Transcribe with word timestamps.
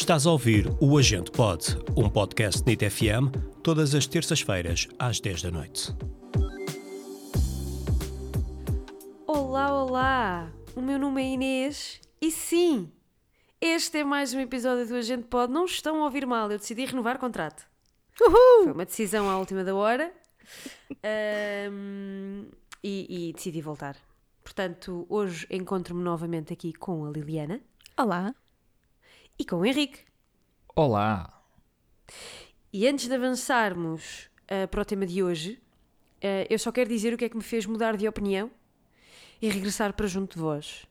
Estás 0.00 0.26
a 0.28 0.30
ouvir 0.30 0.72
o 0.80 0.96
Agente 0.96 1.28
Pod, 1.32 1.76
um 1.96 2.08
podcast 2.08 2.62
NIT 2.64 2.88
FM, 2.88 3.34
todas 3.64 3.96
as 3.96 4.06
terças-feiras, 4.06 4.86
às 4.96 5.18
10 5.18 5.42
da 5.42 5.50
noite. 5.50 5.92
Olá, 9.26 9.74
olá! 9.74 10.52
O 10.76 10.80
meu 10.80 11.00
nome 11.00 11.20
é 11.20 11.26
Inês 11.34 12.00
e 12.22 12.30
sim, 12.30 12.88
este 13.60 13.98
é 13.98 14.04
mais 14.04 14.32
um 14.32 14.38
episódio 14.38 14.86
do 14.86 14.94
Agente 14.94 15.24
Pod. 15.24 15.52
Não 15.52 15.64
estão 15.64 16.00
a 16.00 16.04
ouvir 16.04 16.24
mal, 16.24 16.48
eu 16.50 16.58
decidi 16.58 16.84
renovar 16.84 17.16
o 17.16 17.18
contrato. 17.18 17.66
Foi 18.14 18.70
uma 18.72 18.86
decisão 18.86 19.28
à 19.28 19.36
última 19.36 19.64
da 19.64 19.74
hora 19.74 20.12
Ahm, 21.02 22.46
e, 22.84 23.30
e 23.30 23.32
decidi 23.32 23.60
voltar. 23.60 23.96
Portanto, 24.44 25.04
hoje 25.08 25.44
encontro-me 25.50 26.04
novamente 26.04 26.52
aqui 26.52 26.72
com 26.72 27.04
a 27.04 27.10
Liliana 27.10 27.60
Olá. 27.98 28.32
E 29.38 29.44
com 29.44 29.56
o 29.56 29.64
Henrique. 29.64 30.00
Olá! 30.74 31.42
E 32.72 32.88
antes 32.88 33.06
de 33.06 33.14
avançarmos 33.14 34.28
ah, 34.48 34.66
para 34.66 34.82
o 34.82 34.84
tema 34.84 35.06
de 35.06 35.22
hoje, 35.22 35.62
ah, 36.22 36.46
eu 36.50 36.58
só 36.58 36.72
quero 36.72 36.90
dizer 36.90 37.14
o 37.14 37.16
que 37.16 37.24
é 37.24 37.28
que 37.28 37.36
me 37.36 37.42
fez 37.42 37.64
mudar 37.64 37.96
de 37.96 38.08
opinião 38.08 38.50
e 39.40 39.48
regressar 39.48 39.92
para 39.92 40.08
junto 40.08 40.34
de 40.34 40.40
vós. 40.40 40.84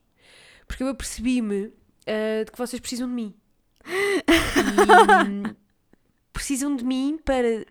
Porque 0.65 0.81
eu 0.81 0.87
apercebi-me 0.87 1.73
ah, 2.07 2.45
de 2.45 2.51
que 2.51 2.57
vocês 2.57 2.79
precisam 2.79 3.07
de 3.09 3.13
mim. 3.13 3.35
E, 3.85 5.55
precisam 6.31 6.75
de 6.75 6.85
mim 6.85 7.19
para, 7.23 7.65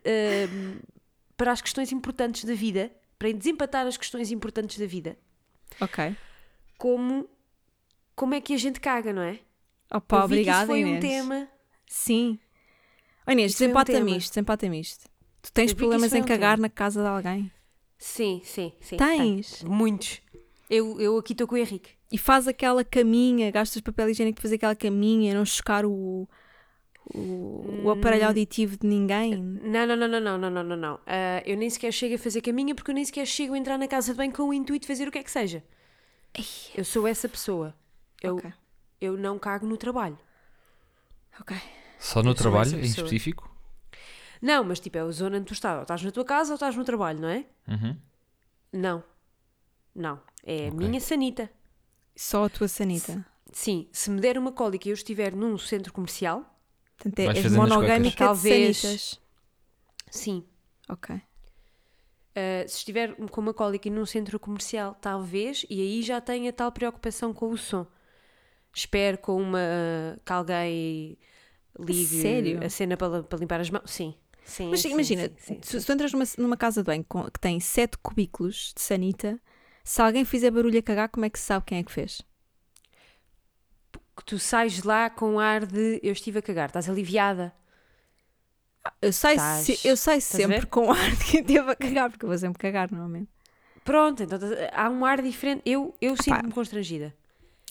para 1.36 1.52
as 1.52 1.62
questões 1.62 1.90
importantes 1.92 2.44
da 2.44 2.54
vida, 2.54 2.90
para 3.18 3.32
desempatar 3.32 3.86
as 3.86 3.96
questões 3.96 4.30
importantes 4.30 4.78
da 4.78 4.86
vida. 4.86 5.16
Ok. 5.80 6.14
Como, 6.76 7.28
como 8.14 8.34
é 8.34 8.40
que 8.40 8.52
a 8.52 8.58
gente 8.58 8.80
caga, 8.80 9.12
não 9.12 9.22
é? 9.22 9.40
Opa, 9.92 10.16
eu 10.16 10.20
vi 10.20 10.34
obrigada, 10.34 10.60
que 10.60 10.66
foi 10.66 10.80
Inês. 10.80 10.96
um 10.96 11.00
tema. 11.00 11.48
Sim. 11.86 12.38
Oh, 13.26 13.32
Inês, 13.32 13.52
desempata-me 13.52 14.16
isto, 14.16 14.30
desempata 14.30 14.66
isto. 14.66 15.08
Tu 15.42 15.52
tens 15.52 15.70
eu 15.70 15.76
problemas 15.76 16.12
em 16.12 16.22
um 16.22 16.24
cagar 16.24 16.56
tema. 16.56 16.62
na 16.62 16.68
casa 16.68 17.02
de 17.02 17.08
alguém? 17.08 17.50
Sim, 17.98 18.40
sim, 18.44 18.72
sim. 18.80 18.96
Tens? 18.96 19.62
Muitos. 19.62 20.20
Eu, 20.68 21.00
eu 21.00 21.16
aqui 21.16 21.32
estou 21.32 21.46
com 21.46 21.54
o 21.54 21.58
Henrique. 21.58 21.90
E 22.10 22.18
faz 22.18 22.46
aquela 22.46 22.84
caminha, 22.84 23.50
gastas 23.50 23.80
papel 23.80 24.10
higiênico 24.10 24.36
para 24.36 24.42
fazer 24.42 24.56
aquela 24.56 24.76
caminha, 24.76 25.34
não 25.34 25.44
chocar 25.44 25.84
o, 25.84 26.28
o, 27.14 27.82
o 27.84 27.90
aparelho 27.90 28.24
hum. 28.24 28.28
auditivo 28.28 28.76
de 28.76 28.86
ninguém. 28.86 29.36
Não, 29.36 29.86
não, 29.86 29.96
não, 29.96 30.08
não, 30.08 30.20
não, 30.20 30.50
não, 30.50 30.64
não, 30.64 30.76
não. 30.76 30.94
Uh, 30.96 31.42
eu 31.44 31.56
nem 31.56 31.70
sequer 31.70 31.92
chego 31.92 32.16
a 32.16 32.18
fazer 32.18 32.40
caminha 32.40 32.74
porque 32.74 32.90
eu 32.90 32.94
nem 32.94 33.04
sequer 33.04 33.26
chego 33.26 33.54
a 33.54 33.58
entrar 33.58 33.78
na 33.78 33.88
casa 33.88 34.12
de 34.12 34.18
bem 34.18 34.30
com 34.30 34.44
o 34.44 34.54
intuito 34.54 34.82
de 34.82 34.86
fazer 34.88 35.08
o 35.08 35.10
que 35.10 35.18
é 35.18 35.22
que 35.22 35.30
seja. 35.30 35.64
Eu 36.74 36.84
sou 36.84 37.06
essa 37.06 37.28
pessoa. 37.28 37.74
Eu 38.22 38.36
okay 38.36 38.52
eu 39.00 39.16
não 39.16 39.38
cago 39.38 39.66
no 39.66 39.76
trabalho. 39.76 40.18
Ok. 41.40 41.56
Só 41.98 42.22
no 42.22 42.34
trabalho, 42.34 42.78
em 42.78 42.82
específico? 42.82 43.54
Não, 44.40 44.62
mas 44.64 44.80
tipo, 44.80 44.98
é 44.98 45.00
a 45.00 45.10
zona 45.10 45.36
onde 45.38 45.46
tu 45.46 45.52
estás. 45.54 45.76
Ou 45.76 45.82
estás 45.82 46.02
na 46.02 46.10
tua 46.10 46.24
casa 46.24 46.52
ou 46.52 46.54
estás 46.56 46.76
no 46.76 46.84
trabalho, 46.84 47.20
não 47.20 47.28
é? 47.28 47.46
Uhum. 47.68 47.96
Não. 48.72 49.04
Não. 49.94 50.20
É 50.44 50.68
a 50.68 50.70
minha 50.70 51.00
sanita. 51.00 51.50
Só 52.14 52.44
a 52.44 52.48
tua 52.48 52.68
sanita. 52.68 53.24
Sim, 53.52 53.88
se 53.92 54.10
me 54.10 54.20
der 54.20 54.36
uma 54.36 54.52
cólica 54.52 54.88
e 54.88 54.90
eu 54.90 54.94
estiver 54.94 55.34
num 55.34 55.56
centro 55.56 55.92
comercial, 55.92 56.44
Portanto, 56.96 57.18
é, 57.18 57.38
és 57.38 57.52
monogâmica 57.52 58.24
Talvez. 58.24 58.78
sanitas. 58.78 59.20
sim. 60.10 60.44
Ok. 60.88 61.14
Uh, 61.14 62.68
se 62.68 62.76
estiver 62.76 63.14
com 63.30 63.40
uma 63.40 63.54
cólica 63.54 63.88
num 63.88 64.04
centro 64.04 64.38
comercial, 64.38 64.94
talvez, 65.00 65.64
e 65.70 65.80
aí 65.80 66.02
já 66.02 66.20
tenha 66.20 66.52
tal 66.52 66.70
preocupação 66.70 67.32
com 67.32 67.50
o 67.50 67.56
som. 67.56 67.86
Espero 68.76 69.16
com 69.16 69.40
uma 69.40 69.58
que 70.22 70.30
alguém 70.30 71.16
ligue 71.80 72.04
sério? 72.04 72.62
a 72.62 72.68
cena 72.68 72.94
para, 72.94 73.22
para 73.22 73.38
limpar 73.38 73.58
as 73.58 73.70
mãos. 73.70 73.90
Sim. 73.90 74.14
sim 74.44 74.68
Mas 74.70 74.82
sim, 74.82 74.90
imagina, 74.90 75.22
sim, 75.38 75.58
sim, 75.62 75.80
se, 75.80 75.86
tu 75.86 75.92
entras 75.92 76.12
numa, 76.12 76.24
numa 76.36 76.56
casa 76.58 76.82
de 76.82 76.86
banho 76.86 77.02
com- 77.08 77.24
que 77.24 77.40
tem 77.40 77.58
sete 77.58 77.96
cubículos 77.96 78.74
de 78.76 78.82
sanita, 78.82 79.40
se 79.82 80.02
alguém 80.02 80.26
fizer 80.26 80.50
barulho 80.50 80.78
a 80.78 80.82
cagar, 80.82 81.08
como 81.08 81.24
é 81.24 81.30
que 81.30 81.38
se 81.38 81.46
sabe 81.46 81.64
quem 81.64 81.78
é 81.78 81.82
que 81.82 81.90
fez? 81.90 82.20
Que 84.14 84.24
tu 84.26 84.38
sais 84.38 84.82
lá 84.82 85.08
com 85.08 85.40
ar 85.40 85.64
de 85.64 85.98
eu 86.02 86.12
estive 86.12 86.40
a 86.40 86.42
cagar, 86.42 86.68
estás 86.68 86.86
aliviada. 86.88 87.54
Eu 89.00 89.12
saio, 89.12 89.40
se- 89.40 89.88
eu 89.88 89.96
saio 89.96 90.20
sempre 90.20 90.66
com 90.66 90.92
ar 90.92 91.16
de 91.16 91.24
quem 91.24 91.42
teve 91.42 91.70
a 91.70 91.74
cagar, 91.74 92.10
porque 92.10 92.24
eu 92.26 92.28
vou 92.28 92.38
sempre 92.38 92.58
cagar 92.58 92.90
normalmente. 92.90 93.30
Pronto, 93.84 94.22
então 94.22 94.38
há 94.72 94.90
um 94.90 95.04
ar 95.04 95.22
diferente. 95.22 95.62
Eu, 95.64 95.94
eu 96.00 96.14
sinto-me 96.22 96.52
constrangida. 96.52 97.14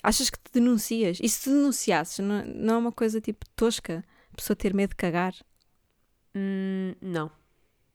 Achas 0.07 0.29
que 0.29 0.37
te 0.37 0.51
denuncias? 0.53 1.17
E 1.21 1.27
se 1.27 1.41
te 1.43 1.49
denunciasses, 1.49 2.19
não, 2.19 2.45
não 2.45 2.73
é 2.75 2.77
uma 2.77 2.91
coisa 2.91 3.19
tipo 3.19 3.45
tosca? 3.55 4.03
A 4.31 4.35
pessoa 4.35 4.55
ter 4.55 4.73
medo 4.73 4.89
de 4.91 4.95
cagar? 4.95 5.33
Hum, 6.35 6.93
não, 7.01 7.31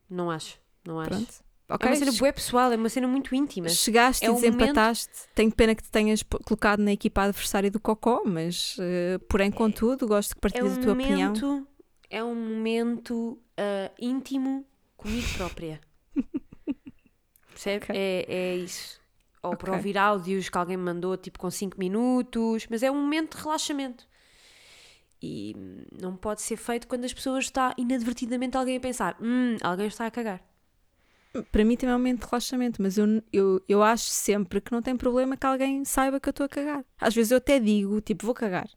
não 0.09 0.31
acho. 0.31 0.59
Não 0.85 0.99
acho. 0.99 1.11
Pronto. 1.11 1.33
É 1.69 1.75
Ok, 1.75 1.87
uma 1.89 1.95
cena 1.97 2.13
bué 2.13 2.33
pessoal, 2.33 2.73
é 2.73 2.77
uma 2.77 2.89
cena 2.89 3.07
muito 3.07 3.33
íntima. 3.33 3.69
chegaste 3.69 4.25
é 4.27 4.29
e 4.29 4.35
desempataste. 4.35 5.29
Tenho 5.37 5.53
pena 5.53 5.73
que 5.75 5.85
te 5.85 5.91
tenhas 5.91 6.21
colocado 6.45 6.81
na 6.81 6.91
equipa 6.93 7.23
adversária 7.23 7.71
do 7.71 7.79
Cocó, 7.79 8.23
mas 8.27 8.77
eh, 8.81 9.19
porém, 9.29 9.53
contudo, 9.53 10.09
gosto 10.09 10.35
que 10.35 10.39
É 10.39 10.41
partilhes 10.41 10.73
um 10.73 10.81
a 10.81 10.83
tua 10.83 10.93
opinião. 10.95 11.29
momento, 11.29 11.69
é 12.11 12.25
um 12.25 12.35
momento 12.35 13.39
ah, 13.57 13.91
íntimo 14.01 14.67
comigo 14.97 15.29
própria. 15.37 15.81
Percebe? 17.51 17.85
Ok. 17.85 17.95
É, 17.97 18.27
é 18.29 18.57
isso. 18.57 19.00
Ou 19.43 19.57
para 19.57 19.73
Ok. 19.73 19.73
ouvir 19.73 19.97
áudios 19.99 20.49
que 20.49 20.59
alguém 20.59 20.77
me 20.77 20.85
mandou, 20.85 21.17
tipo 21.17 21.39
com 21.39 21.51
5 21.51 21.79
minutos, 21.79 22.67
mas 22.71 22.83
é 22.83 22.91
um 22.91 23.01
momento 23.01 23.37
de 23.37 23.43
relaxamento. 23.43 24.07
E 25.23 25.55
hum, 25.57 25.85
não 26.01 26.17
pode 26.17 26.41
ser 26.43 26.57
feito 26.57 26.89
quando 26.89 27.05
as 27.05 27.13
pessoas 27.13 27.45
está 27.45 27.75
inadvertidamente 27.77 28.57
alguém 28.57 28.77
a 28.77 28.81
pensar, 28.81 29.17
hum, 29.21 29.57
alguém 29.63 29.87
está 29.87 30.07
a 30.07 30.11
cagar. 30.11 30.43
Para 31.53 31.65
mim 31.65 31.77
também 31.77 31.93
é 31.93 31.97
um 31.97 31.99
momento 31.99 32.21
de 32.25 32.27
relaxamento, 32.27 32.83
mas 32.83 32.99
eu, 32.99 33.23
eu, 33.33 33.63
eu 33.69 33.83
acho 33.83 34.05
sempre 34.11 34.61
que 34.61 34.73
não 34.73 34.83
tem 34.83 34.97
problema 34.97 35.37
que 35.37 35.47
alguém 35.47 35.85
saiba 35.85 36.19
que 36.19 36.29
eu 36.29 36.33
estou 36.33 36.45
a 36.47 36.49
cagar. 36.49 36.85
Às 37.01 37.15
vezes 37.15 37.31
eu 37.31 37.39
até 37.39 37.61
digo, 37.61 38.01
tipo, 38.01 38.27
vou 38.27 38.35
cagar. 38.35 38.69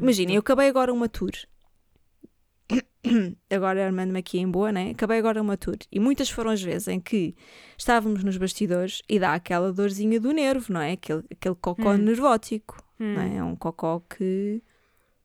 Imaginem, 0.00 0.36
eu 0.36 0.40
acabei 0.40 0.68
agora 0.68 0.92
uma 0.92 1.08
tour. 1.08 1.32
Agora 3.50 3.84
armando-me 3.84 4.18
aqui 4.18 4.38
em 4.38 4.50
boa, 4.50 4.72
né? 4.72 4.90
Acabei 4.90 5.18
agora 5.18 5.40
uma 5.42 5.56
tour. 5.56 5.76
E 5.92 6.00
muitas 6.00 6.30
foram 6.30 6.50
as 6.50 6.62
vezes 6.62 6.88
em 6.88 6.98
que 6.98 7.34
estávamos 7.76 8.24
nos 8.24 8.36
bastidores 8.36 9.02
e 9.08 9.18
dá 9.18 9.34
aquela 9.34 9.72
dorzinha 9.72 10.18
do 10.18 10.32
nervo, 10.32 10.72
não 10.72 10.80
é? 10.80 10.92
Aquele, 10.92 11.22
aquele 11.30 11.54
cocó 11.56 11.92
Hum. 11.92 11.98
nervótico, 11.98 12.82
Hum. 12.98 13.14
não 13.14 13.22
é? 13.22 13.36
É 13.36 13.44
um 13.44 13.54
cocó 13.54 14.00
que, 14.00 14.62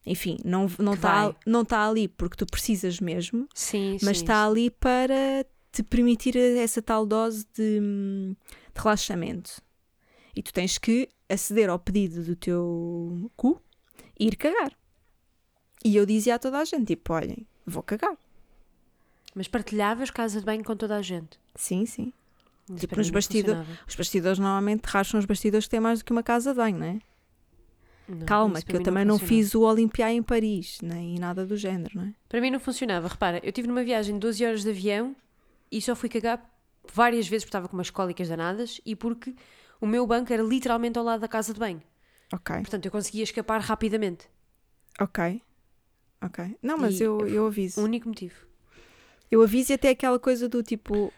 enfim, 0.05 0.37
não 0.43 0.65
está 0.65 0.83
não 0.83 0.97
tá, 0.97 1.23
vai. 1.25 1.35
não 1.45 1.65
tá 1.65 1.87
ali 1.87 2.07
porque 2.07 2.35
tu 2.35 2.45
precisas 2.45 2.99
mesmo, 2.99 3.47
Sim, 3.55 3.97
mas 4.03 4.17
está 4.17 4.45
ali 4.45 4.69
para 4.69 5.45
te 5.71 5.81
permitir 5.83 6.35
essa 6.35 6.81
tal 6.81 7.05
dose 7.05 7.45
de, 7.55 7.79
hum, 7.81 8.35
de 8.75 8.81
relaxamento. 8.81 9.61
E 10.35 10.43
tu 10.43 10.51
tens 10.53 10.77
que 10.77 11.07
aceder 11.29 11.69
ao 11.69 11.79
pedido 11.79 12.23
do 12.23 12.35
teu 12.35 13.31
cu 13.37 13.61
e 14.19 14.27
ir 14.27 14.35
cagar. 14.35 14.71
E 15.83 15.95
eu 15.95 16.05
dizia 16.05 16.35
a 16.35 16.39
toda 16.39 16.59
a 16.59 16.65
gente, 16.65 16.85
tipo, 16.87 17.13
olhem, 17.13 17.45
vou 17.65 17.81
cagar. 17.83 18.15
Mas 19.35 19.47
partilhavas 19.47 20.09
casa 20.11 20.39
de 20.39 20.45
banho 20.45 20.63
com 20.63 20.75
toda 20.75 20.95
a 20.97 21.01
gente. 21.01 21.39
Sim, 21.55 21.85
sim. 21.85 22.11
Isso 22.69 22.79
Tipo, 22.79 22.97
nos 22.97 23.07
não 23.07 23.13
bastidores-. 23.13 23.67
Os 23.87 23.95
bastidores 23.95 24.39
normalmente 24.39 24.85
racham 24.85 25.19
os 25.19 25.25
bastidores 25.25 25.65
que 25.65 25.71
têm 25.71 25.79
mais 25.79 25.99
do 25.99 26.05
que 26.05 26.11
uma 26.11 26.23
casa 26.23 26.51
de 26.51 26.57
banho, 26.57 26.77
não 26.77 26.85
é? 26.85 26.99
Não, 28.07 28.25
Calma, 28.25 28.61
que 28.61 28.75
eu 28.75 28.81
também 28.81 29.05
não, 29.05 29.19
funcionava. 29.19 29.43
fiz 29.43 29.55
o 29.55 29.61
Olimpiá 29.61 30.11
em 30.11 30.23
Paris, 30.23 30.79
nem 30.81 31.19
nada 31.19 31.45
do 31.45 31.55
género, 31.55 31.91
não 31.95 32.03
é? 32.05 32.13
Para 32.27 32.41
mim 32.41 32.49
não 32.49 32.59
funcionava. 32.59 33.07
Repara, 33.07 33.39
eu 33.43 33.51
tive 33.51 33.67
numa 33.67 33.83
viagem 33.83 34.15
de 34.15 34.19
12 34.19 34.43
horas 34.45 34.63
de 34.63 34.69
avião 34.71 35.15
e 35.71 35.79
só 35.79 35.95
fui 35.95 36.09
cagar 36.09 36.43
várias 36.91 37.27
vezes 37.27 37.43
porque 37.43 37.49
estava 37.49 37.67
com 37.67 37.77
umas 37.77 37.91
cólicas 37.91 38.27
danadas 38.27 38.81
e 38.83 38.95
porque 38.95 39.35
o 39.79 39.85
meu 39.85 40.07
banco 40.07 40.33
era 40.33 40.41
literalmente 40.41 40.97
ao 40.97 41.05
lado 41.05 41.19
da 41.21 41.27
casa 41.27 41.53
de 41.53 41.59
banho. 41.59 41.81
Ok, 42.33 42.55
Portanto, 42.57 42.85
eu 42.85 42.91
conseguia 42.91 43.23
escapar 43.23 43.61
rapidamente. 43.61 44.27
ok. 44.99 45.41
Ok. 46.21 46.57
Não, 46.61 46.77
mas 46.77 46.99
E 46.99 47.03
eu, 47.03 47.27
eu 47.27 47.47
aviso. 47.47 47.79
O 47.81 47.83
único 47.83 48.07
motivo. 48.07 48.35
Eu 49.31 49.43
aviso 49.43 49.71
e 49.71 49.75
até 49.75 49.89
aquela 49.89 50.19
coisa 50.19 50.49
do 50.49 50.63
tipo, 50.63 51.13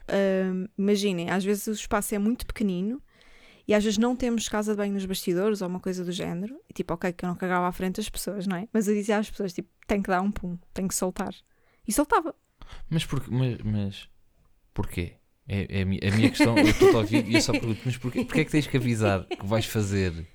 hum, 0.53 0.67
imaginem, 0.77 1.29
às 1.29 1.43
vezes 1.43 1.67
o 1.67 1.71
espaço 1.71 2.13
é 2.13 2.19
muito 2.19 2.45
pequenino 2.45 3.01
e 3.67 3.73
às 3.73 3.83
vezes 3.83 3.97
não 3.97 4.15
temos 4.17 4.49
casa 4.49 4.73
de 4.73 4.77
banho 4.77 4.93
nos 4.93 5.05
bastidores 5.05 5.61
ou 5.61 5.67
uma 5.69 5.79
coisa 5.79 6.03
do 6.03 6.11
género. 6.11 6.59
E 6.69 6.73
tipo, 6.73 6.93
ok, 6.93 7.13
que 7.13 7.23
eu 7.23 7.29
não 7.29 7.35
cagava 7.35 7.67
à 7.67 7.71
frente 7.71 7.95
das 7.97 8.09
pessoas, 8.09 8.45
não 8.45 8.57
é? 8.57 8.67
Mas 8.73 8.87
eu 8.87 8.93
dizia 8.93 9.17
às 9.17 9.29
pessoas, 9.29 9.53
tipo, 9.53 9.69
tem 9.87 10.01
que 10.01 10.09
dar 10.09 10.21
um 10.21 10.29
pum, 10.31 10.57
tem 10.73 10.87
que 10.87 10.95
soltar. 10.95 11.33
E 11.87 11.93
soltava. 11.93 12.35
Mas, 12.89 13.05
por, 13.05 13.23
mas, 13.31 13.57
mas 13.63 14.09
porquê? 14.73 15.13
É, 15.47 15.79
é 15.79 15.81
a, 15.81 15.85
mi- 15.85 15.99
a 16.03 16.11
minha 16.15 16.29
questão, 16.29 16.57
eu 16.57 16.69
estou 16.69 16.89
a 16.95 16.97
ouvir 16.99 17.25
e 17.27 17.35
eu 17.35 17.41
só 17.41 17.53
pergunto, 17.53 17.81
mas 17.85 17.97
porquê, 17.97 18.23
porquê 18.25 18.41
é 18.41 18.45
que 18.45 18.51
tens 18.51 18.67
que 18.67 18.77
avisar 18.77 19.25
que 19.25 19.45
vais 19.45 19.65
fazer 19.65 20.27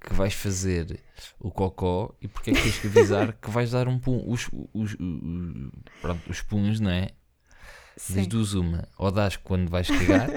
que 0.00 0.14
vais 0.14 0.34
fazer 0.34 1.00
o 1.38 1.50
cocó 1.50 2.14
e 2.20 2.28
porquê 2.28 2.50
é 2.50 2.54
que 2.54 2.62
tens 2.62 2.78
que 2.78 2.86
avisar 2.86 3.32
que 3.32 3.50
vais 3.50 3.70
dar 3.70 3.88
um 3.88 3.98
pum? 3.98 4.22
Os, 4.26 4.48
os, 4.72 4.92
os, 4.92 4.96
pronto, 6.00 6.30
os 6.30 6.42
puns, 6.42 6.80
não 6.80 6.90
é? 6.90 7.10
Das 8.10 8.26
duas 8.26 8.52
uma, 8.52 8.88
ou 8.98 9.10
dás 9.10 9.36
quando 9.36 9.70
vais 9.70 9.88
cagar, 9.88 10.28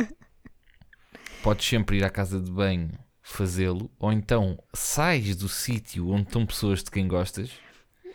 podes 1.44 1.68
sempre 1.68 1.98
ir 1.98 2.04
à 2.04 2.10
casa 2.10 2.40
de 2.40 2.50
banho 2.50 2.92
fazê-lo, 3.22 3.92
ou 4.00 4.12
então 4.12 4.58
sais 4.74 5.36
do 5.36 5.50
sítio 5.50 6.10
onde 6.10 6.24
estão 6.24 6.46
pessoas 6.46 6.82
de 6.82 6.90
quem 6.90 7.08
gostas 7.08 7.52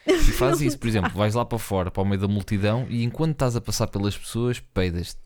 E 0.07 0.33
faz 0.33 0.61
isso, 0.61 0.79
por 0.79 0.87
exemplo, 0.87 1.11
vais 1.11 1.35
lá 1.35 1.45
para 1.45 1.59
fora, 1.59 1.91
para 1.91 2.03
o 2.03 2.07
meio 2.07 2.21
da 2.21 2.29
multidão, 2.29 2.87
e 2.89 3.03
enquanto 3.03 3.33
estás 3.33 3.57
a 3.57 3.61
passar 3.61 3.87
pelas 3.87 4.17
pessoas, 4.17 4.61
peidas-te. 4.61 5.21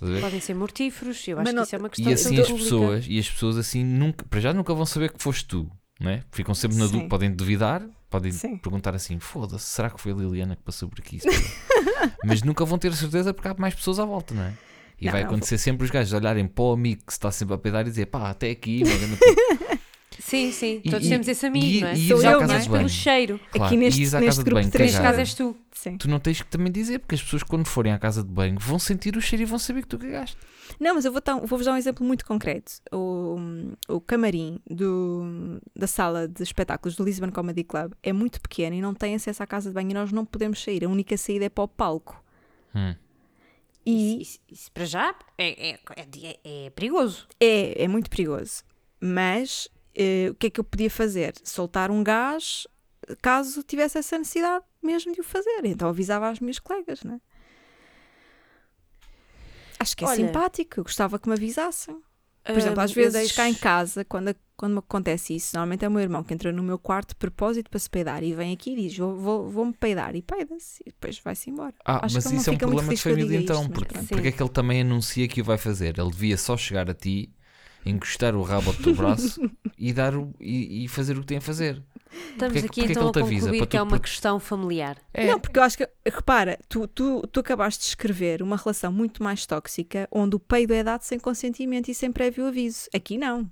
A? 0.00 0.20
Podem 0.20 0.40
ser 0.40 0.54
mortíferos, 0.54 1.26
eu 1.26 1.38
acho 1.38 1.44
Mas 1.44 1.48
que 1.50 1.56
não- 1.56 1.62
isso 1.64 1.74
é 1.74 1.78
uma 1.78 1.88
questão 1.88 2.10
E 2.10 2.14
assim 2.14 2.34
de 2.34 2.40
as 2.40 2.50
pessoas, 2.50 3.06
e 3.08 3.18
as 3.18 3.30
pessoas 3.30 3.56
assim 3.58 3.84
nunca, 3.84 4.24
para 4.26 4.40
já 4.40 4.52
nunca 4.52 4.72
vão 4.74 4.86
saber 4.86 5.12
que 5.12 5.22
foste 5.22 5.44
tu, 5.46 5.70
não 6.00 6.10
é? 6.10 6.22
Ficam 6.30 6.54
sempre 6.54 6.76
na 6.78 6.86
dúvida, 6.86 7.08
podem 7.08 7.30
duvidar, 7.34 7.82
podem 8.08 8.30
Sim. 8.32 8.56
perguntar 8.58 8.94
assim: 8.94 9.18
foda-se, 9.18 9.66
será 9.66 9.90
que 9.90 10.00
foi 10.00 10.12
a 10.12 10.14
Liliana 10.14 10.54
que 10.56 10.62
passou 10.62 10.88
por 10.88 11.00
aqui? 11.00 11.18
Mas 12.24 12.42
nunca 12.42 12.64
vão 12.64 12.78
ter 12.78 12.92
certeza 12.94 13.32
porque 13.34 13.48
há 13.48 13.54
mais 13.58 13.74
pessoas 13.74 13.98
à 13.98 14.04
volta, 14.04 14.34
não 14.34 14.42
é? 14.44 14.54
E 15.00 15.06
Não, 15.06 15.12
vai 15.12 15.22
não. 15.22 15.28
acontecer 15.30 15.58
sempre 15.58 15.84
os 15.84 15.90
gajos 15.90 16.12
olharem 16.12 16.46
para 16.46 16.64
o 16.64 16.72
amigo 16.72 17.02
que 17.06 17.12
se 17.12 17.18
está 17.18 17.30
sempre 17.30 17.54
a 17.54 17.58
peidar 17.58 17.86
e 17.86 17.90
dizer 17.90 18.06
pá, 18.06 18.30
até 18.30 18.50
aqui, 18.50 18.82
uma 18.84 18.96
grande 18.96 19.16
puta." 19.16 19.78
Sim, 20.18 20.50
sim, 20.52 20.80
E- 20.84 20.90
todos 20.90 21.06
e- 21.06 21.10
temos 21.10 21.28
esse 21.28 21.46
amigo, 21.46 21.66
e- 21.66 21.80
não 21.80 21.88
é? 21.88 21.92
e 21.94 22.08
Sou 22.08 22.22
eu, 22.22 22.40
não 22.46 22.54
é? 22.54 22.68
pelo 22.68 22.88
cheiro. 22.88 23.40
Claro, 23.52 23.76
neste- 23.76 24.00
e 24.00 24.04
neste 24.04 24.24
casa 24.24 24.38
de 24.38 24.44
grupo 24.44 24.54
banho, 24.54 24.66
de 24.66 24.72
três 24.72 24.98
caso 24.98 25.18
és 25.20 25.34
tu. 25.34 25.56
Sim. 25.72 25.96
Tu 25.96 26.08
não 26.08 26.18
tens 26.18 26.42
que 26.42 26.48
também 26.50 26.72
dizer, 26.72 26.98
porque 26.98 27.14
as 27.14 27.22
pessoas 27.22 27.42
quando 27.44 27.64
forem 27.66 27.92
à 27.92 27.98
casa 27.98 28.22
de 28.24 28.28
banho 28.28 28.58
vão 28.58 28.78
sentir 28.80 29.16
o 29.16 29.20
cheiro 29.20 29.42
e 29.42 29.46
vão 29.46 29.58
saber 29.60 29.82
que 29.82 29.88
tu 29.88 29.98
cagaste. 29.98 30.36
Não, 30.80 30.94
mas 30.96 31.04
eu 31.04 31.12
vou 31.12 31.20
dar- 31.24 31.38
vou-vos 31.38 31.64
dar 31.64 31.72
um 31.72 31.76
exemplo 31.76 32.04
muito 32.04 32.24
concreto. 32.26 32.72
O, 32.92 33.36
o 33.88 34.00
camarim 34.00 34.58
do, 34.68 35.60
da 35.76 35.86
sala 35.86 36.26
de 36.26 36.42
espetáculos 36.42 36.96
do 36.96 37.04
Lisbon 37.04 37.30
Comedy 37.30 37.62
Club 37.62 37.92
é 38.02 38.12
muito 38.12 38.40
pequeno 38.40 38.74
e 38.74 38.80
não 38.80 38.92
tem 38.94 39.14
acesso 39.14 39.42
à 39.42 39.46
casa 39.46 39.70
de 39.70 39.74
banho 39.74 39.90
e 39.90 39.94
nós 39.94 40.10
não 40.10 40.24
podemos 40.24 40.62
sair. 40.62 40.84
A 40.84 40.88
única 40.88 41.16
saída 41.16 41.44
é 41.44 41.48
para 41.48 41.64
o 41.64 41.68
palco. 41.68 42.22
Hum. 42.74 42.94
E 43.86 44.20
Isso, 44.20 44.38
isso 44.50 44.72
para 44.72 44.84
já 44.84 45.14
é, 45.38 45.70
é, 45.70 45.78
é- 45.96 46.66
é 46.66 46.70
perigoso. 46.70 47.26
é, 47.40 47.84
é 47.84 47.88
muito 47.88 48.10
perigoso. 48.10 48.62
Mas 49.00 49.68
eh, 49.94 50.28
o 50.30 50.34
que 50.34 50.46
é 50.48 50.50
que 50.50 50.60
eu 50.60 50.64
podia 50.64 50.90
fazer? 50.90 51.34
Soltar 51.44 51.90
um 51.90 52.02
gás 52.04 52.66
caso 53.22 53.62
tivesse 53.62 53.96
essa 53.98 54.18
necessidade 54.18 54.64
mesmo 54.82 55.12
de 55.12 55.20
o 55.20 55.24
fazer. 55.24 55.60
Então 55.64 55.88
avisava 55.88 56.28
às 56.28 56.40
minhas 56.40 56.58
colegas, 56.58 57.02
não 57.02 57.14
é? 57.14 57.20
Acho 59.80 59.96
que 59.96 60.04
é 60.04 60.08
Olha- 60.08 60.26
simpático, 60.26 60.80
eu 60.80 60.84
gostava 60.84 61.18
que 61.18 61.28
me 61.28 61.34
avisassem. 61.34 61.96
Por 62.44 62.56
exemplo, 62.56 62.80
às 62.80 62.92
vezes 62.92 63.12
deixo- 63.12 63.34
cá 63.36 63.46
em 63.48 63.52
casa, 63.54 64.04
quando, 64.06 64.34
quando 64.56 64.72
me 64.72 64.78
acontece 64.78 65.34
isso, 65.36 65.54
normalmente 65.54 65.84
é 65.84 65.88
o 65.88 65.90
meu 65.90 66.00
irmão 66.00 66.24
que 66.24 66.32
entra 66.32 66.50
no 66.50 66.62
meu 66.62 66.78
quarto 66.78 67.10
de 67.10 67.16
propósito 67.16 67.68
para 67.68 67.78
se 67.78 67.90
peidar 67.90 68.22
e 68.22 68.32
vem 68.32 68.54
aqui 68.54 68.72
e 68.72 68.76
diz: 68.88 68.96
Vou- 68.96 69.16
vou- 69.16 69.50
Vou-me 69.50 69.72
peidar 69.74 70.16
e 70.16 70.22
peida-se 70.22 70.82
e 70.86 70.86
depois 70.90 71.18
vai-se 71.18 71.50
embora. 71.50 71.74
Ah, 71.84 72.06
Acho 72.06 72.14
mas 72.14 72.24
não 72.24 72.32
isso 72.40 72.48
é 72.48 72.52
um 72.54 72.56
problema 72.56 72.94
de 72.94 73.02
família 73.02 73.38
então, 73.38 73.60
isto, 73.60 73.72
porque, 73.72 73.98
porque 73.98 74.28
é 74.28 74.32
que 74.32 74.42
ele 74.42 74.48
também 74.50 74.80
anuncia 74.80 75.28
que 75.28 75.42
o 75.42 75.44
vai 75.44 75.58
fazer? 75.58 75.98
Ele 75.98 76.10
devia 76.10 76.38
só 76.38 76.56
chegar 76.56 76.88
a 76.88 76.94
ti, 76.94 77.30
encostar 77.84 78.34
o 78.34 78.42
rabo 78.42 78.70
ao 78.70 78.76
teu 78.76 78.94
braço 78.94 79.40
e, 79.78 79.92
dar 79.92 80.14
o, 80.14 80.34
e, 80.40 80.84
e 80.84 80.88
fazer 80.88 81.16
o 81.16 81.20
que 81.20 81.26
tem 81.26 81.38
a 81.38 81.40
fazer. 81.40 81.82
Estamos 82.32 82.38
Porque 82.38 82.52
que- 82.52 82.58
aqui 82.58 82.66
porque 82.66 82.80
é 82.80 82.86
que 82.86 82.92
então 82.92 83.02
a 83.08 83.12
concluir 83.12 83.66
que 83.66 83.76
é 83.76 83.82
uma 83.82 83.98
questão 84.00 84.40
familiar. 84.40 84.96
É, 85.12 85.26
Não, 85.26 85.38
porque 85.38 85.58
eu 85.58 85.62
acho 85.62 85.76
que, 85.76 85.88
repara, 86.06 86.58
tu, 86.68 86.86
tu, 86.88 87.26
tu 87.30 87.40
acabaste 87.40 87.82
de 87.82 87.88
escrever 87.88 88.42
uma 88.42 88.56
relação 88.56 88.90
muito 88.92 89.22
mais 89.22 89.44
tóxica 89.44 90.08
onde 90.10 90.34
o 90.36 90.40
peido 90.40 90.72
é 90.72 90.82
dado 90.82 91.02
sem 91.02 91.18
consentimento 91.18 91.88
e 91.90 91.94
sem 91.94 92.10
prévio 92.10 92.46
aviso. 92.46 92.88
Aqui 92.94 93.18
não. 93.18 93.50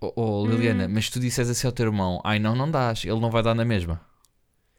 Oh, 0.00 0.12
oh, 0.14 0.46
Liliana, 0.46 0.86
Hum. 0.86 0.90
mas 0.92 1.08
tu 1.10 1.18
disseres 1.18 1.50
assim 1.50 1.66
ao 1.66 1.72
teu 1.72 1.86
irmão, 1.86 2.20
ai 2.24 2.38
não, 2.38 2.54
não 2.54 2.70
dás, 2.70 3.04
ele 3.04 3.18
não 3.18 3.30
vai 3.30 3.42
dar 3.42 3.54
na 3.54 3.64
mesma. 3.64 4.00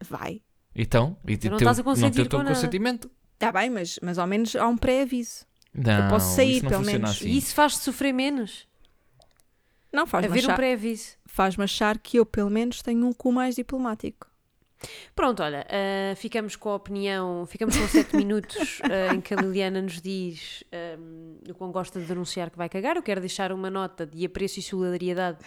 Vai. 0.08 0.42
Então, 0.76 1.18
e 1.28 1.36
Tu 1.36 1.50
não 1.50 1.58
teu- 1.58 1.66
estás 1.66 1.80
a 1.80 1.84
consentir 1.84 2.06
não 2.06 2.12
ter 2.12 2.22
o 2.22 2.24
com 2.26 2.30
teu. 2.30 2.40
Está 2.42 2.54
consentimento. 2.54 3.12
Tá 3.38 3.52
bem, 3.52 3.70
mas, 3.70 4.00
mas 4.02 4.18
ao 4.18 4.28
menos 4.28 4.56
há 4.56 4.68
um 4.68 4.78
pré-aviso. 4.78 5.46
Não, 5.74 6.10
posso 6.10 6.36
sair, 6.36 6.54
isso 6.58 6.64
não 6.64 6.70
pelo 6.72 6.84
funciona 6.84 7.04
menos. 7.06 7.18
assim. 7.18 7.28
E 7.30 7.38
isso 7.38 7.54
faz-te 7.56 7.80
sofrer 7.84 8.14
menos. 8.14 8.68
Não, 9.92 10.06
faz-me 10.06 10.30
Haver 10.30 10.44
um 10.44 10.48
achar, 10.48 10.56
pré-aviso. 10.56 11.18
faz 11.26 11.60
achar 11.60 11.98
que 11.98 12.18
eu, 12.18 12.26
pelo 12.26 12.50
menos, 12.50 12.82
tenho 12.82 13.06
um 13.06 13.12
cu 13.14 13.32
mais 13.32 13.56
diplomático. 13.56 14.28
Pronto, 15.14 15.44
olha, 15.44 15.68
ah, 15.70 16.16
ficamos 16.16 16.56
com 16.56 16.70
a 16.70 16.76
opinião, 16.76 17.46
ficamos 17.46 17.76
com 17.76 17.86
7 17.88 18.16
minutos 18.18 18.80
ah, 18.84 19.14
em 19.14 19.20
que 19.20 19.34
a 19.34 19.38
Liliana 19.38 19.82
nos 19.82 20.00
diz 20.02 20.64
ah, 20.72 20.98
o 21.50 21.54
quão 21.56 21.72
gosta 21.72 22.00
de 22.00 22.06
denunciar 22.06 22.50
que 22.50 22.58
vai 22.58 22.70
cagar. 22.70 22.96
Eu 22.96 23.04
quero 23.04 23.20
deixar 23.20 23.52
uma 23.52 23.70
nota 23.70 24.06
de 24.06 24.26
apreço 24.26 24.60
e 24.60 24.64
solidariedade 24.64 25.40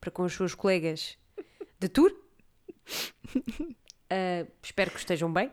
para 0.00 0.10
com 0.12 0.22
os 0.22 0.32
seus 0.32 0.54
colegas 0.54 1.16
de 1.80 1.88
tour. 1.88 2.14
Ah, 4.10 4.46
espero 4.62 4.90
que 4.90 4.98
estejam 4.98 5.32
bem. 5.32 5.50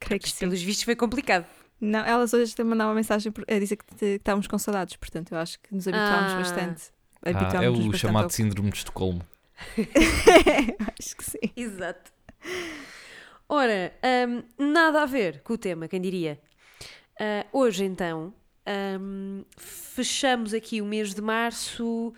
Creio 0.00 0.20
que 0.20 0.30
sim. 0.30 0.38
pelos 0.40 0.62
vistos, 0.62 0.84
foi 0.84 0.94
complicado. 0.96 1.46
Não, 1.80 2.00
elas 2.04 2.32
hoje 2.32 2.52
até 2.52 2.64
mandavam 2.64 2.90
uma 2.92 2.96
mensagem 2.96 3.32
a 3.48 3.58
dizer 3.58 3.76
que, 3.76 3.84
te- 3.86 3.94
que 3.96 4.06
estávamos 4.06 4.46
com 4.46 4.58
saudades, 4.58 4.96
portanto, 4.96 5.32
eu 5.32 5.38
acho 5.38 5.58
que 5.60 5.74
nos 5.74 5.86
habituámos 5.86 6.32
Ah. 6.32 6.36
bastante. 6.38 6.82
Ah, 7.22 7.62
é 7.64 7.68
o 7.70 7.92
chamado 7.94 8.24
ao- 8.24 8.30
síndrome 8.30 8.70
de 8.70 8.78
Estocolmo. 8.78 9.22
acho 10.98 11.16
que 11.16 11.24
sim. 11.24 11.38
Exato. 11.56 12.12
Ora, 13.48 13.92
hum, 14.58 14.72
nada 14.72 15.02
a 15.02 15.06
ver 15.06 15.40
com 15.42 15.54
o 15.54 15.58
tema, 15.58 15.88
quem 15.88 16.00
diria? 16.00 16.40
Ah, 17.18 17.46
hoje, 17.52 17.84
então, 17.84 18.32
hum, 19.00 19.44
fechamos 19.56 20.52
aqui 20.54 20.80
o 20.80 20.84
mês 20.84 21.14
de 21.14 21.20
março 21.22 22.12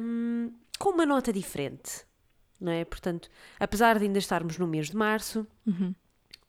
hum, 0.00 0.52
com 0.78 0.90
uma 0.90 1.06
nota 1.06 1.32
diferente, 1.32 2.04
não 2.60 2.72
é? 2.72 2.84
Portanto, 2.84 3.28
apesar 3.60 3.98
de 3.98 4.04
ainda 4.06 4.18
estarmos 4.18 4.58
no 4.58 4.66
mês 4.66 4.88
de 4.90 4.96
março, 4.96 5.46
Uhum. 5.66 5.94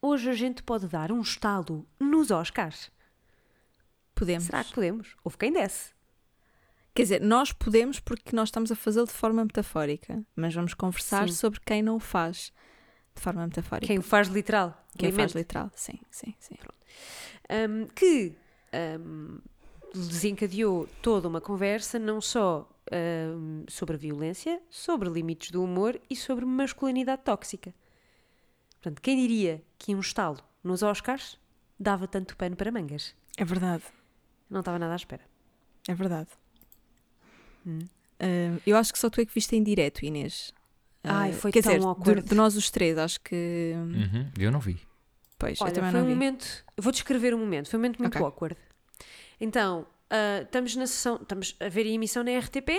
hoje 0.01 0.29
a 0.29 0.33
gente 0.33 0.63
pode 0.63 0.87
dar 0.87 1.11
um 1.11 1.21
estalo 1.21 1.85
nos 1.99 2.31
Oscars. 2.31 2.89
Podemos. 4.15 4.45
Será 4.45 4.63
que 4.63 4.73
podemos? 4.73 5.15
Houve 5.23 5.37
quem 5.37 5.51
desse. 5.53 5.91
Quer 6.99 7.03
dizer, 7.03 7.21
nós 7.21 7.53
podemos 7.53 7.97
porque 8.01 8.35
nós 8.35 8.49
estamos 8.49 8.73
a 8.73 8.75
fazê-lo 8.75 9.07
de 9.07 9.13
forma 9.13 9.45
metafórica, 9.45 10.21
mas 10.35 10.53
vamos 10.53 10.73
conversar 10.73 11.29
Sim. 11.29 11.33
sobre 11.33 11.61
quem 11.65 11.81
não 11.81 11.95
o 11.95 11.99
faz 11.99 12.51
de 13.15 13.21
forma 13.21 13.47
metafórica. 13.47 13.87
Quem 13.87 13.99
o 13.99 14.01
faz 14.01 14.27
literal. 14.27 14.85
Quem 14.97 15.09
o 15.09 15.13
faz 15.13 15.31
literal, 15.31 15.71
sim, 15.73 15.97
sim, 16.11 16.35
sim. 16.37 16.55
um, 17.49 17.87
que 17.87 18.35
um, 18.99 19.39
desencadeou 19.93 20.89
toda 21.01 21.29
uma 21.29 21.39
conversa, 21.39 21.97
não 21.97 22.19
só 22.19 22.69
um, 22.91 23.63
sobre 23.69 23.95
a 23.95 23.97
violência, 23.97 24.61
sobre 24.69 25.07
limites 25.07 25.51
do 25.51 25.63
humor 25.63 25.97
e 26.09 26.17
sobre 26.17 26.43
masculinidade 26.43 27.21
tóxica. 27.23 27.73
Portanto, 28.81 29.01
quem 29.01 29.15
diria 29.15 29.63
que 29.77 29.95
um 29.95 30.01
estalo 30.01 30.39
nos 30.61 30.83
Oscars 30.83 31.39
dava 31.79 32.09
tanto 32.09 32.35
pano 32.35 32.57
para 32.57 32.73
mangas? 32.73 33.15
É 33.37 33.45
verdade, 33.45 33.83
Não 34.49 34.59
estava 34.59 34.77
nada 34.77 34.91
à 34.91 34.97
espera. 34.97 35.23
é 35.87 35.93
verdade. 35.93 36.29
Hum. 37.65 37.79
Ah, 38.19 38.59
eu 38.65 38.75
acho 38.77 38.91
que 38.93 38.99
só 38.99 39.09
tu 39.09 39.21
é 39.21 39.25
que 39.25 39.33
viste 39.33 39.55
em 39.55 39.63
direto, 39.63 40.03
Inês. 40.05 40.53
Ah, 41.03 41.19
Ai, 41.21 41.33
foi 41.33 41.51
quer 41.51 41.61
tão 41.63 41.71
dizer, 41.71 41.81
de- 41.81 41.87
awkward. 41.87 42.21
De, 42.23 42.35
nós 42.35 42.55
os 42.55 42.69
três, 42.69 42.97
acho 42.97 43.19
que. 43.21 43.73
Uhum, 43.75 44.29
eu 44.37 44.51
não 44.51 44.59
vi. 44.59 44.77
Pois, 45.37 45.59
eu 45.59 45.65
Olha, 45.65 45.73
também 45.75 45.91
foi 45.91 45.99
não 46.01 46.05
um 46.05 46.09
vi. 46.09 46.13
momento. 46.15 46.65
eu 46.75 46.83
Vou 46.83 46.91
descrever 46.91 47.33
um 47.33 47.37
momento. 47.39 47.69
Foi 47.69 47.77
um 47.77 47.81
momento 47.81 47.99
muito 47.99 48.15
Ok. 48.15 48.25
awkward. 48.25 48.57
Então, 49.39 49.87
ah, 50.09 50.41
estamos 50.43 50.75
na 50.75 50.85
sessão. 50.87 51.15
Estamos 51.21 51.55
a 51.59 51.69
ver 51.69 51.85
a 51.85 51.89
emissão 51.89 52.23
na 52.23 52.31
RTP, 52.37 52.69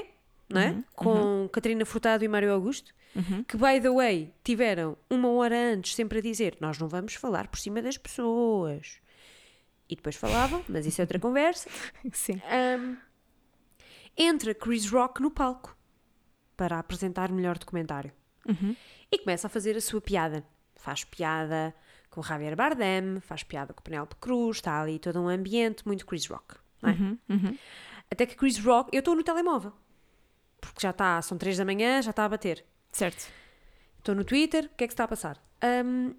não 0.48 0.60
é? 0.60 0.70
Uhum, 0.72 0.84
Com 0.94 1.48
Catarina 1.50 1.84
Furtado 1.86 2.22
e 2.24 2.28
Mário 2.28 2.52
Augusto. 2.52 2.92
Uhum. 3.16 3.42
que, 3.42 3.56
by 3.56 3.80
the 3.82 3.90
way, 3.90 4.32
tiveram 4.44 4.96
uma 5.10 5.28
hora 5.30 5.72
antes 5.74 5.96
sempre 5.96 6.20
a 6.20 6.22
dizer 6.22 6.56
nós 6.60 6.78
não 6.78 6.86
vamos 6.86 7.14
falar 7.14 7.48
por 7.48 7.58
cima 7.58 7.82
das 7.82 7.96
pessoas. 7.96 8.98
E 9.88 9.96
depois 9.96 10.14
falavam, 10.14 10.62
mas 10.68 10.86
isso 10.86 11.00
é 11.00 11.02
outra 11.02 11.18
conversa. 11.18 11.68
Sim. 12.12 12.40
Ahm, 12.48 12.94
entra 14.16 14.54
Chris 14.54 14.90
Rock 14.90 15.20
no 15.20 15.30
palco 15.30 15.76
para 16.56 16.78
apresentar 16.78 17.30
o 17.30 17.34
melhor 17.34 17.58
documentário. 17.58 18.12
Uhum. 18.46 18.76
E 19.10 19.18
começa 19.18 19.46
a 19.46 19.50
fazer 19.50 19.76
a 19.76 19.80
sua 19.80 20.00
piada. 20.00 20.44
Faz 20.76 21.04
piada 21.04 21.74
com 22.10 22.22
Javier 22.22 22.56
Bardem, 22.56 23.20
faz 23.20 23.42
piada 23.42 23.72
com 23.72 23.82
Penélope 23.82 24.16
Cruz, 24.16 24.58
está 24.58 24.80
ali 24.80 24.98
todo 24.98 25.20
um 25.20 25.28
ambiente 25.28 25.86
muito 25.86 26.06
Chris 26.06 26.26
Rock. 26.26 26.56
não 26.82 26.90
é? 26.90 26.92
Uhum. 26.92 27.18
Uhum. 27.28 27.58
Até 28.10 28.26
que 28.26 28.34
Chris 28.34 28.58
Rock... 28.58 28.90
Eu 28.92 28.98
estou 28.98 29.14
no 29.14 29.22
telemóvel. 29.22 29.72
Porque 30.60 30.80
já 30.80 30.90
está, 30.90 31.22
são 31.22 31.38
três 31.38 31.56
da 31.56 31.64
manhã, 31.64 32.02
já 32.02 32.10
está 32.10 32.24
a 32.24 32.28
bater. 32.28 32.64
Certo. 32.92 33.30
Estou 33.98 34.14
no 34.14 34.24
Twitter, 34.24 34.64
o 34.64 34.76
que 34.76 34.84
é 34.84 34.86
que 34.86 34.92
se 34.92 34.94
está 34.94 35.04
a 35.04 35.08
passar? 35.08 35.42
Um, 35.84 36.14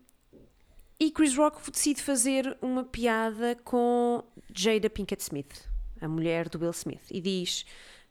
e 1.00 1.10
Chris 1.12 1.36
Rock 1.36 1.70
decide 1.72 2.02
fazer 2.02 2.58
uma 2.62 2.84
piada 2.84 3.56
com 3.64 4.24
Jada 4.54 4.90
Pinkett 4.90 5.22
Smith, 5.24 5.68
a 6.02 6.08
mulher 6.08 6.50
do 6.50 6.60
Will 6.60 6.72
Smith, 6.72 7.04
e 7.12 7.22
diz: 7.22 7.66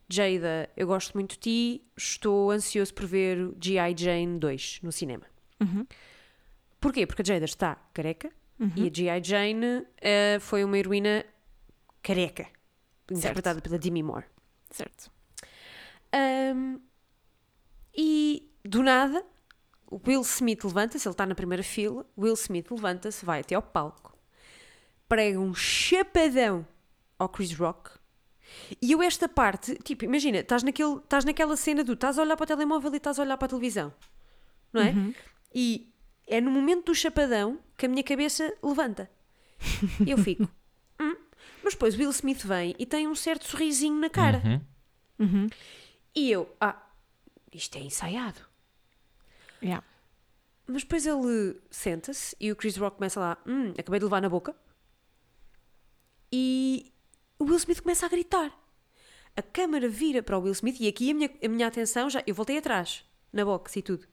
Jada, 0.08 0.68
eu 0.76 0.86
gosto 0.86 1.12
muito 1.14 1.32
de 1.32 1.38
ti, 1.38 1.84
estou 1.96 2.50
ansioso 2.50 2.94
por 2.94 3.06
ver 3.06 3.38
o 3.38 3.56
G.I. 3.60 3.94
Jane 3.96 4.38
2 4.38 4.80
no 4.82 4.90
cinema. 4.92 5.26
Uhum. 5.60 5.86
Porquê? 6.80 7.06
Porque 7.06 7.22
a 7.22 7.24
Jada 7.24 7.44
está 7.44 7.76
careca 7.92 8.30
Uhum. 8.58 8.72
e 8.76 8.88
a 8.88 8.92
G.I. 8.92 9.22
Jane 9.24 9.86
eh, 10.02 10.38
foi 10.40 10.62
uma 10.64 10.76
heroína 10.78 11.24
careca, 12.02 12.46
interpretada 13.10 13.60
pela 13.60 13.78
Demi 13.78 14.02
Moore. 14.02 14.26
Certo. 14.70 15.10
Um, 16.54 16.78
e 17.96 18.50
do 18.64 18.82
nada, 18.82 19.24
o 19.90 20.00
Will 20.06 20.20
Smith 20.22 20.62
levanta-se, 20.64 21.06
ele 21.08 21.12
está 21.14 21.24
na 21.26 21.34
primeira 21.34 21.62
fila. 21.62 22.04
Will 22.18 22.34
Smith 22.34 22.70
levanta-se, 22.70 23.24
vai 23.24 23.40
até 23.40 23.54
ao 23.54 23.62
palco, 23.62 24.16
prega 25.08 25.38
um 25.40 25.54
chapadão 25.54 26.66
ao 27.20 27.28
Chris 27.28 27.52
Rock. 27.54 27.90
E 28.82 28.90
eu, 28.90 29.00
esta 29.02 29.28
parte, 29.28 29.76
tipo, 29.84 30.04
imagina, 30.04 30.38
estás, 30.38 30.62
naquele, 30.64 30.96
estás 30.96 31.24
naquela 31.24 31.56
cena 31.56 31.84
do 31.84 31.92
estás 31.92 32.18
a 32.18 32.22
olhar 32.22 32.36
para 32.36 32.44
o 32.44 32.46
telemóvel 32.46 32.92
e 32.94 32.96
estás 32.96 33.18
a 33.18 33.22
olhar 33.22 33.36
para 33.36 33.46
a 33.46 33.48
televisão. 33.48 33.92
não 34.72 34.82
é? 34.82 34.90
Uhum. 34.90 35.14
E 35.54 35.92
é 36.26 36.40
no 36.40 36.50
momento 36.50 36.86
do 36.86 36.94
chapadão 36.94 37.60
que 37.76 37.86
a 37.86 37.88
minha 37.88 38.02
cabeça 38.02 38.52
levanta. 38.62 39.08
Eu 40.06 40.16
fico. 40.18 40.48
"Hum?" 41.00 41.14
Mas 41.62 41.74
depois 41.74 41.94
o 41.94 41.98
Will 41.98 42.10
Smith 42.10 42.42
vem 42.44 42.74
e 42.78 42.86
tem 42.86 43.06
um 43.06 43.14
certo 43.14 43.46
sorrisinho 43.46 44.00
na 44.00 44.08
cara. 44.10 44.42
Uhum. 44.44 45.26
Uhum. 45.26 45.46
E 46.14 46.30
eu, 46.30 46.54
ah, 46.60 46.80
isto 47.52 47.76
é 47.76 47.80
ensaiado. 47.82 48.40
Yeah. 49.62 49.84
Mas 50.66 50.82
depois 50.82 51.06
ele 51.06 51.60
senta-se 51.70 52.34
e 52.40 52.50
o 52.50 52.56
Chris 52.56 52.76
Rock 52.76 52.96
começa 52.96 53.20
lá, 53.20 53.36
hum, 53.46 53.72
acabei 53.78 53.98
de 54.00 54.04
levar 54.04 54.22
na 54.22 54.28
boca. 54.28 54.54
E 56.32 56.89
o 57.40 57.44
Will 57.44 57.56
Smith 57.56 57.80
começa 57.80 58.06
a 58.06 58.08
gritar. 58.08 58.56
A 59.34 59.42
câmara 59.42 59.88
vira 59.88 60.22
para 60.22 60.38
o 60.38 60.42
Will 60.42 60.52
Smith 60.52 60.78
e 60.78 60.86
aqui 60.86 61.10
a 61.10 61.14
minha, 61.14 61.30
a 61.42 61.48
minha 61.48 61.66
atenção 61.66 62.10
já. 62.10 62.22
Eu 62.26 62.34
voltei 62.34 62.58
atrás, 62.58 63.04
na 63.32 63.44
box 63.44 63.76
e 63.76 63.82
tudo. 63.82 64.06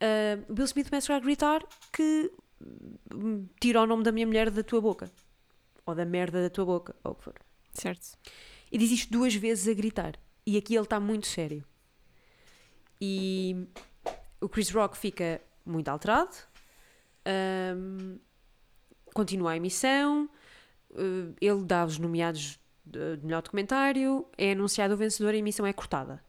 Ah, 0.00 0.44
o 0.48 0.52
Will 0.52 0.64
Smith 0.64 0.90
começa 0.90 1.14
a 1.14 1.18
gritar 1.20 1.64
que 1.92 2.30
hum, 3.14 3.46
tira 3.60 3.80
o 3.80 3.86
nome 3.86 4.02
da 4.02 4.10
minha 4.10 4.26
mulher 4.26 4.50
da 4.50 4.62
tua 4.62 4.80
boca. 4.80 5.10
Ou 5.86 5.94
da 5.94 6.04
merda 6.04 6.42
da 6.42 6.50
tua 6.50 6.64
boca, 6.64 6.96
ou 7.04 7.12
o 7.12 7.14
que 7.14 7.24
for. 7.24 7.34
Certo. 7.72 8.18
E 8.72 8.76
diz 8.76 8.90
isto 8.90 9.12
duas 9.12 9.34
vezes 9.34 9.68
a 9.68 9.74
gritar. 9.74 10.18
E 10.44 10.56
aqui 10.56 10.74
ele 10.74 10.84
está 10.84 10.98
muito 10.98 11.26
sério. 11.26 11.64
E 13.00 13.68
o 14.40 14.48
Chris 14.48 14.70
Rock 14.70 14.98
fica 14.98 15.40
muito 15.64 15.88
alterado. 15.88 16.34
Ahm, 17.24 18.18
continua 19.14 19.52
a 19.52 19.56
emissão. 19.56 20.28
Eh, 20.94 21.32
ele 21.40 21.64
dá 21.64 21.84
os 21.84 21.98
nomeados 21.98 22.58
de, 22.84 23.18
melhor 23.22 23.42
documentário. 23.42 24.26
É 24.36 24.52
anunciado 24.52 24.94
o 24.94 24.96
vencedor 24.96 25.34
e 25.34 25.36
a 25.36 25.40
emissão 25.40 25.66
é 25.66 25.72
cortada. 25.72 26.22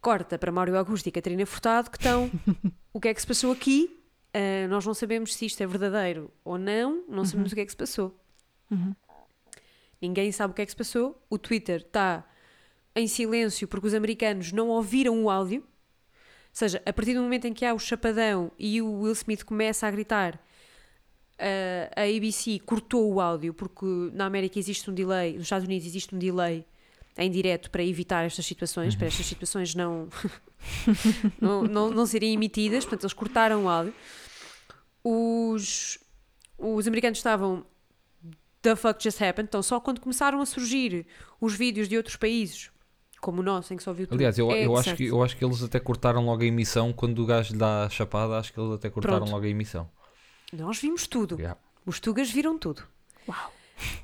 Corta 0.00 0.38
para 0.38 0.52
Mário 0.52 0.76
Augusto 0.76 1.06
e 1.08 1.12
Catarina 1.12 1.44
Furtado 1.46 1.90
que 1.90 1.98
estão. 1.98 2.30
o 2.92 3.00
que 3.00 3.08
é 3.08 3.14
que 3.14 3.20
se 3.20 3.26
passou 3.26 3.52
aqui? 3.52 4.00
Ah, 4.32 4.68
nós 4.68 4.84
não 4.84 4.94
sabemos 4.94 5.34
se 5.34 5.46
isto 5.46 5.62
é 5.62 5.66
verdadeiro 5.66 6.30
ou 6.44 6.58
não. 6.58 7.04
Não 7.08 7.24
sabemos 7.24 7.52
o 7.52 7.54
que 7.54 7.60
é 7.60 7.64
que 7.64 7.70
se 7.70 7.76
passou. 7.76 8.14
Ninguém 10.00 10.30
sabe 10.30 10.52
o 10.52 10.54
que 10.54 10.62
é 10.62 10.64
que 10.66 10.72
se 10.72 10.76
passou. 10.76 11.20
O 11.30 11.38
Twitter 11.38 11.80
está 11.80 12.24
em 12.94 13.06
silêncio 13.06 13.66
porque 13.66 13.86
os 13.86 13.94
americanos 13.94 14.52
não 14.52 14.68
ouviram 14.68 15.22
o 15.24 15.30
áudio. 15.30 15.60
Ou 15.60 16.58
seja, 16.58 16.82
a 16.86 16.92
partir 16.92 17.14
do 17.14 17.22
momento 17.22 17.46
em 17.46 17.52
que 17.52 17.64
há 17.64 17.74
o 17.74 17.78
chapadão 17.78 18.50
e 18.58 18.80
o 18.80 19.00
Will 19.00 19.12
Smith 19.12 19.44
começa 19.44 19.86
a 19.86 19.90
gritar, 19.90 20.40
eh, 21.38 21.90
a 21.94 22.02
ABC 22.02 22.58
cortou 22.64 23.12
o 23.12 23.20
áudio 23.20 23.52
porque 23.52 23.84
na 24.12 24.26
América 24.26 24.58
existe 24.58 24.90
um 24.90 24.94
delay, 24.94 25.34
nos 25.34 25.42
Estados 25.42 25.66
Unidos 25.66 25.86
existe 25.86 26.14
um 26.14 26.18
delay 26.18 26.64
em 27.18 27.30
direto 27.30 27.70
para 27.70 27.82
evitar 27.82 28.24
estas 28.24 28.44
situações, 28.44 28.94
para 28.94 29.06
estas 29.06 29.24
situações 29.24 29.74
não, 29.74 30.08
não, 31.40 31.62
não, 31.62 31.90
não 31.90 32.06
serem 32.06 32.34
emitidas. 32.34 32.84
Portanto, 32.84 33.04
eles 33.04 33.14
cortaram 33.14 33.64
o 33.64 33.68
áudio. 33.68 33.94
Os, 35.02 35.98
os 36.58 36.86
americanos 36.86 37.18
estavam 37.18 37.64
the 38.60 38.76
fuck 38.76 39.02
just 39.02 39.20
happened. 39.22 39.48
Então, 39.48 39.62
só 39.62 39.80
quando 39.80 40.00
começaram 40.00 40.40
a 40.40 40.46
surgir 40.46 41.06
os 41.40 41.54
vídeos 41.54 41.88
de 41.88 41.96
outros 41.96 42.16
países, 42.16 42.70
como 43.20 43.40
o 43.40 43.42
nosso, 43.42 43.72
em 43.72 43.76
que 43.76 43.82
só 43.82 43.92
viu 43.92 44.06
tudo. 44.06 44.16
Aliás, 44.16 44.38
eu, 44.38 44.50
é 44.50 44.66
eu, 44.66 44.74
acho 44.74 44.84
certo. 44.84 44.98
que, 44.98 45.06
eu 45.06 45.22
acho 45.22 45.36
que 45.36 45.44
eles 45.44 45.62
até 45.62 45.80
cortaram 45.80 46.26
logo 46.26 46.42
a 46.42 46.46
emissão 46.46 46.92
quando 46.92 47.22
o 47.22 47.26
gajo 47.26 47.52
lhe 47.52 47.58
dá 47.58 47.84
a 47.84 47.88
chapada. 47.88 48.36
Acho 48.36 48.52
que 48.52 48.60
eles 48.60 48.72
até 48.72 48.90
cortaram 48.90 49.18
Pronto. 49.18 49.32
logo 49.32 49.44
a 49.44 49.48
emissão. 49.48 49.88
Nós 50.52 50.78
vimos 50.80 51.06
tudo. 51.06 51.36
Yeah. 51.38 51.58
Os 51.84 52.00
tugas 52.00 52.30
viram 52.30 52.58
tudo. 52.58 52.82
Uau. 53.28 53.52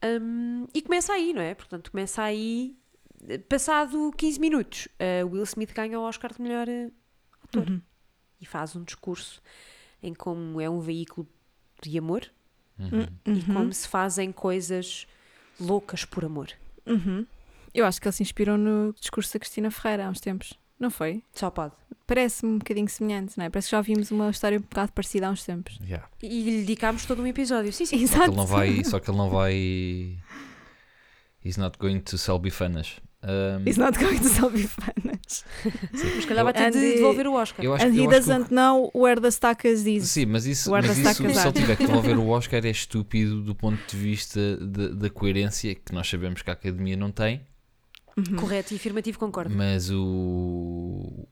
Hum, 0.00 0.64
e 0.72 0.80
começa 0.80 1.12
aí, 1.12 1.32
não 1.32 1.42
é? 1.42 1.56
Portanto, 1.56 1.90
começa 1.90 2.22
aí. 2.22 2.76
Passado 3.48 4.12
15 4.16 4.38
minutos, 4.38 4.86
eh, 4.96 5.24
Will 5.24 5.42
Smith 5.42 5.72
ganha 5.74 5.98
o 5.98 6.04
Oscar 6.04 6.32
de 6.32 6.40
melhor 6.40 6.68
eh, 6.68 6.88
ator 7.42 7.68
Uhum. 7.68 7.82
e 8.40 8.46
faz 8.46 8.76
um 8.76 8.84
discurso 8.84 9.42
em 10.00 10.14
como 10.14 10.60
é 10.60 10.70
um 10.70 10.78
veículo 10.78 11.26
de 11.82 11.98
amor 11.98 12.30
Uhum. 12.78 13.08
e 13.36 13.42
como 13.52 13.72
se 13.72 13.88
fazem 13.88 14.30
coisas 14.30 15.04
loucas 15.58 16.04
por 16.04 16.24
amor. 16.24 16.52
Uhum. 16.86 17.26
Eu 17.74 17.84
acho 17.84 18.00
que 18.00 18.06
ele 18.06 18.12
se 18.14 18.22
inspirou 18.22 18.56
no 18.56 18.92
discurso 18.92 19.32
da 19.32 19.40
Cristina 19.40 19.68
Ferreira 19.68 20.06
há 20.06 20.10
uns 20.10 20.20
tempos. 20.20 20.54
Não 20.78 20.90
foi? 20.90 21.22
Só 21.34 21.50
pode. 21.50 21.72
Parece-me 22.06 22.52
um 22.52 22.58
bocadinho 22.58 22.88
semelhante, 22.88 23.36
não 23.36 23.44
é? 23.44 23.50
Parece 23.50 23.68
que 23.68 23.72
já 23.72 23.80
vimos 23.80 24.10
uma 24.10 24.30
história 24.30 24.58
um 24.58 24.62
bocado 24.62 24.92
parecida 24.92 25.26
há 25.26 25.30
uns 25.30 25.42
tempos. 25.44 25.78
Yeah. 25.82 26.08
E 26.22 26.42
lhe 26.42 26.60
dedicámos 26.60 27.04
todo 27.04 27.20
um 27.22 27.26
episódio. 27.26 27.72
Sim, 27.72 27.84
sim. 27.84 28.06
Só 28.06 28.18
que 28.20 28.28
ele 28.30 28.36
não 28.36 28.46
vai. 28.46 28.84
Só 28.84 28.98
que 29.00 29.10
ele 29.10 29.18
não 29.18 29.28
vai. 29.28 30.16
He's 31.44 31.56
not 31.56 31.78
going 31.78 32.00
to 32.00 32.16
sell 32.18 32.38
bifanas. 32.38 32.96
Um, 33.22 33.66
It's 33.66 33.76
not 33.76 33.98
going 33.98 34.18
to 34.18 34.28
sell 34.28 34.48
bifanas. 34.50 35.44
Mas 36.14 36.24
calhar 36.24 36.44
vai 36.44 36.52
ter 36.52 36.66
And 36.66 36.70
de 36.70 36.78
he- 36.78 36.94
devolver 36.94 37.26
o 37.26 37.32
Oscar. 37.34 37.64
eu 37.64 37.74
acho, 37.74 37.84
And 37.84 37.88
eu 37.88 37.94
he 37.94 38.06
acho 38.06 38.10
que 38.10 38.16
o- 38.16 38.20
doesn't 38.36 38.54
know 38.54 38.90
where 38.94 39.20
the 39.20 39.28
stackers 39.30 39.84
is. 39.86 40.08
Sim, 40.08 40.26
mas 40.26 40.46
isso, 40.46 40.70
mas 40.70 40.84
isso 40.96 41.14
se 41.14 41.22
ele 41.24 41.52
tiver 41.52 41.76
que 41.76 41.84
devolver 41.86 42.16
o 42.18 42.28
Oscar 42.28 42.64
é 42.64 42.70
estúpido 42.70 43.42
do 43.42 43.54
ponto 43.54 43.78
de 43.88 43.96
vista 43.96 44.56
da 44.56 45.10
coerência 45.10 45.74
que 45.74 45.92
nós 45.92 46.08
sabemos 46.08 46.42
que 46.42 46.50
a 46.50 46.52
Academia 46.52 46.96
não 46.96 47.10
tem, 47.10 47.40
Uhum. 48.18 48.36
Correto 48.36 48.72
e 48.74 48.76
afirmativo, 48.76 49.18
concordo. 49.18 49.54
mas 49.54 49.90
o, 49.90 51.26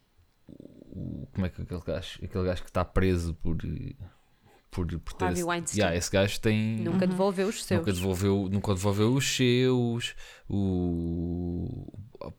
o- 0.48 1.26
como 1.32 1.46
é 1.46 1.48
que 1.50 1.62
aquele 1.62 1.80
gajo, 1.80 2.18
aquele 2.22 2.44
gajo 2.44 2.62
que 2.62 2.70
está 2.70 2.84
preso 2.84 3.34
por 3.34 3.56
por, 4.70 4.86
por 5.00 5.12
ter 5.14 5.24
Harvey 5.24 5.40
esse- 5.40 5.48
Weinstein. 5.48 5.78
Yeah, 5.80 5.96
esse 5.96 6.10
gajo 6.10 6.38
tem 6.40 6.76
Nunca 6.80 7.06
devolveu 7.06 7.48
os 7.48 7.64
seus. 7.64 7.78
nunca 7.80 7.92
devolveu 7.92 8.48
nunca 8.50 8.74
devolveu 8.74 9.14
os 9.14 9.26
seus 9.36 10.14
o 10.48 11.86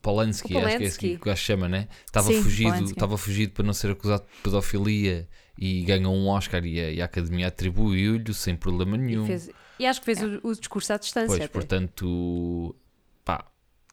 Polanski, 0.02 0.54
O 0.54 0.58
acho 0.60 0.68
que 0.78 0.84
é 0.84 0.88
esse 0.88 1.00
que 1.00 1.08
Polanski. 1.08 1.22
o 1.22 1.26
gajo 1.26 1.42
chama, 1.42 1.68
né? 1.70 1.88
Estava 2.06 2.28
Sim, 2.28 2.42
fugido, 2.44 2.70
Polanski. 2.72 2.92
estava 2.94 3.18
fugido 3.18 3.54
para 3.54 3.64
não 3.66 3.74
ser 3.74 3.92
acusado 3.92 4.24
de 4.24 4.42
pedofilia 4.44 5.28
e 5.58 5.82
ganhou 5.84 6.14
um 6.14 6.28
Oscar 6.28 6.64
e 6.66 6.80
a, 6.80 6.92
e 6.92 7.02
a 7.02 7.06
Academia 7.06 7.48
atribuiu-lhe 7.48 8.34
sem 8.34 8.56
problema 8.56 8.98
nenhum. 8.98 9.24
E, 9.24 9.28
fez- 9.28 9.50
e 9.80 9.86
acho 9.86 10.00
que 10.02 10.06
fez 10.06 10.22
o, 10.22 10.40
o 10.48 10.54
discurso 10.56 10.94
à 10.94 10.98
distância. 10.98 11.28
Pois, 11.28 11.40
até. 11.42 11.48
portanto, 11.48 12.76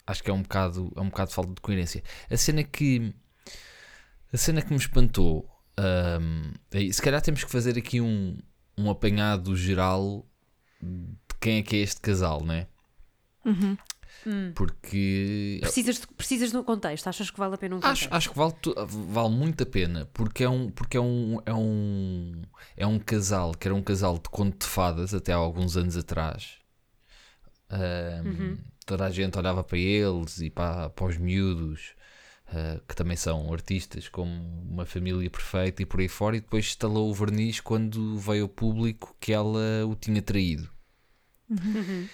acho 0.06 0.23
que 0.23 0.30
é 0.30 0.34
um 0.34 0.42
bocado, 0.42 0.92
é 0.96 1.00
um 1.00 1.08
bocado 1.08 1.28
de 1.30 1.34
falta 1.34 1.54
de 1.54 1.61
coerência. 1.61 2.02
A 2.30 2.37
cena 2.37 2.62
que 2.64 3.14
a 4.32 4.37
cena 4.37 4.61
que 4.62 4.70
me 4.70 4.76
espantou, 4.76 5.49
hum, 6.20 6.52
é- 6.73 6.92
se 6.92 7.00
calhar 7.00 7.20
temos 7.23 7.44
que 7.44 7.50
fazer 7.50 7.78
aqui 7.78 8.00
um, 8.00 8.37
um 8.76 8.90
apanhado 8.90 9.56
geral 9.56 10.26
de 10.82 11.34
quem 11.40 11.58
é 11.58 11.62
que 11.62 11.76
é 11.76 11.78
este 11.80 12.00
casal, 12.00 12.42
né? 12.44 12.66
Uhum. 13.44 13.76
Hum. 14.26 14.52
Porque 14.54 15.58
Precisas, 15.61 16.00
de, 16.00 16.06
precisas 16.08 16.50
de 16.50 16.56
um 16.56 16.62
contexto. 16.64 17.06
Achas 17.08 17.30
que 17.30 17.38
vale 17.38 17.54
a 17.56 17.58
pena 17.58 17.76
um 17.76 17.80
contexto? 17.80 18.04
Acho, 18.06 18.14
acho 18.14 18.30
que 18.30 18.37
vale, 18.38 18.54
vale 19.08 19.28
muito 19.34 19.62
a 19.62 19.66
pena 19.66 20.06
porque 20.14 20.44
é 20.44 20.49
um 20.49 20.70
porque 20.70 20.96
é 20.96 21.00
um 21.00 21.38
é 21.44 21.52
um 21.52 22.42
é 22.76 22.87
um 22.87 22.99
casal 22.99 23.52
que 23.52 23.68
era 23.68 23.75
um 23.75 23.82
casal 23.82 24.14
de 24.14 24.28
conto 24.30 24.64
de 24.64 24.66
fadas 24.66 25.12
até 25.12 25.32
há 25.32 25.37
alguns 25.37 25.76
anos 25.76 25.96
atrás. 25.96 26.54
Ahm, 27.68 28.26
Uhum. 28.26 28.58
Toda 28.87 29.07
a 29.07 29.11
gente 29.11 29.38
olhava 29.38 29.64
para 29.64 29.79
eles 29.79 30.41
e 30.41 30.50
para, 30.50 30.91
para 30.91 31.07
os 31.07 31.17
miúdos 31.17 31.95
ah, 32.55 32.81
que 32.87 32.95
também 32.95 33.17
são 33.17 33.53
artistas 33.53 34.09
como 34.09 34.31
uma 34.71 34.85
família 34.85 35.29
perfeita 35.31 35.83
e 35.83 35.87
por 35.87 36.00
aí 36.00 36.09
fora 36.09 36.37
e 36.37 36.41
depois 36.41 36.67
instalou 36.67 37.11
o 37.11 37.14
verniz 37.14 37.61
quando 37.61 38.17
veio 38.19 38.45
ao 38.45 38.49
público 38.49 39.17
que 39.19 39.33
ela 39.33 39.85
o 39.87 39.95
tinha 39.95 40.21
traído. 40.23 40.69
Uhum. 41.50 42.09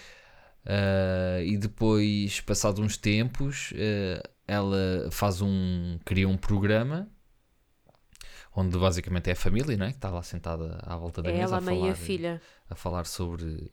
Uh, 0.65 1.43
e 1.43 1.57
depois, 1.57 2.41
passados 2.41 2.81
uns 2.81 2.97
tempos, 2.97 3.73
uh, 3.73 4.29
ela 4.47 5.09
faz 5.11 5.41
um. 5.41 5.99
cria 6.05 6.29
um 6.29 6.37
programa 6.37 7.09
onde 8.55 8.77
basicamente 8.77 9.31
é 9.31 9.33
a 9.33 9.37
família, 9.37 9.77
não 9.77 9.87
é? 9.87 9.91
Que 9.91 9.97
está 9.97 10.11
lá 10.11 10.23
sentada 10.23 10.79
à 10.83 10.97
volta 10.97 11.23
da 11.23 11.31
É 11.31 11.33
mesa 11.33 11.57
ela, 11.57 11.59
a 11.59 11.61
falar, 11.61 11.91
a 11.91 11.95
filha. 11.95 12.43
a 12.69 12.75
falar 12.75 13.07
sobre 13.07 13.71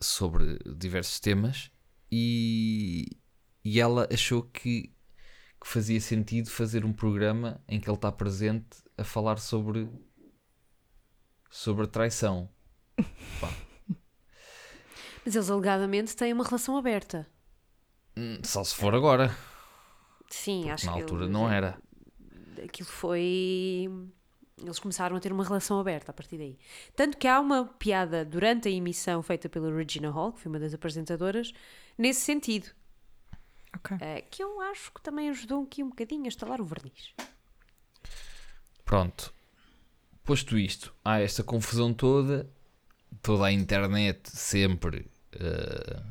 sobre 0.00 0.58
diversos 0.76 1.18
temas 1.20 1.70
e, 2.10 3.08
e 3.64 3.80
ela 3.80 4.06
achou 4.12 4.42
que, 4.42 4.92
que 5.60 5.66
fazia 5.66 6.00
sentido 6.00 6.50
fazer 6.50 6.84
um 6.84 6.92
programa 6.92 7.62
em 7.68 7.80
que 7.80 7.88
ele 7.88 7.96
está 7.96 8.10
presente 8.12 8.76
a 8.98 9.04
falar 9.04 9.38
sobre 9.38 9.88
sobre 11.50 11.86
traição. 11.86 12.50
Mas 15.24 15.34
eles 15.34 15.48
alegadamente 15.50 16.14
têm 16.14 16.32
uma 16.32 16.44
relação 16.44 16.76
aberta. 16.76 17.26
Hum, 18.16 18.38
Só 18.44 18.62
se 18.62 18.74
for 18.74 18.94
agora. 18.94 19.34
Sim, 20.28 20.58
Porque 20.58 20.70
acho 20.72 20.86
na 20.86 20.92
que 20.92 21.00
altura 21.00 21.22
eles- 21.24 21.32
não 21.32 21.50
era. 21.50 21.78
Aquilo 22.62 22.88
foi. 22.88 23.88
Eles 24.62 24.78
começaram 24.78 25.16
a 25.16 25.20
ter 25.20 25.32
uma 25.32 25.44
relação 25.44 25.80
aberta 25.80 26.10
a 26.10 26.14
partir 26.14 26.38
daí. 26.38 26.58
Tanto 26.94 27.16
que 27.16 27.26
há 27.26 27.40
uma 27.40 27.66
piada 27.66 28.24
durante 28.24 28.68
a 28.68 28.70
emissão 28.70 29.22
feita 29.22 29.48
pela 29.48 29.74
Regina 29.74 30.10
Hall, 30.10 30.32
que 30.32 30.40
foi 30.40 30.50
uma 30.50 30.60
das 30.60 30.72
apresentadoras, 30.72 31.52
nesse 31.98 32.20
sentido. 32.20 32.68
Ok. 33.76 33.96
eh, 34.00 34.22
que 34.30 34.42
eu 34.42 34.60
acho 34.60 34.92
que 34.92 35.02
também 35.02 35.28
ajudou 35.30 35.64
aqui 35.64 35.82
um 35.82 35.88
bocadinho 35.88 36.26
a 36.26 36.28
estalar 36.28 36.60
o 36.60 36.64
verniz. 36.64 37.12
Pronto. 38.84 39.34
Posto 40.22 40.56
isto, 40.56 40.94
há 41.04 41.20
esta 41.20 41.42
confusão 41.42 41.92
toda, 41.92 42.48
toda 43.20 43.44
a 43.44 43.52
internet 43.52 44.30
sempre, 44.30 45.10
eh, 45.32 46.02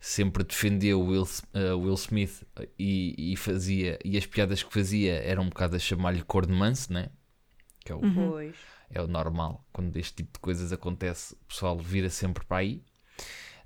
sempre 0.00 0.42
defendeu 0.42 1.00
Will, 1.00 1.22
uh, 1.22 1.78
Will 1.78 1.94
Smith 1.94 2.42
e, 2.76 3.32
e, 3.32 3.36
fazia 3.36 3.96
e 4.04 4.18
as 4.18 4.26
piadas 4.26 4.64
que 4.64 4.72
fazia 4.72 5.14
eram 5.22 5.44
um 5.44 5.48
bocado 5.48 5.76
a 5.76 5.78
chamar-lhe 5.78 6.22
cor 6.22 6.44
de 6.44 6.52
manso, 6.52 6.92
né? 6.92 7.10
Que 7.84 7.92
é 7.92 7.94
o, 7.94 8.00
Pois. 8.00 8.56
é 8.90 9.00
o 9.02 9.06
normal. 9.06 9.64
Quando 9.72 9.96
este 9.96 10.16
tipo 10.16 10.34
de 10.34 10.38
coisas 10.40 10.72
acontece, 10.72 11.34
o 11.34 11.44
pessoal 11.48 11.78
vira 11.78 12.08
sempre 12.10 12.44
para 12.44 12.58
aí. 12.58 12.82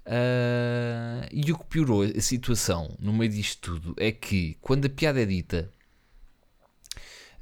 Uh, 0.06 1.26
e 1.32 1.50
o 1.52 1.58
que 1.58 1.64
piorou 1.66 2.02
a 2.02 2.20
situação 2.20 2.94
no 3.00 3.12
meio 3.12 3.30
disto 3.32 3.73
tudo 3.80 3.94
é 3.99 4.12
que 4.12 4.56
quando 4.61 4.87
a 4.87 4.88
piada 4.88 5.20
é 5.20 5.26
dita, 5.26 5.68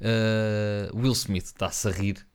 uh, 0.01 0.97
Will 0.97 1.11
Smith 1.13 1.45
está-se 1.45 1.87
a 1.87 1.91
rir, 1.91 2.25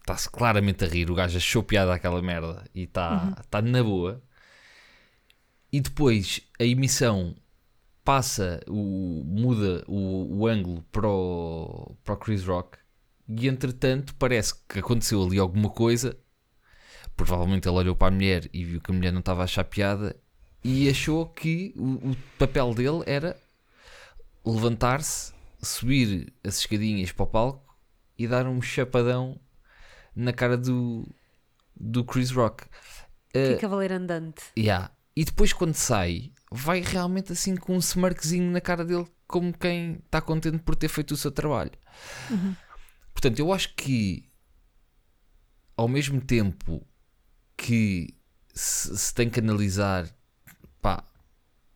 está-se 0.00 0.30
claramente 0.30 0.84
a 0.84 0.88
rir. 0.88 1.10
O 1.10 1.14
gajo 1.14 1.36
achou 1.36 1.62
piada 1.62 1.92
aquela 1.94 2.20
merda 2.22 2.64
e 2.74 2.82
está 2.82 3.24
Uhum. 3.24 3.34
tá 3.50 3.62
na 3.62 3.82
boa. 3.82 4.22
E 5.72 5.80
depois 5.80 6.40
a 6.60 6.64
emissão 6.64 7.34
passa, 8.04 8.60
o, 8.68 9.22
muda 9.24 9.82
o, 9.88 10.38
o 10.40 10.46
ângulo 10.46 10.82
para 10.92 11.08
o, 11.08 11.96
para 12.04 12.14
o 12.14 12.16
Chris 12.16 12.44
Rock 12.44 12.78
e 13.28 13.48
entretanto 13.48 14.14
parece 14.14 14.54
que 14.68 14.78
aconteceu 14.78 15.22
ali 15.22 15.38
alguma 15.38 15.70
coisa. 15.70 16.16
Provavelmente 17.16 17.68
ele 17.68 17.76
olhou 17.76 17.96
para 17.96 18.08
a 18.08 18.10
mulher 18.10 18.48
e 18.52 18.64
viu 18.64 18.80
que 18.80 18.90
a 18.90 18.94
mulher 18.94 19.12
não 19.12 19.20
estava 19.20 19.40
a 19.40 19.44
achar 19.44 19.64
piada 19.64 20.14
e 20.62 20.88
achou 20.88 21.26
que 21.26 21.72
o, 21.76 22.10
o 22.10 22.16
papel 22.38 22.74
dele 22.74 23.02
era 23.06 23.36
levantar-se, 24.44 25.32
subir 25.62 26.32
as 26.44 26.58
escadinhas 26.58 27.12
para 27.12 27.24
o 27.24 27.26
palco 27.26 27.76
e 28.18 28.26
dar 28.26 28.46
um 28.46 28.60
chapadão 28.60 29.38
na 30.14 30.32
cara 30.32 30.56
do, 30.56 31.06
do 31.74 32.04
Chris 32.04 32.30
Rock. 32.30 32.64
Que 33.32 33.38
Eh, 33.38 33.56
cavaleiro 33.56 33.94
andante. 33.94 34.42
Yeah. 34.56 34.90
E 35.14 35.24
depois 35.24 35.52
quando 35.52 35.74
sai, 35.74 36.32
vai 36.50 36.80
realmente 36.80 37.32
assim 37.32 37.56
com 37.56 37.74
um 37.74 37.78
smirkzinho 37.78 38.50
na 38.50 38.60
cara 38.60 38.84
dele, 38.84 39.06
como 39.26 39.52
quem 39.52 40.00
está 40.04 40.20
contente 40.20 40.58
por 40.58 40.74
ter 40.74 40.88
feito 40.88 41.12
o 41.12 41.16
seu 41.16 41.30
trabalho. 41.30 41.72
Portanto, 43.16 43.38
eu 43.38 43.50
acho 43.50 43.74
que 43.74 44.28
ao 45.74 45.88
mesmo 45.88 46.20
tempo 46.20 46.86
que 47.56 48.14
se, 48.52 48.94
se 48.94 49.14
tem 49.14 49.30
que 49.30 49.40
analisar, 49.40 50.06
pá, 50.82 51.02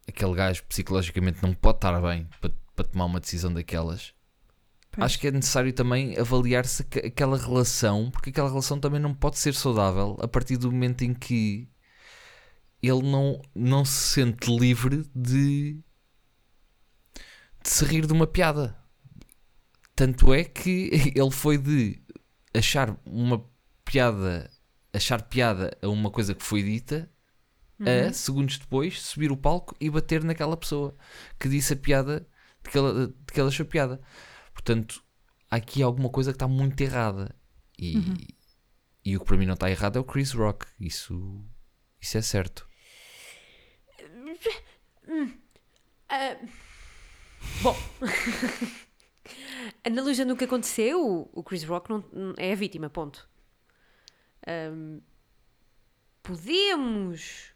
aquele 0.06 0.35
gajo 0.35 0.62
psicologicamente 0.64 1.42
não 1.42 1.54
pode 1.54 1.78
estar 1.78 1.99
bem 2.02 2.28
para, 2.42 2.52
para 2.76 2.85
tomar 2.85 3.06
uma 3.06 3.18
decisão 3.20 3.50
daquelas. 3.54 4.12
Pois. 4.90 5.06
Acho 5.06 5.18
que 5.18 5.28
é 5.28 5.30
necessário 5.30 5.73
também 5.73 6.18
avaliar-se 6.18 6.82
aqu- 6.82 7.06
aquela 7.06 7.38
relação, 7.38 8.11
porque 8.11 8.28
aquela 8.28 8.50
relação 8.50 8.78
também 8.78 9.00
não 9.00 9.14
pode 9.14 9.38
ser 9.38 9.54
saudável 9.54 10.18
a 10.20 10.28
partir 10.28 10.59
do 10.59 10.70
momento 10.70 11.04
em 11.04 11.14
que 11.14 11.70
ele 12.82 13.00
não, 13.02 13.40
não 13.54 13.82
se 13.82 14.12
sente 14.12 14.54
livre 14.54 15.09
de, 15.16 15.82
de 17.62 17.70
se 17.70 17.82
rir 17.87 18.06
de 18.06 18.12
uma 18.12 18.26
piada. 18.26 18.78
Tanto 19.94 20.32
é 20.32 20.44
que 20.44 20.90
ele 21.14 21.30
foi 21.30 21.59
de 21.59 22.00
achar 22.54 22.99
uma 23.04 23.44
piada, 23.85 24.50
achar 24.92 25.23
piada 25.23 25.76
a 25.82 25.88
uma 25.88 26.11
coisa 26.11 26.35
que 26.35 26.42
foi 26.42 26.62
dita, 26.62 27.11
a 27.80 28.12
segundos 28.12 28.59
depois 28.59 29.00
subir 29.00 29.32
o 29.32 29.37
palco 29.37 29.75
e 29.80 29.88
bater 29.88 30.23
naquela 30.23 30.56
pessoa 30.56 30.94
que 31.38 31.49
disse 31.49 31.73
a 31.73 31.76
piada 31.76 32.28
de 32.62 32.70
que 32.70 32.76
ela, 32.76 33.06
de 33.09 33.32
que 33.32 33.40
ela 33.40 33.49
achou 33.49 33.64
piada. 33.64 34.00
Portanto, 34.52 35.02
há 35.50 35.56
aqui 35.56 35.82
alguma 35.82 36.11
coisa 36.11 36.30
que 36.30 36.37
está 36.37 36.47
muito 36.47 36.78
errada. 36.80 37.35
E, 37.78 37.97
e 39.02 39.16
o 39.16 39.20
que 39.20 39.26
para 39.26 39.37
mim 39.38 39.47
não 39.47 39.54
está 39.54 39.70
errado 39.70 39.97
é 39.97 40.00
o 40.00 40.04
Chris 40.04 40.32
Rock. 40.32 40.66
Isso, 40.78 41.42
isso 41.99 42.18
é 42.18 42.23
certo. 42.23 42.68
Ah, 46.09 46.37
bom, 47.62 47.76
analisando 49.84 50.35
o 50.35 50.37
que 50.37 50.44
aconteceu, 50.44 51.28
o 51.33 51.42
Chris 51.42 51.64
Rock 51.64 51.90
não, 51.90 52.05
é 52.37 52.52
a 52.52 52.55
vítima, 52.55 52.90
ponto. 52.90 53.28
Ahm, 54.46 55.00
podemos, 56.22 57.52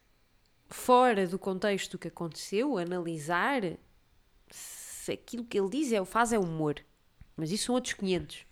fora 0.69 1.27
do 1.27 1.39
contexto 1.39 1.93
do 1.93 1.99
que 1.99 2.09
aconteceu, 2.09 2.79
analisar 2.79 3.63
se 4.51 5.13
aquilo 5.13 5.45
que 5.45 5.59
ele 5.59 5.69
diz 5.69 5.93
é, 5.93 6.05
faz 6.05 6.33
é 6.33 6.39
humor. 6.39 6.77
Mas 7.37 7.51
isso 7.51 7.67
são 7.67 7.75
outros 7.75 7.95
500. 7.95 8.47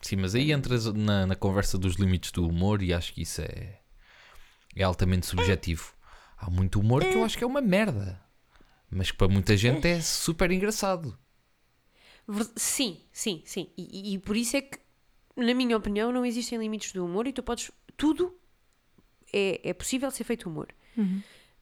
Sim, 0.00 0.16
mas 0.16 0.34
aí 0.34 0.50
entras 0.50 0.86
na, 0.86 1.26
na 1.26 1.36
conversa 1.36 1.78
dos 1.78 1.94
limites 1.94 2.32
do 2.32 2.46
humor 2.46 2.82
e 2.82 2.92
acho 2.92 3.12
que 3.12 3.22
isso 3.22 3.42
é, 3.42 3.78
é 4.74 4.82
altamente 4.82 5.26
subjetivo. 5.26 5.94
Há 6.36 6.50
muito 6.50 6.80
humor 6.80 7.02
que 7.02 7.14
eu 7.14 7.24
acho 7.24 7.38
que 7.38 7.44
é 7.44 7.46
uma 7.46 7.60
merda. 7.60 8.20
Mas 8.90 9.10
que 9.10 9.16
para 9.16 9.28
muita 9.28 9.56
gente 9.56 9.86
é 9.86 10.00
super 10.00 10.50
engraçado. 10.50 11.16
Sim, 12.56 13.00
sim, 13.12 13.42
sim. 13.44 13.70
E, 13.76 14.14
e- 14.14 14.18
por 14.18 14.36
isso 14.36 14.56
é 14.56 14.62
que, 14.62 14.78
na 15.36 15.54
minha 15.54 15.76
opinião, 15.76 16.12
não 16.12 16.24
existem 16.24 16.58
limites 16.58 16.92
do 16.92 17.04
humor 17.04 17.26
e 17.26 17.32
tu 17.32 17.42
podes. 17.42 17.70
Tudo 17.96 18.34
é, 19.32 19.60
é 19.70 19.72
possível 19.72 20.10
ser 20.10 20.24
feito 20.24 20.48
humor. 20.48 20.68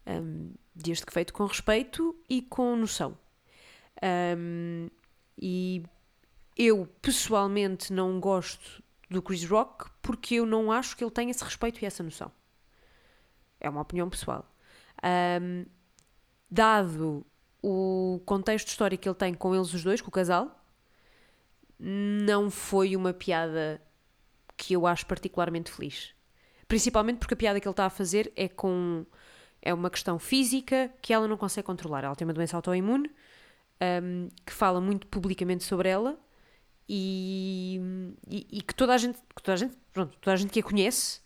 Um, 0.06 0.52
desde 0.74 1.04
que 1.06 1.12
feito 1.12 1.32
com 1.32 1.44
respeito 1.44 2.16
e 2.28 2.42
com 2.42 2.74
noção. 2.76 3.16
Um, 4.36 4.88
e 5.38 5.82
eu, 6.56 6.86
pessoalmente, 7.00 7.92
não 7.92 8.18
gosto 8.20 8.82
do 9.08 9.20
Chris 9.22 9.44
Rock 9.44 9.90
porque 10.02 10.36
eu 10.36 10.46
não 10.46 10.70
acho 10.72 10.96
que 10.96 11.02
ele 11.04 11.10
tenha 11.10 11.30
esse 11.30 11.42
respeito 11.44 11.82
e 11.82 11.86
essa 11.86 12.02
noção. 12.02 12.30
É 13.58 13.68
uma 13.68 13.82
opinião 13.82 14.08
pessoal. 14.08 14.50
Um, 15.42 15.66
dado 16.50 17.26
o 17.62 18.20
contexto 18.24 18.68
histórico 18.68 19.02
que 19.02 19.08
ele 19.08 19.16
tem 19.16 19.34
com 19.34 19.54
eles 19.54 19.72
os 19.74 19.82
dois, 19.82 20.00
com 20.00 20.08
o 20.08 20.12
casal, 20.12 20.64
não 21.78 22.50
foi 22.50 22.94
uma 22.96 23.12
piada 23.12 23.80
que 24.56 24.74
eu 24.74 24.86
acho 24.86 25.06
particularmente 25.06 25.70
feliz. 25.70 26.14
Principalmente 26.68 27.18
porque 27.18 27.34
a 27.34 27.36
piada 27.36 27.60
que 27.60 27.66
ele 27.66 27.72
está 27.72 27.86
a 27.86 27.90
fazer 27.90 28.32
é 28.36 28.48
com 28.48 29.04
é 29.62 29.74
uma 29.74 29.90
questão 29.90 30.18
física 30.18 30.90
que 31.02 31.12
ela 31.12 31.28
não 31.28 31.36
consegue 31.36 31.66
controlar. 31.66 32.04
Ela 32.04 32.16
tem 32.16 32.26
uma 32.26 32.32
doença 32.32 32.56
autoimune 32.56 33.10
hum, 34.02 34.28
que 34.44 34.52
fala 34.52 34.80
muito 34.80 35.06
publicamente 35.06 35.64
sobre 35.64 35.88
ela 35.88 36.18
e, 36.88 37.80
e, 38.28 38.46
e 38.50 38.62
que 38.62 38.74
toda 38.74 38.94
a 38.94 38.98
gente, 38.98 39.18
toda 39.42 39.54
a 39.54 39.56
gente, 39.56 39.76
pronto, 39.92 40.16
toda 40.18 40.34
a 40.34 40.36
gente 40.36 40.50
que 40.50 40.60
a 40.60 40.62
conhece 40.62 41.20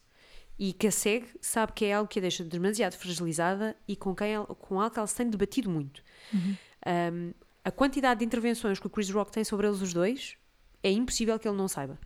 e 0.59 0.73
que 0.73 0.87
a 0.87 0.90
segue 0.90 1.29
sabe 1.40 1.73
que 1.73 1.85
é 1.85 1.95
algo 1.95 2.09
que 2.09 2.19
a 2.19 2.23
deixa 2.23 2.45
demasiado 2.45 2.95
fragilizada 2.95 3.77
e 3.88 3.97
com, 3.97 4.14
quem 4.14 4.33
ela, 4.33 4.47
com 4.47 4.81
algo 4.81 4.93
que 4.93 4.99
ela 4.99 5.07
se 5.07 5.17
tem 5.17 5.29
debatido 5.29 5.69
muito. 5.69 6.03
Um, 6.33 7.33
a 7.64 7.71
quantidade 7.71 8.21
de 8.21 8.27
intervenções 8.27 8.79
que 8.79 8.87
o 8.87 8.90
Chris 8.90 9.11
Rock 9.11 9.33
tem 9.33 9.43
sobre 9.43 9.67
eles 9.67 9.81
os 9.81 9.93
dois 9.93 10.37
é 10.83 10.90
impossível 10.90 11.38
que 11.38 11.49
ele 11.49 11.57
não 11.57 11.67
saiba. 11.67 11.99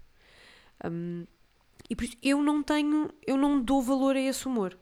Um, 0.85 1.27
e 1.91 1.97
por 1.97 2.05
isso 2.05 2.17
eu 2.23 2.43
não 2.43 2.63
tenho, 2.63 3.11
eu 3.27 3.37
não 3.37 3.61
dou 3.61 3.83
valor 3.83 4.17
a 4.17 4.21
esse 4.21 4.47
humor. 4.47 4.79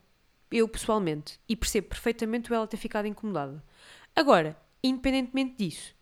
Eu 0.51 0.69
pessoalmente. 0.69 1.41
E 1.49 1.57
percebo 1.57 1.89
perfeitamente 1.89 2.53
o 2.53 2.55
ela 2.55 2.67
ter 2.67 2.77
ficado 2.77 3.07
incomodada. 3.07 3.65
Agora, 4.15 4.57
independentemente 4.83 5.57
disso, 5.57 5.95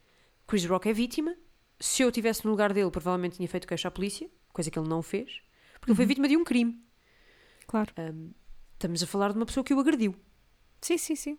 Chris 0.47 0.65
Rock 0.67 0.89
é 0.89 0.93
vítima. 0.93 1.35
Se 1.81 2.03
eu 2.03 2.09
estivesse 2.09 2.45
no 2.45 2.51
lugar 2.51 2.73
dele, 2.73 2.91
provavelmente 2.91 3.37
tinha 3.37 3.49
feito 3.49 3.67
queixa 3.67 3.89
à 3.89 3.91
polícia, 3.91 4.29
coisa 4.53 4.71
que 4.71 4.79
ele 4.79 4.89
não 4.89 5.03
fez, 5.03 5.41
porque 5.81 5.91
ele 5.91 5.97
foi 5.97 6.07
vítima 6.07 6.29
de 6.29 6.37
um 6.37 6.45
crime. 6.45 6.83
Claro. 7.67 7.91
Um, 7.99 8.31
estamos 8.75 9.03
a 9.03 9.07
falar 9.07 9.33
de 9.33 9.39
uma 9.39 9.47
pessoa 9.47 9.65
que 9.65 9.75
o 9.75 9.81
agrediu. 9.81 10.15
Sim, 10.81 10.99
sim, 10.99 11.15
sim. 11.17 11.39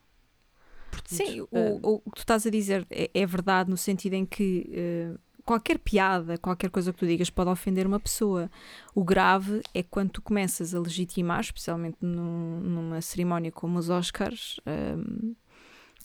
Sim, 1.06 1.42
o, 1.42 1.48
ah, 1.54 1.80
o 1.84 2.00
que 2.12 2.16
tu 2.16 2.20
estás 2.20 2.46
a 2.48 2.50
dizer 2.50 2.86
é, 2.90 3.10
é 3.14 3.26
verdade 3.26 3.70
no 3.70 3.78
sentido 3.78 4.14
em 4.14 4.26
que 4.26 4.70
eh, 4.74 5.14
qualquer 5.44 5.78
piada, 5.78 6.38
qualquer 6.38 6.70
coisa 6.72 6.92
que 6.92 6.98
tu 7.00 7.06
digas 7.06 7.30
pode 7.30 7.50
ofender 7.50 7.86
uma 7.86 8.00
pessoa. 8.00 8.50
O 8.94 9.04
grave 9.04 9.62
é 9.74 9.84
quando 9.84 10.10
tu 10.12 10.22
começas 10.22 10.74
a 10.74 10.80
legitimar, 10.80 11.42
especialmente 11.42 11.98
num- 12.02 12.60
numa 12.62 13.02
cerimónia 13.02 13.52
como 13.52 13.78
os 13.78 13.90
Oscars, 13.90 14.60
ehm, 14.66 15.34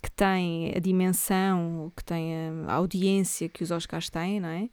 que 0.03 0.11
tem 0.11 0.73
a 0.77 0.81
dimensão, 0.81 1.93
que 1.97 2.05
tem 2.05 2.35
a 2.67 2.73
audiência 2.75 3.49
que 3.49 3.63
os 3.63 3.71
Oscars 3.71 4.11
têm, 4.11 4.41
não 4.41 4.49
é? 4.49 4.69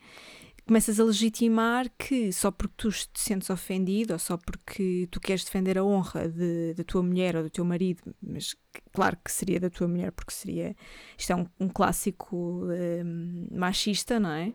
Começas 0.68 1.00
a 1.00 1.04
legitimar 1.06 1.90
que 1.98 2.32
só 2.34 2.52
porque 2.52 2.74
tu 2.76 2.90
te 2.90 3.20
sentes 3.22 3.50
ofendido 3.50 4.12
ou 4.14 4.20
só 4.20 4.36
porque 4.36 5.08
tu 5.10 5.18
queres 5.20 5.46
defender 5.46 5.78
a 5.78 5.84
honra 5.84 6.28
de- 6.28 6.74
da 6.74 6.84
tua 6.84 7.02
mulher 7.02 7.38
ou 7.38 7.44
do 7.44 7.50
teu 7.50 7.64
marido, 7.64 8.02
mas 8.22 8.54
claro 8.92 9.18
que 9.24 9.32
seria 9.32 9.62
da 9.62 9.70
tua 9.70 9.88
mulher, 9.88 10.12
porque 10.12 10.34
seria. 10.34 10.76
Isto 11.18 11.32
é 11.32 11.36
um, 11.38 11.46
um 11.58 11.70
clássico 11.70 12.66
hum, 12.66 13.48
machista, 13.50 14.20
não 14.20 14.30
é? 14.32 14.52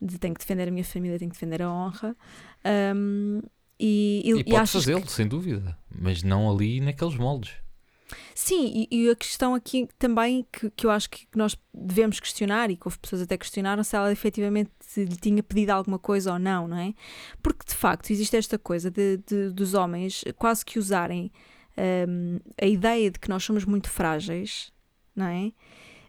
De 0.00 0.16
tenho 0.16 0.32
que 0.34 0.40
defender 0.40 0.68
a 0.68 0.70
minha 0.70 0.84
família, 0.84 1.18
tenho 1.18 1.30
que 1.30 1.36
defender 1.36 1.60
a 1.62 1.72
honra. 1.72 2.16
Hum, 2.94 3.40
e, 3.80 4.22
E, 4.24 4.30
e 4.40 4.44
pode 4.44 4.56
achas 4.56 4.84
que- 4.84 4.92
fazê-lo, 4.92 5.08
sem 5.10 5.26
dúvida. 5.26 5.76
Mas 5.90 6.22
não 6.22 6.48
ali 6.48 6.80
naqueles 6.80 7.16
moldes. 7.16 7.52
Sim, 8.34 8.86
e, 8.90 9.04
e 9.06 9.10
a 9.10 9.16
questão 9.16 9.54
aqui 9.54 9.88
também 9.98 10.46
que, 10.52 10.70
que 10.70 10.86
eu 10.86 10.90
acho 10.90 11.10
que 11.10 11.26
nós 11.36 11.56
devemos 11.74 12.18
questionar 12.20 12.70
e 12.70 12.76
que 12.76 12.86
houve 12.86 12.98
pessoas 12.98 13.22
até 13.22 13.36
que 13.36 13.44
questionaram 13.44 13.84
se 13.84 13.94
ela 13.96 14.10
efetivamente 14.10 14.70
lhe 14.96 15.16
tinha 15.16 15.42
pedido 15.42 15.70
alguma 15.70 15.98
coisa 15.98 16.32
ou 16.32 16.38
não, 16.38 16.66
não 16.66 16.78
é? 16.78 16.94
Porque 17.42 17.64
de 17.66 17.74
facto 17.74 18.10
existe 18.10 18.36
esta 18.36 18.58
coisa 18.58 18.90
de, 18.90 19.18
de- 19.18 19.50
dos 19.50 19.74
homens 19.74 20.24
quase 20.36 20.64
que 20.64 20.78
usarem 20.78 21.30
hum, 22.08 22.38
a 22.60 22.66
ideia 22.66 23.10
de 23.10 23.18
que 23.18 23.28
nós 23.28 23.44
somos 23.44 23.64
muito 23.64 23.90
frágeis, 23.90 24.72
não 25.14 25.26
é? 25.26 25.52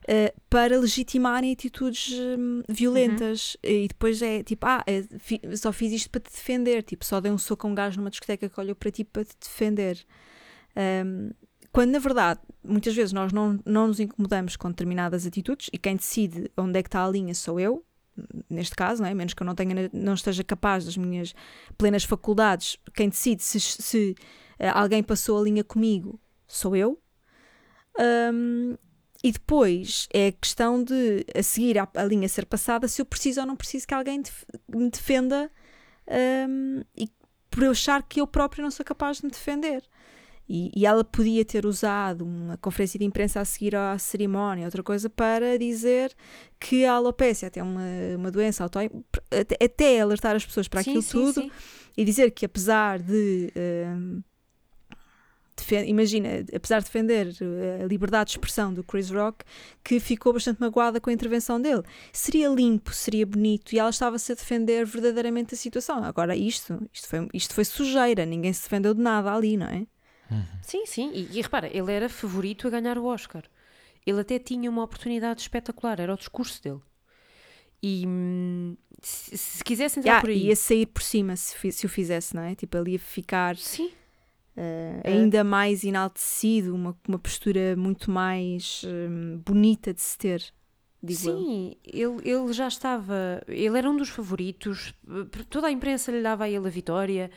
Uh, 0.10 0.42
para 0.50 0.80
legitimarem 0.80 1.52
atitudes 1.52 2.12
hum, 2.14 2.64
violentas 2.68 3.56
e 3.62 3.88
depois 3.88 4.20
é 4.24 4.42
tipo, 4.42 4.66
ah, 4.66 4.84
é, 4.88 5.04
fi- 5.20 5.42
só 5.56 5.72
fiz 5.72 5.92
isto 5.92 6.10
para 6.10 6.22
te 6.22 6.32
defender, 6.32 6.82
tipo, 6.82 7.06
só 7.06 7.20
dei 7.20 7.32
um 7.32 7.38
soco 7.38 7.68
a 7.68 7.70
um 7.70 7.76
gajo 7.76 7.98
numa 8.00 8.10
discoteca 8.10 8.50
que 8.50 8.60
olhou 8.60 8.76
para 8.76 8.90
ti 8.90 9.04
para 9.04 9.26
te 9.26 9.36
defender. 9.40 10.04
Um, 11.06 11.32
quando 11.72 11.92
na 11.92 12.00
verdade, 12.00 12.40
muitas 12.64 12.96
vezes 12.96 13.14
nós 13.14 13.32
não, 13.32 13.60
não 13.66 13.88
nos 13.88 14.00
incomodamos 14.00 14.56
com 14.56 14.70
determinadas 14.70 15.26
atitudes 15.26 15.70
e 15.72 15.78
quem 15.78 15.96
decide 15.96 16.52
onde 16.58 16.80
é 16.80 16.84
que 16.84 16.88
está 16.88 17.06
a 17.06 17.10
linha 17.10 17.34
sou 17.36 17.60
eu, 17.60 17.86
neste 18.50 18.76
caso, 18.76 19.02
não 19.02 19.10
é? 19.10 19.14
menos 19.14 19.34
que 19.34 19.42
eu 19.42 19.46
não, 19.46 19.56
tenha, 19.56 19.90
não 19.94 20.14
esteja 20.14 20.44
capaz 20.44 20.86
das 20.86 20.98
minhas 20.98 21.34
plenas 21.78 22.04
faculdades, 22.04 22.78
quem 22.94 23.10
decide 23.10 23.42
se, 23.44 23.60
se 23.60 24.16
eh, 24.58 24.70
alguém 24.70 25.02
passou 25.02 25.40
a 25.40 25.44
linha 25.44 25.64
comigo 25.64 26.20
sou 26.48 26.76
eu. 26.76 27.02
Um, 28.34 28.76
e 29.24 29.32
depois 29.32 30.08
é 30.14 30.28
a 30.28 30.32
questão 30.32 30.82
de, 30.84 31.26
a 31.36 31.44
seguir 31.44 31.78
a, 31.78 31.88
a 31.94 32.04
linha 32.04 32.30
ser 32.30 32.46
passada, 32.46 32.88
se 32.88 33.02
eu 33.02 33.06
preciso 33.06 33.42
ou 33.42 33.48
não 33.48 33.56
preciso 33.56 33.86
que 33.86 33.94
alguém 33.94 34.22
def- 34.22 34.46
me 34.68 34.90
defenda 34.90 35.52
um, 36.48 36.82
e 36.98 37.10
por 37.50 37.64
eu 37.64 37.72
achar 37.72 38.02
que 38.04 38.22
eu 38.22 38.28
próprio 38.28 38.64
não 38.64 38.72
sou 38.72 38.86
capaz 38.86 39.18
de 39.18 39.26
me 39.26 39.32
defender. 39.32 39.84
E, 40.50 40.72
e 40.76 40.86
ela 40.86 41.04
podia 41.04 41.46
ter 41.46 41.64
usado 41.66 42.26
uma 42.26 42.58
conferência 42.58 42.98
de 42.98 43.06
imprensa 43.06 43.40
a 43.40 43.46
seguir 43.46 43.76
à 43.76 43.96
cerimónia, 44.00 44.66
outra 44.66 44.82
coisa, 44.82 45.08
para 45.08 45.60
dizer 45.60 46.12
que 46.60 46.86
a 46.86 46.94
alopécia 46.94 47.48
até 47.48 47.62
uma, 47.62 47.84
uma 48.18 48.32
doença 48.32 48.64
autoimune, 48.64 49.06
até, 49.30 49.64
até 49.64 50.00
alertar 50.02 50.36
as 50.36 50.44
pessoas 50.44 50.68
para 50.68 50.82
Sim, 50.82 50.90
aquilo 50.90 51.04
sim, 51.04 51.12
tudo 51.12 51.42
sim. 51.42 51.52
e 51.96 52.04
dizer 52.04 52.32
que 52.32 52.46
apesar 52.46 52.98
de 53.00 53.54
defen- 55.56 55.88
imagina, 55.88 56.30
apesar 56.54 56.80
de 56.80 56.86
defender 56.86 57.28
uh, 57.28 57.84
a 57.84 57.86
liberdade 57.86 58.32
de 58.32 58.38
expressão 58.38 58.74
do 58.74 58.84
Chris 58.84 59.10
Rock, 59.12 59.46
que 59.84 60.00
ficou 60.00 60.34
bastante 60.34 60.60
magoada 60.60 61.00
com 61.00 61.10
a 61.10 61.14
intervenção 61.14 61.62
dele. 61.62 61.84
Seria 62.12 62.50
limpo, 62.50 62.94
seria 62.94 63.26
bonito 63.26 63.74
e 63.74 63.80
ela 63.80 63.90
estava-se 63.90 64.32
a 64.32 64.36
defender 64.36 64.86
verdadeiramente 64.86 65.54
a 65.54 65.58
situação. 65.58 66.04
Agora, 66.04 66.36
isto, 66.36 66.90
isto 66.94 67.08
foi, 67.08 67.28
isto 67.34 67.54
foi 67.54 67.66
sujeira, 67.66 68.26
ninguém 68.26 68.52
se 68.52 68.64
defendeu 68.64 68.94
de 68.94 69.02
nada 69.02 69.32
ali, 69.34 69.56
não 69.58 69.68
é? 69.68 69.86
Sim, 70.62 70.86
sim. 70.86 71.12
E, 71.13 71.38
e 71.38 71.42
repara, 71.42 71.68
ele 71.68 71.92
era 71.92 72.10
favorito 72.10 72.68
a 72.68 72.70
ganhar 72.70 72.98
o 72.98 73.06
Oscar. 73.06 73.44
Ele 74.06 74.22
até 74.22 74.39
tinha 74.39 74.70
uma 74.70 74.84
oportunidade 74.84 75.42
espetacular, 75.42 76.00
era 76.00 76.13
o 76.13 76.18
discurso 76.18 76.62
dele. 76.63 76.82
E 77.82 78.06
se, 79.02 79.38
se 79.38 79.63
quisesse 79.63 80.00
entrar 80.00 80.22
por 80.22 80.30
aí. 80.30 80.48
ia 80.48 80.56
sair 80.56 80.86
por 80.86 81.02
cima 81.02 81.36
se, 81.36 81.72
se 81.72 81.86
o 81.86 81.89
fizesse, 81.89 82.36
não 82.36 82.44
é? 82.44 82.56
Tipo, 82.56 82.78
ele 82.78 82.92
ia 82.92 83.00
ficar 83.00 83.56
uh, 83.56 85.02
ainda 85.04 85.44
mais 85.44 85.84
enaltecido, 85.84 86.76
uma, 86.76 86.98
uma 87.08 87.20
postura 87.20 87.76
muito 87.78 88.12
mais 88.12 88.82
hum, 88.86 89.42
bonita 89.46 89.94
de 89.94 90.02
se 90.02 90.18
ter, 90.18 90.54
digo 91.02 91.30
eu. 91.30 91.38
sim, 91.38 91.76
ele, 91.86 92.30
ele 92.30 92.54
já 92.54 92.68
estava. 92.68 93.42
Ele 93.48 93.78
era 93.78 93.90
um 93.90 93.96
dos 93.96 94.10
favoritos, 94.10 94.94
eh, 95.08 95.44
toda 95.50 95.68
a 95.68 95.72
imprensa 95.72 96.12
lhe 96.12 96.22
dava 96.22 96.46
a 96.46 96.50
ele 96.50 96.68
a 96.68 96.70
vitória. 96.70 97.32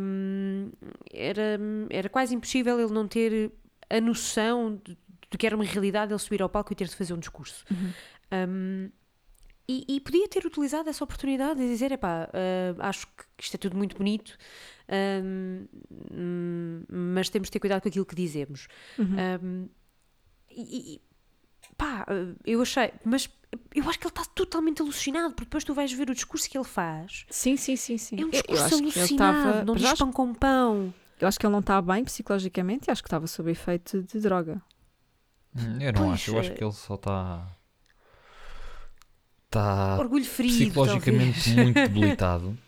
hum, 0.00 0.70
era, 1.12 1.58
era 1.90 2.08
quase 2.08 2.34
impossível 2.34 2.78
ele 2.78 2.92
não 2.92 3.08
ter 3.08 3.52
a 3.88 4.00
noção 4.00 4.80
de, 4.84 4.96
de 5.30 5.38
que 5.38 5.46
era 5.46 5.56
uma 5.56 5.64
realidade 5.64 6.12
ele 6.12 6.18
subir 6.18 6.42
ao 6.42 6.48
palco 6.48 6.72
e 6.72 6.76
ter 6.76 6.88
de 6.88 6.96
fazer 6.96 7.14
um 7.14 7.18
discurso. 7.18 7.64
Um, 8.32 8.90
e, 9.66 9.96
e 9.96 10.00
podia 10.00 10.28
ter 10.28 10.44
utilizado 10.44 10.90
essa 10.90 11.02
oportunidade 11.02 11.58
de 11.58 11.66
dizer: 11.66 11.92
epá, 11.92 12.28
uh, 12.28 12.76
acho 12.80 13.06
que 13.06 13.24
isto 13.38 13.54
é 13.54 13.58
tudo 13.58 13.76
muito 13.76 13.96
bonito, 13.96 14.36
um, 15.32 16.84
mas 16.88 17.30
temos 17.30 17.48
de 17.48 17.52
ter 17.52 17.60
cuidado 17.60 17.80
com 17.80 17.88
aquilo 17.88 18.04
que 18.04 18.14
dizemos. 18.14 18.68
Um, 18.98 19.68
e, 20.50 20.94
e, 20.94 21.00
pá, 21.76 22.06
uh, 22.08 22.36
eu 22.44 22.60
achei, 22.62 22.92
mas 23.04 23.28
eu 23.74 23.88
acho 23.88 23.98
que 23.98 24.06
ele 24.06 24.10
está 24.12 24.24
totalmente 24.24 24.82
alucinado, 24.82 25.34
porque 25.34 25.44
depois 25.44 25.64
tu 25.64 25.74
vais 25.74 25.92
ver 25.92 26.10
o 26.10 26.14
discurso 26.14 26.48
que 26.48 26.56
ele 26.58 26.64
faz. 26.64 27.24
Sim, 27.30 27.56
sim, 27.56 27.76
sim, 27.76 27.98
sim. 27.98 28.16
É 28.20 28.24
um 28.24 28.28
Eu- 28.28 28.30
discurso 28.30 28.62
eu 28.62 28.66
acho 28.66 28.76
que 28.78 28.84
ele 28.84 28.98
alucinado, 29.00 29.38
estava- 29.38 29.64
não 29.64 29.74
diz 29.74 29.84
acho 29.86 29.96
pão 30.04 30.12
com 30.12 30.34
pão. 30.34 30.94
Eu 31.20 31.28
acho 31.28 31.38
que 31.38 31.46
ele 31.46 31.52
não 31.52 31.60
está 31.60 31.80
bem 31.80 32.04
psicologicamente 32.04 32.88
e 32.88 32.90
acho 32.90 33.02
que 33.02 33.06
estava 33.06 33.26
sob 33.26 33.50
efeito 33.50 34.02
de 34.02 34.18
droga. 34.20 34.60
Hum, 35.56 35.78
Eu 35.80 35.92
não 35.92 36.02
Pois, 36.08 36.12
acho, 36.14 36.30
eu 36.32 36.38
acho 36.40 36.50
eh, 36.50 36.54
que 36.54 36.64
ele 36.64 36.72
só 36.72 36.94
está. 36.96 37.46
Está 39.46 39.96
Orgulho 40.00 40.24
ferido. 40.24 40.56
psicologicamente 40.56 41.44
talvez. 41.44 41.56
muito 41.64 41.76
debilitado. 41.88 42.58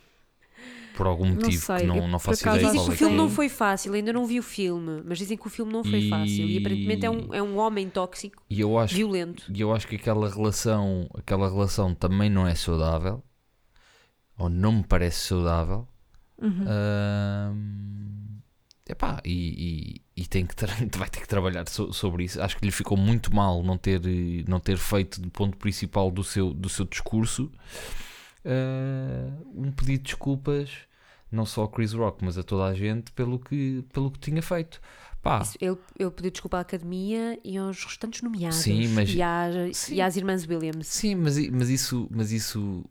Por 0.96 1.06
algum 1.06 1.26
Não 1.26 1.34
motivo 1.34 1.62
sei, 1.64 1.76
que 1.80 1.86
não, 1.86 2.08
não 2.08 2.18
faço 2.18 2.40
acaso, 2.42 2.56
ideia 2.58 2.72
Dizem 2.72 2.84
que 2.86 2.90
é 2.90 2.94
o 2.94 2.96
filme 2.96 3.12
que 3.14 3.18
não 3.18 3.26
é. 3.26 3.30
foi 3.30 3.48
fácil, 3.50 3.92
ainda 3.92 4.12
não 4.12 4.24
vi 4.26 4.38
o 4.38 4.42
filme, 4.42 5.02
mas 5.04 5.18
dizem 5.18 5.36
que 5.36 5.46
o 5.46 5.50
filme 5.50 5.72
não 5.72 5.84
foi 5.84 6.00
E- 6.00 6.08
fácil 6.10 6.48
e 6.48 6.58
aparentemente 6.58 7.04
é 7.06 7.10
um, 7.10 7.34
é 7.34 7.42
um 7.42 7.58
homem 7.58 7.88
tóxico, 7.90 8.42
E 8.48 8.60
eu 8.60 8.78
acho, 8.78 8.94
violento. 8.94 9.44
e 9.54 9.60
eu 9.60 9.72
acho 9.74 9.86
que 9.86 9.96
aquela 9.96 10.28
relação, 10.28 11.06
aquela 11.14 11.48
relação 11.50 11.94
também 11.94 12.30
não 12.30 12.46
é 12.46 12.54
saudável. 12.54 13.22
Ou 14.38 14.48
não 14.50 14.72
me 14.72 14.84
parece 14.84 15.20
saudável. 15.28 15.86
Uhum. 16.40 16.64
Ahm, 16.66 18.40
epá, 18.88 19.20
e, 19.24 20.00
e, 20.16 20.22
e 20.22 20.26
tem 20.26 20.46
que 20.46 20.54
vai 20.98 21.08
ter 21.08 21.20
que 21.20 21.28
trabalhar 21.28 21.66
so- 21.68 21.92
sobre 21.92 22.24
isso. 22.24 22.40
Acho 22.42 22.56
que 22.58 22.64
lhe 22.64 22.70
ficou 22.72 22.96
muito 22.96 23.34
mal 23.34 23.62
não 23.62 23.76
ter, 23.78 24.00
não 24.48 24.60
ter 24.60 24.76
feito 24.76 25.20
do 25.20 25.30
ponto 25.30 25.56
principal 25.56 26.10
do 26.10 26.22
seu, 26.24 26.52
do 26.52 26.68
seu 26.68 26.84
discurso 26.84 27.50
ah, 28.46 29.32
um 29.54 29.70
pedido 29.72 29.98
de 29.98 30.04
desculpas, 30.04 30.70
não 31.30 31.44
só 31.44 31.62
ao 31.62 31.68
Chris 31.68 31.92
Rock, 31.92 32.24
mas 32.24 32.38
a 32.38 32.42
toda 32.42 32.64
a 32.64 32.74
gente, 32.74 33.10
pelo 33.12 33.38
que, 33.38 33.84
pelo 33.92 34.10
que 34.10 34.18
tinha 34.18 34.40
feito. 34.42 34.80
Pá, 35.22 35.40
Isso, 35.42 35.58
ele, 35.60 35.76
ele 35.98 36.10
pediu 36.12 36.30
desculpa 36.30 36.58
à 36.58 36.60
academia 36.60 37.36
e 37.42 37.56
aos 37.58 37.82
restantes 37.84 38.22
nomeados 38.22 38.58
Sim, 38.58 38.86
mas- 38.88 39.12
e, 39.12 39.20
às, 39.20 39.76
Sim. 39.76 39.94
e 39.96 40.00
às 40.00 40.16
irmãs 40.16 40.46
Williams. 40.46 40.86
sim, 40.86 41.16
mas, 41.16 41.36
mas 41.50 41.68
isso, 41.68 42.06
mas 42.12 42.30
isso 42.30 42.84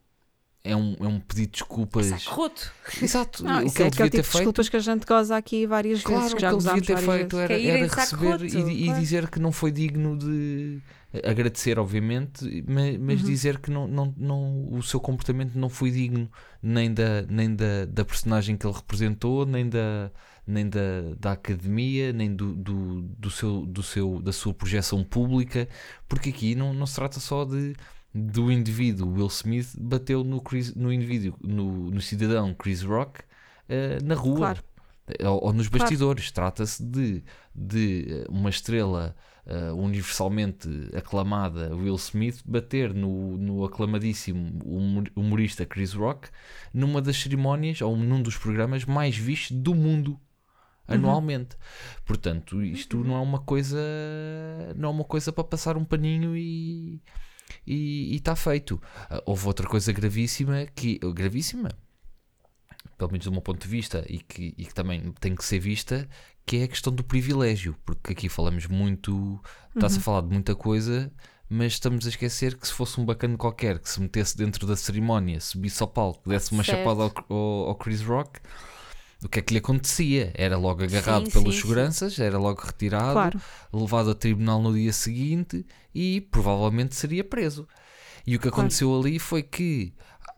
é, 0.62 0.76
um, 0.76 0.96
é 1.00 1.08
um 1.08 1.18
pedido 1.22 1.46
de 1.46 1.52
desculpas. 1.54 2.08
Saco 2.08 2.36
roto. 2.36 2.74
Exato, 3.02 3.42
Não, 3.42 3.66
o 3.66 3.72
que 3.72 3.82
é 3.82 3.86
ele 3.86 3.92
devia 3.92 4.10
ter 4.10 4.10
tipo 4.10 4.10
de 4.10 4.12
feito. 4.24 4.32
desculpas 4.34 4.68
que 4.68 4.76
a 4.76 4.80
gente 4.82 5.06
goza 5.06 5.38
aqui 5.38 5.66
várias 5.66 6.02
Claro, 6.02 6.22
vezes, 6.24 6.34
o 6.34 6.38
que 6.38 6.46
ele 6.46 6.58
devia 6.58 6.82
ter 6.82 6.98
feito 6.98 7.38
vezes. 7.38 7.52
era, 7.52 7.62
era 7.62 7.96
receber 7.96 8.32
roto, 8.32 8.46
e, 8.46 8.48
e 8.82 8.86
claro. 8.86 9.00
dizer 9.00 9.30
que 9.30 9.40
não 9.40 9.52
foi 9.54 9.72
digno 9.72 10.18
de 10.18 10.82
agradecer, 11.24 11.78
obviamente, 11.80 12.64
mas, 12.68 12.98
mas 12.98 13.22
Uhum. 13.22 13.26
dizer 13.26 13.60
que 13.60 13.70
não, 13.72 13.88
não, 13.88 14.14
não, 14.18 14.68
o 14.72 14.82
seu 14.84 15.00
comportamento 15.00 15.56
não 15.58 15.70
foi 15.70 15.92
digno 15.92 16.30
nem 16.62 16.94
da, 16.94 17.22
nem 17.24 17.56
da, 17.56 17.86
da 17.86 18.04
personagem 18.06 18.58
que 18.58 18.66
ele 18.66 18.74
representou, 18.76 19.46
nem 19.46 19.70
da, 19.70 20.12
nem 20.48 20.68
da, 20.70 20.80
da 21.20 21.32
academia, 21.34 22.12
nem 22.14 22.34
do, 22.36 22.54
do, 22.56 23.02
do 23.04 23.30
seu, 23.30 23.66
do 23.66 23.84
seu, 23.84 24.22
da 24.22 24.32
sua 24.34 24.54
projeção 24.54 25.04
pública, 25.04 25.68
porque 26.08 26.30
aqui 26.30 26.56
não, 26.56 26.74
não 26.74 26.86
se 26.88 26.96
trata 26.96 27.20
só 27.20 27.46
de 27.46 27.74
do 28.18 28.50
indivíduo 28.52 29.12
Will 29.14 29.28
Smith 29.28 29.76
bateu 29.78 30.24
no, 30.24 30.42
Chris, 30.42 30.74
no 30.74 30.92
indivíduo, 30.92 31.38
no, 31.44 31.92
no 31.92 32.02
cidadão 32.02 32.54
Chris 32.54 32.82
Rock 32.82 33.22
eh, 33.68 34.00
na 34.02 34.16
rua 34.16 34.56
Claro. 34.56 34.64
ou, 35.24 35.46
ou 35.46 35.54
nos 35.54 35.68
Claro. 35.70 35.74
bastidores. 35.80 36.32
Trata-se 36.32 36.84
de, 36.84 37.24
de 37.54 38.06
eh, 38.10 38.26
uma 38.30 38.50
estrela 38.50 39.16
eh, 39.46 39.72
universalmente 39.72 40.68
aclamada, 40.96 41.76
Will 41.76 41.96
Smith, 41.96 42.42
bater 42.46 42.94
no, 42.94 43.38
no 43.38 43.64
aclamadíssimo 43.64 44.60
humor- 44.66 45.12
humorista 45.16 45.66
Chris 45.66 45.94
Rock 45.94 46.30
numa 46.74 47.02
das 47.02 47.18
cerimónias 47.18 47.82
ou 47.82 47.96
num 47.96 48.22
dos 48.22 48.38
programas 48.38 48.86
mais 48.86 49.16
vistos 49.16 49.56
do 49.58 49.76
mundo 49.76 50.20
anualmente. 50.88 51.58
Portanto, 52.06 52.64
isto 52.64 53.04
não 53.04 53.16
é 53.16 53.20
uma 53.20 53.40
coisa 53.40 53.80
não 54.76 54.90
é 54.90 54.92
uma 54.92 55.04
coisa 55.04 55.32
para 55.32 55.44
passar 55.44 55.78
um 55.78 55.86
paninho 55.86 56.36
e 56.36 57.02
e 57.66 58.16
está 58.16 58.36
feito. 58.36 58.82
Ah, 59.10 59.22
houve 59.26 59.46
outra 59.46 59.68
coisa 59.68 59.92
gravíssima 59.94 60.66
que 60.76 61.00
gravíssima 61.14 61.70
pelo 62.98 63.12
menos 63.12 63.26
do 63.26 63.32
meu 63.32 63.42
ponto 63.42 63.62
de 63.62 63.68
vista, 63.68 64.06
e 64.08 64.20
que, 64.20 64.54
e 64.58 64.66
que 64.66 64.74
também 64.74 65.12
tem 65.20 65.36
que 65.36 65.44
ser 65.44 65.60
vista, 65.60 66.08
que 66.46 66.58
é 66.58 66.64
a 66.64 66.68
questão 66.68 66.94
do 66.94 67.04
privilégio, 67.04 67.76
porque 67.86 68.14
aqui 68.14 68.30
falamos 68.30 68.68
muito, 68.68 69.42
está-se 69.76 69.98
a 69.98 70.02
falar 70.02 70.22
de 70.22 70.30
muita 70.30 70.56
coisa, 70.56 71.12
mas 71.50 71.74
estamos 71.74 72.06
a 72.06 72.10
esquecer 72.10 72.56
que 72.58 72.68
se 72.68 72.74
fosse 72.74 73.00
um 73.00 73.06
bacana 73.06 73.38
qualquer 73.38 73.80
que 73.80 73.90
se 73.90 74.00
metesse 74.00 74.38
dentro 74.38 74.68
da 74.68 74.76
cerimónia, 74.76 75.40
subisse 75.40 75.82
ao 75.82 75.88
palco, 75.90 76.30
desse 76.30 76.52
uma 76.52 76.64
Certo. 76.64 76.78
chapada 76.80 77.02
ao, 77.04 77.14
ao- 77.36 77.68
ao 77.70 77.76
Chris 77.76 78.02
Rock, 78.02 78.40
o 79.24 79.30
que 79.30 79.40
é 79.40 79.42
que 79.42 79.54
lhe 79.54 79.60
acontecia? 79.60 80.32
Era 80.36 80.56
logo 80.58 80.84
agarrado 80.84 81.26
Sim, 81.26 81.32
pelos 81.32 81.56
sim, 81.56 81.62
seguranças, 81.62 82.20
era 82.20 82.38
logo 82.38 82.62
retirado, 82.62 83.14
Claro. 83.14 83.42
levado 83.74 84.12
a 84.12 84.16
tribunal 84.16 84.62
no 84.62 84.74
dia 84.74 84.94
seguinte 84.94 85.66
e 85.96 86.22
provavelmente 86.22 86.94
seria 86.96 87.24
preso. 87.24 87.68
E 88.28 88.36
o 88.36 88.40
que 88.40 88.50
Claro. 88.50 88.62
aconteceu 88.62 88.96
ali 89.00 89.18
foi 89.18 89.42
que, 89.42 89.94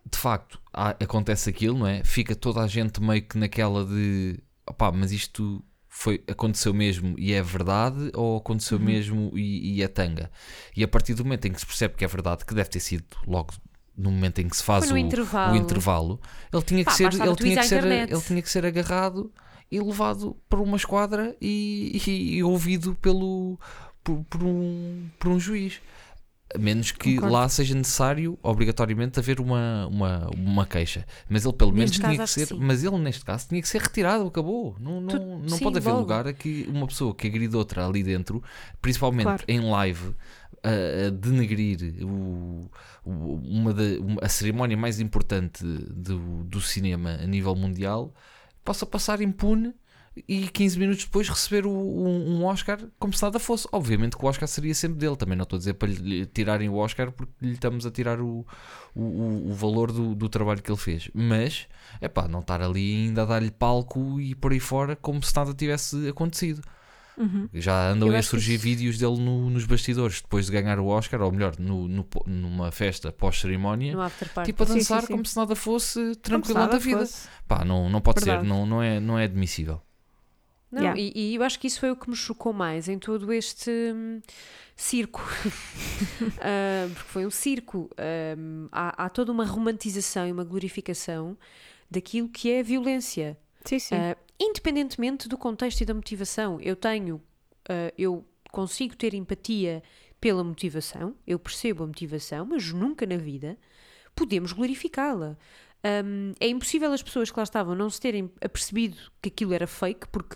de 0.09 0.17
facto, 0.17 0.57
há- 0.73 0.91
acontece 1.01 1.49
aquilo, 1.49 1.79
não 1.79 1.87
é? 1.87 2.01
Fica 2.03 2.33
toda 2.35 2.61
a 2.61 2.67
gente 2.67 3.01
meio 3.01 3.21
que 3.23 3.37
naquela 3.37 3.83
de 3.83 4.39
opá, 4.65 4.91
mas 4.91 5.11
isto 5.11 5.63
foi, 5.99 6.23
aconteceu 6.27 6.73
mesmo 6.75 7.15
e 7.17 7.33
é 7.33 7.41
verdade 7.41 8.11
ou 8.13 8.37
aconteceu 8.37 8.79
mesmo 8.79 9.31
e, 9.35 9.77
e 9.77 9.81
é 9.81 9.87
tanga? 9.87 10.29
E 10.75 10.83
a 10.83 10.87
partir 10.87 11.15
do 11.15 11.23
momento 11.23 11.45
em 11.45 11.51
que 11.53 11.59
se 11.59 11.65
percebe 11.65 11.95
que 11.95 12.05
é 12.05 12.07
verdade, 12.07 12.45
que 12.45 12.53
deve 12.53 12.69
ter 12.69 12.79
sido 12.79 13.03
logo 13.25 13.51
no 13.97 14.11
momento 14.11 14.39
em 14.39 14.47
que 14.47 14.55
se 14.55 14.63
faz 14.63 14.91
o, 14.91 14.95
intervalo. 14.95 15.53
o 15.53 15.55
intervalo, 15.57 16.21
ele 16.53 16.61
tinha 16.61 16.83
que 16.85 16.91
Pá, 16.91 16.95
ser, 16.95 17.03
bastava 17.05 17.29
ele 17.31 17.35
tinha 17.35 17.57
que 17.57 17.63
ser, 17.67 17.83
ele 17.83 18.21
tinha 18.21 18.41
que 18.43 18.49
ser 18.49 18.63
agarrado 18.63 19.31
e 19.71 19.79
levado 19.79 20.37
para 20.47 20.59
uma 20.61 20.77
esquadra 20.77 21.35
e, 21.41 21.99
e- 22.05 22.35
e 22.35 22.43
ouvido 22.43 22.93
pelo, 23.01 23.59
por, 24.03 24.23
por 24.29 24.43
um, 24.43 25.09
por 25.17 25.31
um 25.31 25.39
juiz. 25.39 25.81
A 26.55 26.57
menos 26.57 26.91
que 26.91 27.15
Concordo. 27.15 27.33
lá 27.33 27.49
seja 27.49 27.75
necessário, 27.75 28.39
obrigatoriamente, 28.41 29.19
haver 29.19 29.41
uma, 29.41 29.85
uma, 29.87 30.29
uma 30.33 30.65
queixa. 30.65 31.05
Mas 31.29 31.43
ele, 31.43 31.53
pelo 31.53 31.71
menos, 31.73 31.91
Neste 31.91 31.99
tinha 32.05 32.17
caso, 32.17 32.33
que 32.35 32.39
que 32.41 32.47
ser. 32.47 32.55
sim. 32.55 32.61
mas 32.63 32.83
ele, 32.85 32.97
neste 32.99 33.25
caso, 33.25 33.47
tinha 33.49 33.61
que 33.61 33.67
ser 33.67 33.81
retirado. 33.81 34.25
Acabou. 34.27 34.75
Não, 34.79 35.01
não, 35.01 35.07
Tu- 35.09 35.49
não 35.49 35.57
sim, 35.57 35.63
pode 35.63 35.77
haver 35.77 35.89
logo. 35.89 36.01
lugar 36.01 36.25
a 36.25 36.31
que 36.31 36.65
uma 36.69 36.87
pessoa 36.87 37.13
que 37.13 37.27
agride 37.27 37.53
outra 37.55 37.85
ali 37.85 38.01
dentro, 38.01 38.41
principalmente 38.81 39.25
Claro. 39.25 39.43
em 39.47 39.59
live, 39.59 40.15
a, 40.63 41.07
a 41.07 41.09
denegrir 41.09 42.01
o, 42.05 42.71
o- 43.03 43.35
uma 43.43 43.73
da, 43.73 43.83
uma- 43.99 44.21
a 44.21 44.29
cerimónia 44.29 44.77
mais 44.77 45.01
importante 45.01 45.63
do, 45.65 46.45
do 46.45 46.61
cinema 46.61 47.17
a 47.21 47.27
nível 47.27 47.55
mundial, 47.55 48.13
possa 48.63 48.85
passar 48.85 49.21
impune 49.21 49.73
e 50.27 50.47
15 50.47 50.79
minutos 50.79 51.03
depois 51.05 51.27
receber 51.29 51.65
o- 51.65 51.71
um, 51.71 52.37
um 52.39 52.45
Oscar 52.45 52.79
como 52.99 53.13
se 53.13 53.21
nada 53.23 53.39
fosse. 53.39 53.67
Obviamente 53.71 54.15
que 54.17 54.23
o 54.23 54.27
Oscar 54.27 54.47
seria 54.47 54.73
sempre 54.73 54.97
dele, 54.99 55.15
também 55.15 55.35
não 55.37 55.43
estou 55.43 55.57
a 55.57 55.59
dizer 55.59 55.73
para 55.73 55.87
lhe 55.89 56.25
tirarem 56.25 56.69
o 56.69 56.75
Oscar 56.75 57.11
porque 57.11 57.33
lhe 57.41 57.53
estamos 57.53 57.85
a 57.85 57.91
tirar 57.91 58.19
o, 58.21 58.45
o, 58.95 59.01
o- 59.49 59.53
valor 59.53 59.91
do, 59.91 60.15
do 60.15 60.29
trabalho 60.29 60.61
que 60.61 60.71
ele 60.71 60.77
fez. 60.79 61.09
Mas, 61.13 61.67
é 61.99 62.07
pá, 62.07 62.27
não 62.27 62.39
estar 62.39 62.61
ali 62.61 62.95
ainda 63.07 63.23
a 63.23 63.25
dar-lhe 63.25 63.51
palco 63.51 64.19
e 64.19 64.33
por 64.35 64.51
aí 64.51 64.59
fora 64.59 64.95
como 64.95 65.21
se 65.23 65.35
nada 65.35 65.53
tivesse 65.53 66.07
acontecido. 66.07 66.61
Uhum. 67.17 67.49
Já 67.51 67.89
andam 67.89 68.09
a 68.09 68.17
que 68.17 68.21
surgir 68.21 68.57
vídeos 68.57 68.99
dele 68.99 69.17
no- 69.17 69.49
nos 69.49 69.65
bastidores 69.65 70.21
depois 70.21 70.45
de 70.45 70.51
ganhar 70.51 70.77
o 70.77 70.85
Oscar, 70.85 71.19
ou 71.23 71.31
melhor, 71.31 71.55
no, 71.57 71.87
no- 71.87 72.05
numa 72.27 72.71
festa 72.71 73.11
pós-cerimónia, 73.11 73.95
tipo 74.45 74.61
a 74.61 74.65
Sim, 74.67 74.73
sim, 74.73 74.77
dançar 74.79 75.01
sim. 75.01 75.07
como 75.13 75.25
se 75.25 75.35
nada 75.35 75.55
fosse 75.55 75.99
nada 76.53 76.73
da 76.73 76.77
vida. 76.77 76.99
fosse. 76.99 77.27
Pá, 77.47 77.65
não, 77.65 77.89
não 77.89 78.01
pode 78.01 78.19
Verdade. 78.23 78.43
ser, 78.43 78.47
não, 78.47 78.67
não, 78.67 78.83
é, 78.83 78.99
não 78.99 79.17
é 79.17 79.23
admissível. 79.23 79.81
Não, 80.71 80.81
Yeah. 80.81 80.99
e, 80.99 81.13
e 81.15 81.35
eu 81.35 81.43
acho 81.43 81.59
que 81.59 81.67
isso 81.67 81.79
foi 81.79 81.91
o 81.91 81.95
que 81.95 82.09
me 82.09 82.15
chocou 82.15 82.51
mais 82.51 82.89
em 82.89 82.99
todo 82.99 83.31
este 83.31 83.71
hum, 83.71 84.21
circo. 84.75 85.21
Ah, 86.39 86.87
porque 86.93 87.09
foi 87.09 87.25
um 87.25 87.29
circo. 87.31 87.89
Hum, 88.37 88.67
há, 88.71 89.05
há 89.05 89.09
toda 89.09 89.31
uma 89.31 89.45
romantização 89.45 90.27
e 90.27 90.31
uma 90.31 90.43
glorificação 90.43 91.37
daquilo 91.89 92.29
que 92.29 92.51
é 92.51 92.61
violência. 92.61 93.37
Sim, 93.65 93.79
sim. 93.79 93.95
Ah, 93.95 94.15
independentemente 94.39 95.27
do 95.27 95.37
contexto 95.37 95.81
e 95.81 95.85
da 95.85 95.93
motivação. 95.93 96.59
Eu 96.61 96.75
tenho, 96.75 97.21
ah, 97.69 97.91
eu 97.97 98.25
consigo 98.51 98.95
ter 98.95 99.13
empatia 99.13 99.81
pela 100.19 100.43
motivação, 100.43 101.15
eu 101.25 101.37
percebo 101.39 101.83
a 101.83 101.87
motivação, 101.87 102.45
mas 102.45 102.71
nunca 102.71 103.05
na 103.05 103.17
vida 103.17 103.57
podemos 104.15 104.51
glorificá-la. 104.51 105.37
Hum, 105.85 106.33
é 106.39 106.47
impossível 106.47 106.91
as 106.91 107.01
pessoas 107.03 107.31
que 107.31 107.37
lá 107.39 107.43
estavam 107.43 107.75
não 107.75 107.89
se 107.89 107.99
terem 108.01 108.29
apercebido 108.41 108.97
que 109.21 109.29
aquilo 109.29 109.53
era 109.53 109.67
fake, 109.67 110.07
porque 110.09 110.35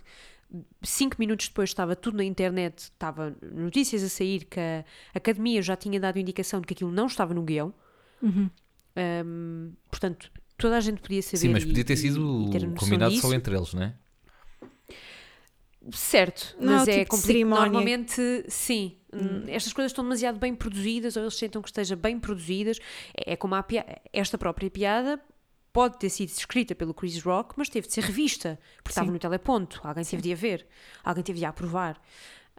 cinco 0.84 1.16
minutos 1.20 1.48
depois 1.48 1.70
estava 1.70 1.96
tudo 1.96 2.18
na 2.18 2.24
internet, 2.24 2.78
estava 2.80 3.36
notícias 3.42 4.04
a 4.04 4.10
sair 4.10 4.46
que 4.46 4.60
a 4.60 4.84
academia 5.14 5.62
já 5.62 5.76
tinha 5.76 6.00
dado 6.00 6.20
indicação 6.20 6.62
de 6.62 6.68
que 6.68 6.74
aquilo 6.74 6.92
não 6.92 7.08
estava 7.08 7.34
no 7.34 7.42
guião. 7.44 7.74
Uhum. 8.22 8.50
Hum, 9.26 9.74
portanto, 9.90 10.32
toda 10.58 10.78
a 10.78 10.82
gente 10.82 11.02
podia 11.02 11.22
saber. 11.22 11.38
Sim, 11.38 11.50
mas 11.50 11.66
podia 11.66 11.84
ter 11.86 11.94
e- 11.94 11.98
sido 11.98 12.50
e 12.54 12.76
combinado 12.76 13.12
disso. 13.12 13.28
só 13.28 13.34
entre 13.34 13.56
eles, 13.56 13.74
não 13.74 13.84
é? 13.84 13.96
Certo, 15.94 16.56
Não, 16.60 16.74
mas 16.74 16.88
é 16.88 17.00
tipo 17.00 17.12
complicado. 17.12 17.26
cerimónia. 17.26 17.64
Normalmente, 17.64 18.46
sim. 18.48 18.98
Hum, 19.12 19.44
Estas 19.48 19.74
coisas 19.74 19.92
estão 19.92 20.04
demasiado 20.04 20.38
bem 20.38 20.54
produzidas, 20.54 21.16
ou 21.18 21.24
eles 21.24 21.34
sentam 21.36 21.60
que 21.62 21.70
esteja 21.70 21.96
bem 21.96 22.20
produzidas. 22.20 22.78
É, 23.18 23.34
é 23.34 23.36
como 23.36 23.56
a 23.56 23.64
pia- 23.64 24.00
esta 24.14 24.38
própria 24.38 24.70
piada 24.70 25.20
pode 25.74 25.98
ter 25.98 26.10
sido 26.10 26.30
escrita 26.30 26.76
pelo 26.76 26.94
Chris 26.94 27.22
Rock, 27.22 27.54
mas 27.58 27.70
teve 27.70 27.88
de 27.88 27.94
ser 27.94 28.04
revista, 28.04 28.60
porque 28.78 28.90
estava 28.92 29.08
Sim. 29.08 29.14
no 29.14 29.20
teleponto. 29.20 29.80
Alguém 29.84 30.04
teve 30.04 30.22
de 30.22 30.34
a 30.34 30.36
ver, 30.36 30.68
alguém 31.04 31.24
teve 31.24 31.40
de 31.40 31.46
a 31.46 31.50
aprovar. 31.50 32.00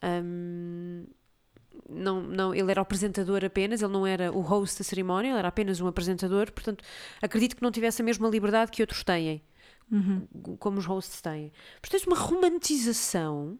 Hum, 0.03 1.07
não, 1.88 2.22
não, 2.22 2.55
ele 2.55 2.70
era 2.70 2.81
o 2.81 2.83
apresentador 2.83 3.44
apenas, 3.44 3.83
ele 3.83 3.92
não 3.92 4.07
era 4.07 4.33
o 4.33 4.40
host 4.40 4.79
da 4.79 4.85
cerimónia, 4.85 5.31
ele 5.31 5.38
era 5.38 5.48
apenas 5.48 5.81
um 5.81 5.87
apresentador, 5.87 6.51
portanto, 6.53 6.85
acredito 7.20 7.57
que 7.57 7.62
não 7.62 7.70
tivesse 7.70 8.03
a 8.03 8.05
mesma 8.05 8.29
liberdade 8.29 8.70
que 8.70 8.83
outros 8.83 9.03
têm 9.05 9.42
Uhum. 9.90 10.27
como 10.59 10.79
os 10.79 10.87
hosts 10.87 11.20
têm. 11.20 11.53
Tens 11.88 12.07
uma 12.07 12.16
romantização. 12.16 13.59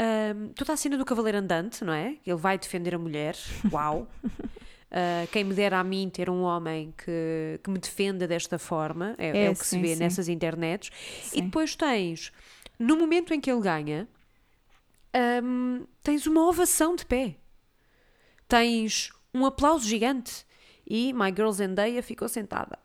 hum, 0.00 0.52
toda 0.54 0.72
a 0.72 0.76
cena 0.76 0.96
do 0.96 1.04
cavaleiro 1.04 1.38
andante, 1.38 1.84
não 1.84 1.92
é? 1.92 2.16
Ele 2.26 2.36
vai 2.36 2.58
defender 2.58 2.94
a 2.94 2.98
mulher. 2.98 3.36
Uau! 3.72 4.06
Ah, 4.98 5.26
quem 5.30 5.44
me 5.44 5.52
dera 5.52 5.78
a 5.78 5.84
mim 5.84 6.08
ter 6.08 6.30
um 6.30 6.40
homem 6.40 6.90
que, 6.96 7.60
que 7.62 7.68
me 7.68 7.78
defenda 7.78 8.26
desta 8.26 8.58
forma, 8.58 9.14
é, 9.18 9.28
é 9.28 9.44
É, 9.44 9.50
o 9.50 9.54
que 9.54 9.62
se 9.66 9.76
sim, 9.76 9.82
vê 9.82 9.88
sim. 9.88 10.00
nessas 10.00 10.26
internets. 10.26 10.90
E 11.34 11.36
Sim. 11.36 11.44
depois 11.44 11.76
tens, 11.76 12.32
no 12.78 12.96
momento 12.96 13.34
em 13.34 13.38
que 13.38 13.50
ele 13.50 13.60
ganha, 13.60 14.08
hum, 15.44 15.84
tens 16.02 16.26
uma 16.26 16.48
ovação 16.48 16.96
de 16.96 17.04
pé. 17.04 17.36
Tens 18.48 19.10
um 19.34 19.44
aplauso 19.44 19.86
gigante. 19.86 20.46
E 20.88 21.12
My 21.12 21.28
Girl 21.28 21.50
Zendaya 21.50 22.02
ficou 22.02 22.26
sentada. 22.26 22.78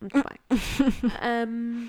Muito 0.00 0.14
bem. 0.14 0.38
Hum, 1.48 1.88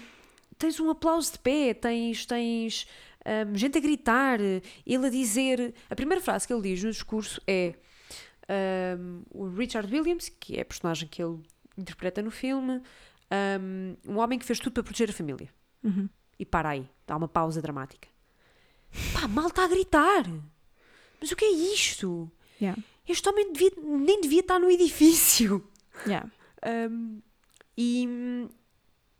tens 0.57 0.79
um 0.79 0.89
aplauso 0.89 1.33
de 1.33 1.39
pé, 1.39 1.73
tens, 1.73 2.25
tens 2.25 2.87
hum, 3.25 3.53
gente 3.57 3.77
a 3.77 3.81
gritar, 3.81 4.39
ele 4.39 5.07
a 5.07 5.09
dizer. 5.09 5.73
A 5.89 5.95
primeira 5.95 6.21
frase 6.21 6.47
que 6.47 6.53
ele 6.53 6.61
diz 6.61 6.81
no 6.83 6.91
discurso 6.91 7.41
é 7.45 7.73
hum, 8.49 9.23
o 9.31 9.47
Richard 9.49 9.93
Williams, 9.93 10.29
que 10.29 10.57
é 10.57 10.61
a 10.61 10.65
personagem 10.65 11.07
que 11.07 11.21
ele 11.21 11.39
interpreta 11.77 12.21
no 12.21 12.31
filme, 12.31 12.81
hum, 13.61 13.95
um 14.07 14.17
homem 14.19 14.37
que 14.39 14.45
fez 14.45 14.59
tudo 14.59 14.73
para 14.73 14.83
proteger 14.83 15.09
a 15.09 15.13
família. 15.13 15.49
Uhum. 15.83 16.09
E 16.37 16.45
para 16.45 16.69
aí, 16.69 16.87
dá 17.07 17.15
uma 17.15 17.27
pausa 17.27 17.61
dramática. 17.61 18.07
Pá, 19.13 19.27
mal 19.27 19.47
está 19.47 19.63
a 19.65 19.67
gritar. 19.67 20.25
Mas 21.19 21.31
o 21.31 21.35
que 21.35 21.45
é 21.45 21.51
isto? 21.51 22.31
Yeah. 22.61 22.81
Este 23.07 23.27
homem 23.29 23.51
devia- 23.53 23.71
nem 23.81 24.21
devia 24.21 24.41
estar 24.41 24.59
no 24.59 24.69
edifício. 24.69 25.63
Yeah. 26.05 26.29
Um, 26.91 27.21
e 27.77 28.47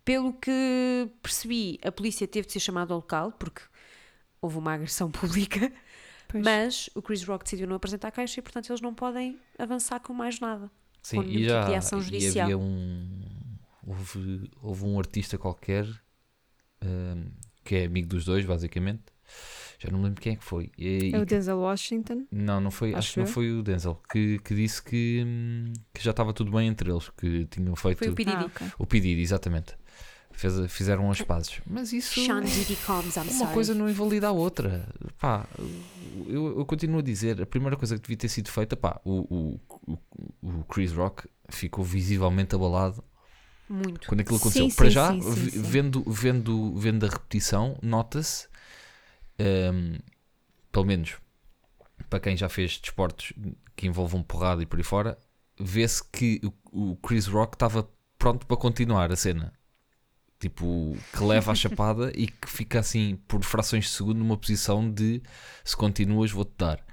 pelo 0.04 0.34
que 0.34 1.10
percebi, 1.22 1.80
a 1.84 1.92
polícia 1.92 2.28
teve 2.28 2.48
de 2.48 2.54
ser 2.54 2.60
chamada 2.60 2.94
ao 2.94 3.00
local 3.00 3.32
porque 3.34 3.62
houve 4.42 4.58
uma 4.58 4.74
agressão 4.74 5.10
pública, 5.12 5.72
Pois. 6.32 6.44
mas 6.44 6.90
o 6.96 7.02
Chris 7.02 7.24
Rock 7.24 7.44
decidiu 7.44 7.68
não 7.68 7.76
apresentar 7.76 8.08
a 8.08 8.12
queixa 8.12 8.40
e, 8.40 8.44
portanto, 8.44 8.70
eles 8.70 8.82
não 8.82 8.94
podem 8.94 9.38
avançar 9.60 10.00
com 10.00 10.14
mais 10.14 10.40
nada. 10.40 10.72
Sim, 11.02 11.18
Com 11.18 11.24
e 11.24 11.28
tipo 11.34 11.44
já 11.46 11.66
de 11.66 11.76
ação 11.76 12.00
e 12.00 12.04
judicial. 12.04 12.44
havia 12.46 12.58
um 12.58 13.20
houve, 13.86 14.52
houve 14.62 14.86
um 14.86 14.98
artista 15.00 15.38
qualquer 15.38 15.86
hum, 16.84 17.32
que 17.64 17.76
é 17.76 17.86
amigo 17.86 18.08
dos 18.08 18.26
dois, 18.26 18.46
basicamente. 18.46 19.04
Já 19.80 19.90
não 19.90 20.00
me 20.00 20.06
lembro 20.06 20.22
quem 20.22 20.34
é 20.34 20.36
que 20.36 20.44
foi. 20.44 20.70
E- 20.78 21.12
É 21.14 21.20
o 21.20 21.26
Denzel 21.26 21.58
Washington. 21.58 22.28
não, 22.32 22.60
não 22.62 22.70
foi, 22.70 22.90
acho, 22.90 22.98
acho 23.00 23.14
que 23.14 23.20
não 23.22 23.26
foi 23.28 23.52
o 23.52 23.64
Denzel 23.64 23.96
que, 24.12 24.40
que 24.40 24.54
disse 24.54 24.84
que, 24.84 25.24
hum, 25.26 25.74
que 25.94 26.04
já 26.04 26.12
estava 26.12 26.34
tudo 26.34 26.52
bem 26.52 26.68
entre 26.68 26.92
eles, 26.92 27.10
que 27.10 27.46
tinham 27.48 27.76
feito 27.76 27.98
Foi 28.00 28.10
o 28.10 28.14
P. 28.16 28.26
Diddy. 28.26 28.38
Ah, 28.38 28.46
ok. 28.46 28.68
o 28.78 28.86
pedido, 28.86 29.22
exatamente. 29.22 29.76
Fez- 30.42 30.72
fizeram 30.72 31.12
as 31.12 31.22
pazes. 31.22 31.62
Mas 31.68 31.94
isso 31.94 32.16
Combs, 32.26 33.16
uma 33.16 33.24
sorry. 33.32 33.54
coisa 33.54 33.76
não 33.76 33.88
invalida 33.88 34.28
a 34.28 34.32
outra. 34.32 34.88
Pá, 35.20 35.46
eu, 36.28 36.58
eu 36.58 36.66
continuo 36.66 36.98
a 36.98 37.04
dizer, 37.04 37.40
a 37.40 37.46
primeira 37.46 37.78
coisa 37.78 37.96
que 37.96 38.02
devia 38.02 38.18
ter 38.18 38.28
sido 38.28 38.50
feita, 38.50 38.76
pá, 38.76 39.00
o, 39.06 39.60
o, 39.88 39.98
o, 40.42 40.64
Chris 40.64 40.92
Rock 40.94 41.30
ficou 41.48 41.84
visivelmente 41.86 42.56
abalado 42.56 43.04
Muito. 43.70 44.08
quando 44.08 44.22
aquilo 44.22 44.38
aconteceu. 44.38 44.68
sim, 44.68 44.76
Para 44.76 44.90
já, 44.90 45.12
sim, 45.14 45.20
vi- 45.32 45.52
sim. 45.52 45.62
Vendo, 45.62 46.04
vendo, 46.08 46.76
vendo 46.76 47.06
a 47.06 47.10
repetição, 47.10 47.78
nota-se, 47.80 48.48
hum, 49.40 50.00
pelo 50.72 50.86
menos 50.86 51.18
para 52.10 52.20
quem 52.20 52.36
já 52.36 52.50
fez 52.50 52.80
desportos 52.80 53.32
que 53.76 53.86
envolvam 53.86 54.24
porrada 54.24 54.64
e 54.64 54.66
por 54.66 54.80
aí 54.80 54.84
fora, 54.84 55.20
vê-se 55.60 56.04
que 56.12 56.42
o 56.72 56.96
Chris 56.96 57.28
Rock 57.28 57.56
estava 57.56 57.88
pronto 58.18 58.48
para 58.48 58.58
continuar 58.58 59.12
a 59.12 59.16
cena. 59.16 59.54
Tipo, 60.42 60.98
que 61.14 61.24
leva 61.24 61.52
a 61.52 61.56
chapada 61.56 62.12
e 62.16 62.26
que 62.26 62.50
fica 62.50 62.80
assim 62.80 63.16
por 63.28 63.44
frações 63.44 63.84
de 63.84 63.92
segundo 63.92 64.18
numa 64.18 64.36
posição 64.36 64.92
de 64.92 65.22
se 65.64 65.78
continuas 65.78 66.32
vou-te 66.32 66.54
dar. 66.58 66.84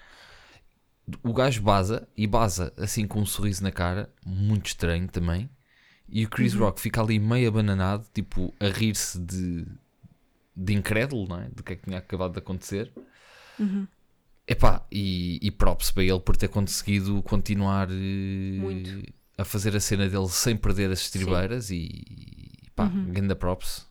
O 1.23 1.33
gajo 1.33 1.63
baza 1.63 2.07
e 2.15 2.27
baza 2.27 2.75
assim 2.77 3.07
com 3.07 3.21
um 3.21 3.27
sorriso 3.27 3.63
na 3.63 3.73
cara, 3.73 4.13
muito 4.23 4.67
estranho 4.67 5.09
também. 5.09 5.49
E 6.11 6.27
o 6.27 6.29
Chris 6.29 6.53
Rock 6.53 6.79
fica 6.79 7.01
ali 7.01 7.19
meio 7.19 7.49
abananado, 7.49 8.07
tipo 8.13 8.55
a 8.61 8.69
rir-se 8.69 9.19
de, 9.19 9.67
de 10.55 10.75
incrédulo, 10.75 11.27
não 11.27 11.41
é? 11.41 11.49
Do 11.49 11.63
que 11.63 11.73
é 11.73 11.77
que 11.77 11.85
tinha 11.85 11.99
acabado 11.99 12.33
de 12.33 12.41
acontecer. 12.41 12.93
Uhum. 13.59 13.87
Epá, 14.47 14.87
e, 14.93 15.39
e 15.43 15.51
props 15.51 15.91
para 15.91 16.05
ele 16.05 16.21
por 16.21 16.37
ter 16.37 16.49
conseguido 16.49 17.23
continuar 17.23 17.89
eh, 17.91 18.59
Muito. 18.59 19.11
a 19.39 19.45
fazer 19.45 19.75
a 19.75 19.81
cena 19.81 20.07
dele 20.07 20.29
sem 20.29 20.55
perder 20.55 20.91
as 20.91 21.01
estribeiras 21.01 21.71
e 21.71 22.48
pá, 22.79 22.85
Uhum. 22.85 23.13
grande 23.13 23.35
props, 23.35 23.87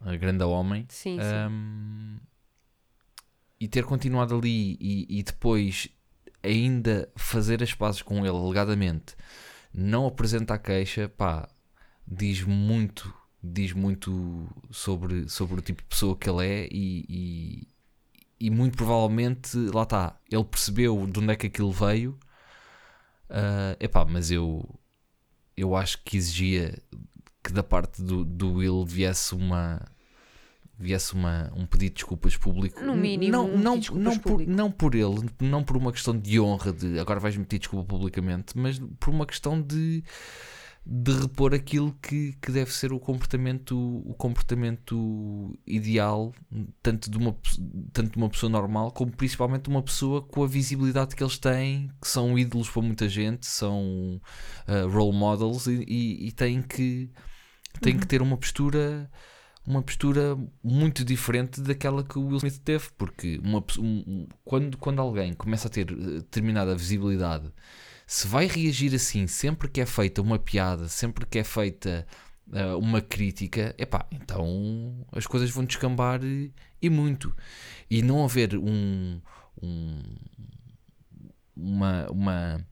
a 0.00 0.16
grande 0.16 0.42
homem. 0.44 0.86
Sim, 0.88 1.18
sim. 1.18 1.52
Um, 1.52 2.18
e 3.60 3.68
ter 3.68 3.84
continuado 3.84 4.36
ali 4.36 4.76
e, 4.80 5.06
e 5.08 5.22
depois 5.22 5.88
ainda 6.42 7.08
fazer 7.16 7.62
as 7.62 7.72
pazes 7.72 8.02
com 8.02 8.18
ele 8.26 8.36
alegadamente, 8.36 9.14
não 9.72 10.06
apresenta 10.06 10.54
a 10.54 10.58
queixa, 10.58 11.08
pá, 11.08 11.48
diz 12.06 12.42
muito 12.42 13.12
diz 13.46 13.74
muito 13.74 14.48
sobre, 14.70 15.28
sobre 15.28 15.58
o 15.58 15.62
tipo 15.62 15.82
de 15.82 15.88
pessoa 15.88 16.16
que 16.16 16.30
ele 16.30 16.46
é 16.46 16.66
e, 16.72 17.04
e, 17.08 17.68
e 18.40 18.50
muito 18.50 18.74
provavelmente, 18.74 19.54
lá 19.72 19.82
está, 19.82 20.18
ele 20.30 20.44
percebeu 20.44 21.06
de 21.06 21.20
onde 21.20 21.32
é 21.32 21.36
que 21.36 21.48
aquilo 21.48 21.70
veio. 21.70 22.18
Uh, 23.28 23.76
epá, 23.78 24.02
mas 24.06 24.30
eu, 24.30 24.66
eu 25.54 25.76
acho 25.76 26.02
que 26.02 26.16
exigia 26.16 26.78
que 27.44 27.52
da 27.52 27.62
parte 27.62 28.02
do, 28.02 28.24
do 28.24 28.54
Will 28.54 28.84
viesse 28.86 29.34
uma 29.34 29.80
viesse 30.78 31.12
uma, 31.14 31.52
um 31.54 31.66
pedido 31.66 31.90
de 31.90 31.94
desculpas 31.94 32.36
público. 32.36 32.82
No 32.82 32.96
mínimo, 32.96 33.30
não, 33.30 33.46
um 33.46 33.58
não, 33.58 33.76
não, 33.76 34.18
por, 34.18 34.46
não 34.46 34.70
por 34.70 34.94
ele, 34.94 35.30
não 35.40 35.62
por 35.62 35.76
uma 35.76 35.92
questão 35.92 36.18
de 36.18 36.40
honra 36.40 36.72
de 36.72 36.98
agora 36.98 37.20
vais-me 37.20 37.44
pedir 37.44 37.60
desculpa 37.60 37.86
publicamente, 37.86 38.58
mas 38.58 38.80
por 38.98 39.10
uma 39.10 39.24
questão 39.24 39.60
de, 39.60 40.02
de 40.84 41.12
repor 41.12 41.54
aquilo 41.54 41.96
que, 42.02 42.34
que 42.42 42.50
deve 42.50 42.72
ser 42.72 42.92
o 42.92 42.98
comportamento, 42.98 43.76
o 44.04 44.14
comportamento 44.14 45.56
ideal, 45.64 46.34
tanto 46.82 47.08
de, 47.08 47.18
uma, 47.18 47.36
tanto 47.92 48.10
de 48.10 48.16
uma 48.16 48.28
pessoa 48.28 48.50
normal, 48.50 48.90
como 48.90 49.12
principalmente 49.12 49.62
de 49.62 49.70
uma 49.70 49.82
pessoa 49.82 50.22
com 50.22 50.42
a 50.42 50.46
visibilidade 50.46 51.14
que 51.14 51.22
eles 51.22 51.38
têm, 51.38 51.88
que 52.02 52.08
são 52.08 52.36
ídolos 52.36 52.68
para 52.68 52.82
muita 52.82 53.08
gente, 53.08 53.46
são 53.46 54.20
uh, 54.66 54.88
role 54.90 55.16
models 55.16 55.68
e, 55.68 55.84
e, 55.86 56.28
e 56.28 56.32
têm 56.32 56.60
que 56.60 57.10
têm 57.80 57.98
que 57.98 58.06
ter 58.06 58.22
uma 58.22 58.36
postura 58.36 59.10
uma 59.66 59.82
postura 59.82 60.36
muito 60.62 61.02
diferente 61.04 61.60
daquela 61.62 62.04
que 62.04 62.18
o 62.18 62.26
Will 62.26 62.36
Smith 62.36 62.58
teve, 62.62 62.88
porque 62.98 63.40
uma, 63.42 63.64
um- 63.78 64.26
quando, 64.44 64.76
quando 64.76 65.00
alguém 65.00 65.32
começa 65.32 65.68
a 65.68 65.70
ter 65.70 65.90
eh, 65.90 65.94
determinada 65.94 66.74
visibilidade, 66.76 67.50
se 68.06 68.26
vai 68.28 68.46
reagir 68.46 68.94
assim 68.94 69.26
sempre 69.26 69.66
que 69.68 69.80
é 69.80 69.86
feita 69.86 70.20
uma 70.20 70.38
piada, 70.38 70.86
sempre 70.88 71.24
que 71.24 71.38
é 71.38 71.44
feita 71.44 72.06
eh, 72.52 72.74
uma 72.74 73.00
crítica, 73.00 73.74
epá, 73.78 74.06
então 74.12 75.06
as 75.12 75.26
coisas 75.26 75.48
vão 75.50 75.64
descambar 75.64 76.22
e, 76.22 76.52
e 76.82 76.90
muito. 76.90 77.34
E 77.90 78.02
não 78.02 78.22
haver 78.22 78.54
um, 78.58 79.18
um- 79.62 80.02
uma, 81.56 82.06
uma, 82.10 82.56
um- 82.56 82.64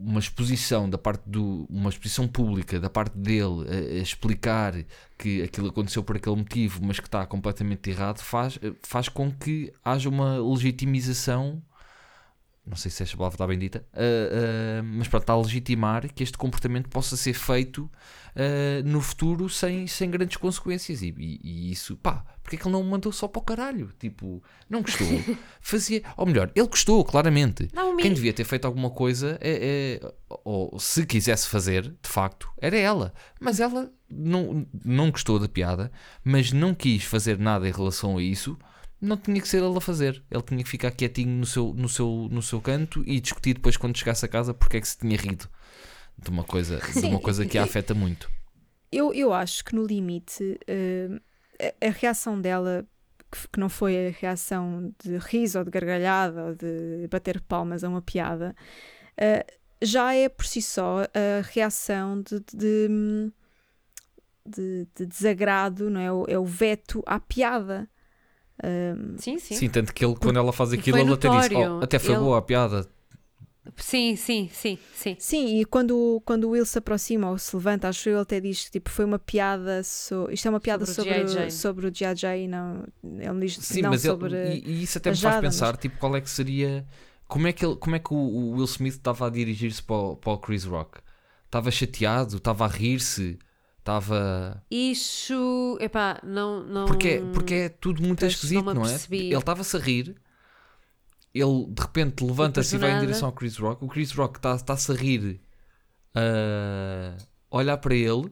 uma 0.00 0.18
exposição 0.18 0.88
da 0.88 0.96
parte 0.96 1.22
do 1.26 1.66
uma 1.68 1.90
exposição 1.90 2.26
pública 2.26 2.80
da 2.80 2.88
parte 2.88 3.16
dele 3.16 3.66
a, 3.68 3.98
a 3.98 4.02
explicar 4.02 4.74
que 5.18 5.42
aquilo 5.42 5.68
aconteceu 5.68 6.02
por 6.02 6.16
aquele 6.16 6.36
motivo, 6.36 6.80
mas 6.82 6.98
que 6.98 7.06
está 7.06 7.26
completamente 7.26 7.90
errado, 7.90 8.20
faz, 8.20 8.58
faz 8.82 9.08
com 9.08 9.30
que 9.30 9.72
haja 9.84 10.08
uma 10.08 10.38
legitimização. 10.38 11.62
Não 12.66 12.76
sei 12.76 12.90
se 12.90 13.02
esta 13.02 13.16
palavra 13.16 13.34
está 13.34 13.46
bem 13.46 13.58
dita, 13.58 13.84
ah, 13.94 13.98
ah, 14.00 14.82
mas 14.84 15.08
pronto, 15.08 15.22
está 15.22 15.32
a 15.32 15.38
legitimar 15.40 16.12
que 16.12 16.22
este 16.22 16.36
comportamento 16.38 16.88
possa 16.88 17.16
ser 17.16 17.32
feito 17.32 17.90
ah, 18.36 18.82
no 18.84 19.00
futuro 19.00 19.48
sem, 19.48 19.86
sem 19.86 20.10
grandes 20.10 20.36
consequências. 20.36 21.02
E, 21.02 21.08
e- 21.18 21.40
e 21.42 21.72
isso, 21.72 21.96
pá, 21.96 22.24
porque 22.42 22.56
é 22.56 22.58
que 22.58 22.66
ele 22.66 22.72
não 22.72 22.82
o 22.82 22.84
mandou 22.88 23.10
só 23.12 23.26
para 23.26 23.40
o 23.40 23.44
caralho? 23.44 23.90
Tipo, 23.98 24.42
não 24.68 24.82
gostou, 24.82 25.06
fazia. 25.60 26.02
Ou 26.16 26.26
melhor, 26.26 26.52
ele 26.54 26.68
gostou, 26.68 27.02
claramente. 27.04 27.68
Não, 27.72 27.96
Quem 27.96 28.12
devia 28.12 28.32
ter 28.32 28.44
feito 28.44 28.66
alguma 28.66 28.90
coisa, 28.90 29.36
é, 29.40 30.00
é- 30.02 30.12
ou 30.44 30.78
se 30.78 31.04
quisesse 31.06 31.48
fazer, 31.48 31.82
de 32.02 32.08
facto, 32.08 32.48
era 32.60 32.76
ela. 32.76 33.12
Mas 33.40 33.58
ela 33.58 33.90
não, 34.08 34.66
não 34.84 35.10
gostou 35.10 35.38
da 35.38 35.48
piada, 35.48 35.90
mas 36.22 36.52
não 36.52 36.74
quis 36.74 37.02
fazer 37.04 37.38
nada 37.38 37.66
em 37.68 37.72
relação 37.72 38.18
a 38.18 38.22
isso. 38.22 38.56
Não 39.00 39.16
tinha 39.16 39.40
que 39.40 39.48
ser 39.48 39.62
ele 39.62 39.76
a 39.76 39.80
fazer. 39.80 40.22
Ele 40.30 40.42
tinha 40.42 40.62
que 40.62 40.68
ficar 40.68 40.90
quietinho 40.90 41.30
no 41.38 41.46
seu, 41.46 41.72
no 41.74 41.88
seu, 41.88 42.28
no 42.30 42.42
seu 42.42 42.60
canto 42.60 43.02
e 43.06 43.18
discutir 43.20 43.54
depois 43.54 43.76
quando 43.76 43.96
chegasse 43.96 44.24
a 44.24 44.28
casa 44.28 44.52
porque 44.52 44.76
é 44.76 44.80
que 44.80 44.88
se 44.88 44.98
tinha 44.98 45.16
rido 45.16 45.48
de 46.18 46.28
uma 46.28 46.44
coisa, 46.44 46.78
de 46.94 47.06
uma 47.06 47.18
coisa 47.20 47.46
que 47.46 47.56
a 47.56 47.62
afeta 47.64 47.94
muito. 47.94 48.30
Eu, 48.92 49.14
eu 49.14 49.32
acho 49.32 49.64
que 49.64 49.74
no 49.74 49.86
limite 49.86 50.58
eh, 50.66 51.08
a, 51.80 51.86
a 51.86 51.90
reação 51.90 52.38
dela, 52.40 52.84
que, 53.32 53.48
que 53.48 53.58
não 53.60 53.68
foi 53.70 54.08
a 54.08 54.10
reação 54.10 54.92
de 55.02 55.16
riso 55.16 55.58
ou 55.60 55.64
de 55.64 55.70
gargalhada 55.70 56.44
ou 56.46 56.54
de 56.54 57.06
bater 57.08 57.40
palmas 57.40 57.82
a 57.84 57.88
uma 57.88 58.02
piada, 58.02 58.54
eh, 59.16 59.46
já 59.80 60.12
é 60.14 60.28
por 60.28 60.44
si 60.44 60.60
só 60.60 61.04
a 61.04 61.40
reação 61.54 62.20
de, 62.20 62.40
de, 62.52 63.32
de- 64.44 64.86
de 64.94 65.06
desagrado, 65.06 65.88
não 65.88 66.00
é? 66.00 66.12
O, 66.12 66.24
é 66.28 66.38
o 66.38 66.44
veto 66.44 67.02
à 67.06 67.18
piada. 67.18 67.88
Um, 68.62 69.16
Sim, 69.18 69.38
sim. 69.38 69.54
Sim, 69.54 69.68
tanto 69.70 69.94
que 69.94 70.04
ele, 70.04 70.14
quando 70.16 70.38
ela 70.38 70.52
faz 70.52 70.72
aquilo, 70.72 70.98
Foi 70.98 71.06
ele 71.06 71.14
até 71.14 71.28
disse: 71.28 71.48
notório. 71.54 71.78
"Oh, 71.80 71.84
até 71.84 71.98
foi 71.98 72.14
Ele- 72.14 72.20
boa 72.22 72.38
a 72.38 72.42
piada. 72.42 72.86
Sim, 73.76 74.16
sim, 74.16 74.50
sim, 74.52 74.78
sim. 74.94 75.16
Sim, 75.18 75.60
e 75.60 75.64
quando, 75.64 76.20
quando 76.24 76.44
o 76.44 76.50
Will 76.50 76.64
se 76.66 76.78
aproxima 76.78 77.30
ou 77.30 77.38
se 77.38 77.54
levanta, 77.54 77.88
acho 77.88 78.08
eu, 78.08 78.14
ele 78.14 78.22
até 78.22 78.40
diz 78.40 78.64
que 78.64 78.70
tipo, 78.72 78.90
foi 78.90 79.04
uma 79.04 79.18
piada. 79.18 79.82
So... 79.84 80.28
Isto 80.30 80.48
é 80.48 80.50
uma 80.50 80.60
piada 80.60 80.84
Sobre 80.86 81.12
o 81.22 81.50
sobre, 81.50 81.86
o 81.86 81.94
G.I. 81.94 82.16
Jane, 82.16 82.48
não. 82.48 82.84
Ele 83.04 83.46
diz 83.46 83.56
Sim, 83.56 83.82
não 83.82 83.90
mas 83.90 84.02
sobre. 84.02 84.34
ele, 84.34 84.62
e, 84.66 84.70
e 84.70 84.82
isso 84.82 84.98
até 84.98 85.10
me 85.10 85.16
faz 85.16 85.34
Jada, 85.34 85.40
pensar, 85.46 85.76
tipo, 85.76 85.98
qual 85.98 86.16
é 86.16 86.20
que 86.20 86.30
seria. 86.30 86.86
Como 87.28 87.46
é 87.46 87.52
que, 87.52 87.64
ele, 87.64 87.76
como 87.76 87.94
é 87.94 87.98
que 87.98 88.12
o, 88.12 88.16
o 88.16 88.50
Will 88.56 88.64
Smith 88.64 88.94
estava 88.94 89.26
a 89.26 89.30
dirigir-se 89.30 89.82
para, 89.82 90.16
para 90.16 90.32
o 90.32 90.38
Chris 90.38 90.64
Rock? 90.64 90.98
Estava 91.44 91.70
chateado? 91.70 92.38
Estava 92.38 92.64
a 92.64 92.68
rir-se? 92.68 93.38
Estava. 93.90 94.62
Isso, 94.70 95.76
epá, 95.80 96.20
não, 96.22 96.62
não. 96.62 96.86
Porque, 96.86 97.08
é- 97.08 97.20
porque 97.32 97.54
é 97.54 97.68
tudo 97.68 98.00
muito 98.02 98.20
Pois, 98.20 98.32
esquisito, 98.34 98.64
não 98.64 98.74
não, 98.74 98.84
é? 98.86 98.94
Ele 99.10 99.34
estava-se 99.36 99.76
a 99.76 99.80
rir, 99.80 100.14
ele 101.34 101.66
de 101.68 101.82
repente 101.82 102.24
levanta-se 102.24 102.76
e 102.76 102.78
vai 102.78 102.92
em 102.92 103.00
direção 103.00 103.28
ao 103.28 103.32
Chris 103.34 103.56
Rock. 103.56 103.84
O 103.84 103.88
Chris 103.88 104.12
Rock 104.12 104.38
está- 104.38 104.54
está-se 104.54 104.92
a 104.92 104.94
rir, 104.94 105.40
a 106.14 107.16
olhar 107.50 107.76
para 107.78 107.94
ele. 107.94 108.30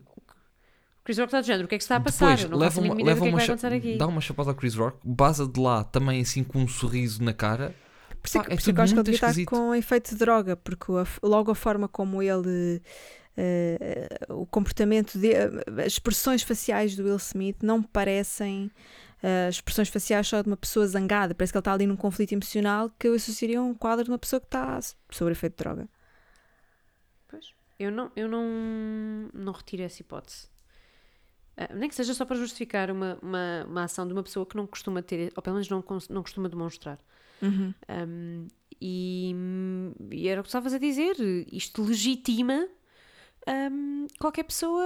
Chris 1.05 1.19
Rock 1.19 1.29
está 1.29 1.41
de 1.41 1.47
género, 1.47 1.65
o 1.65 1.69
que 1.69 1.75
é 1.75 1.79
que 1.79 1.85
se 1.85 1.87
está 1.87 1.97
a 1.97 2.01
passar? 2.01 2.37
Depois 2.37 2.51
não 2.51 2.59
leva 2.59 2.81
uma, 2.81 2.95
leva 2.95 3.05
que 3.23 3.29
é 3.29 3.31
que 3.47 3.53
uma 3.69 3.77
aqui. 3.77 3.97
dá 3.99 4.07
uma 4.07 4.21
chapada 4.21 4.51
ao 4.51 4.55
Chris 4.55 4.75
Rock, 4.75 4.99
baza 5.03 5.47
de 5.49 5.59
lá 5.59 5.83
também 5.83 6.21
assim 6.21 6.45
com 6.45 6.61
um 6.61 6.69
sorriso 6.69 7.23
na 7.25 7.33
cara. 7.33 7.75
Por 8.21 8.27
isso 8.29 8.39
é 8.39 8.41
Pá, 8.43 8.47
é 8.47 8.51
por 8.51 8.61
isso 8.61 8.71
é 8.71 8.73
que 8.73 8.73
tudo 8.73 8.79
eu 8.79 8.83
acho 8.85 8.93
que 8.93 8.95
ele 8.95 8.97
muito 8.99 9.05
devia 9.07 9.17
estar 9.17 9.31
esquisito. 9.31 9.49
com 9.51 9.75
efeito 9.75 10.11
de 10.11 10.17
droga, 10.17 10.57
porque 10.57 10.93
a 10.93 11.07
logo 11.27 11.51
a 11.51 11.55
forma 11.55 11.89
como 11.89 12.23
ele. 12.23 12.83
Eh, 13.41 14.09
o 14.29 14.45
comportamento, 14.45 15.17
de, 15.17 15.33
as 15.81 15.93
expressões 15.93 16.43
faciais 16.43 16.97
do 16.97 17.05
Will 17.05 17.17
Smith 17.17 17.59
não 17.63 17.81
parecem 17.81 18.69
eh, 19.23 19.49
expressões 19.49 19.89
faciais 19.89 20.27
só 20.27 20.43
de 20.43 20.49
uma 20.49 20.57
pessoa 20.57 20.87
zangada. 20.89 21.37
Parece 21.37 21.53
que 21.53 21.57
ele 21.57 21.61
está 21.61 21.73
ali 21.73 21.87
num 21.87 21.97
conflito 21.97 22.33
emocional 22.33 22.91
que 22.99 23.07
eu 23.07 23.15
associaria 23.15 23.61
a 23.61 23.63
um 23.63 23.75
quadro 23.75 24.05
de 24.05 24.11
uma 24.11 24.19
pessoa 24.19 24.41
que 24.41 24.47
está 24.47 24.81
sob 25.11 25.31
efeito 25.31 25.53
de 25.53 25.65
droga. 25.65 25.89
Pois. 27.29 27.53
Eu 27.79 27.93
não, 27.93 28.11
eu 28.17 28.29
não, 28.29 29.31
não 29.33 29.53
retiro 29.53 29.85
essa 29.85 30.03
hipótese. 30.03 30.49
Ah, 31.57 31.73
nem 31.73 31.89
que 31.89 31.95
seja 31.95 32.15
só 32.15 32.25
para 32.25 32.37
justificar 32.37 32.91
uma, 32.91 33.19
uma, 33.23 33.65
uma 33.69 33.85
ação 33.85 34.05
de 34.05 34.13
uma 34.13 34.25
pessoa 34.25 34.45
que 34.45 34.57
não 34.57 34.67
costuma 34.67 35.01
ter, 35.01 35.33
ou 35.37 35.43
pelo 35.43 35.55
menos 35.55 35.69
não, 35.69 35.85
não 36.11 36.23
costuma 36.23 36.49
demonstrar. 36.49 36.99
Uhum. 37.41 37.73
Um, 37.89 38.49
e, 38.81 39.33
e 40.11 40.29
era 40.29 40.41
o 40.41 40.45
que 40.45 40.49
estavas 40.49 40.73
a 40.73 40.79
dizer, 40.79 41.15
isto 41.53 41.85
legitima 41.85 42.69
um, 43.73 44.07
qualquer 44.19 44.43
pessoa 44.45 44.85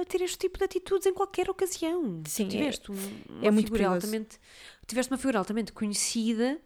a 0.00 0.04
ter 0.04 0.20
este 0.22 0.38
tipo 0.38 0.58
de 0.58 0.64
atitudes 0.64 1.06
em 1.06 1.12
qualquer 1.14 1.50
ocasião. 1.50 2.22
Sim, 2.26 2.46
é- 2.46 2.48
tiveste 2.48 2.92
um- 2.92 2.94
uma 3.28 3.46
é 3.46 3.50
muito 3.50 3.66
figura 3.66 3.82
perigoso. 3.84 4.06
altamente, 4.06 4.38
tiveste 4.86 5.12
uma 5.12 5.18
figura 5.18 5.38
altamente 5.38 5.72
conhecida 5.72 6.60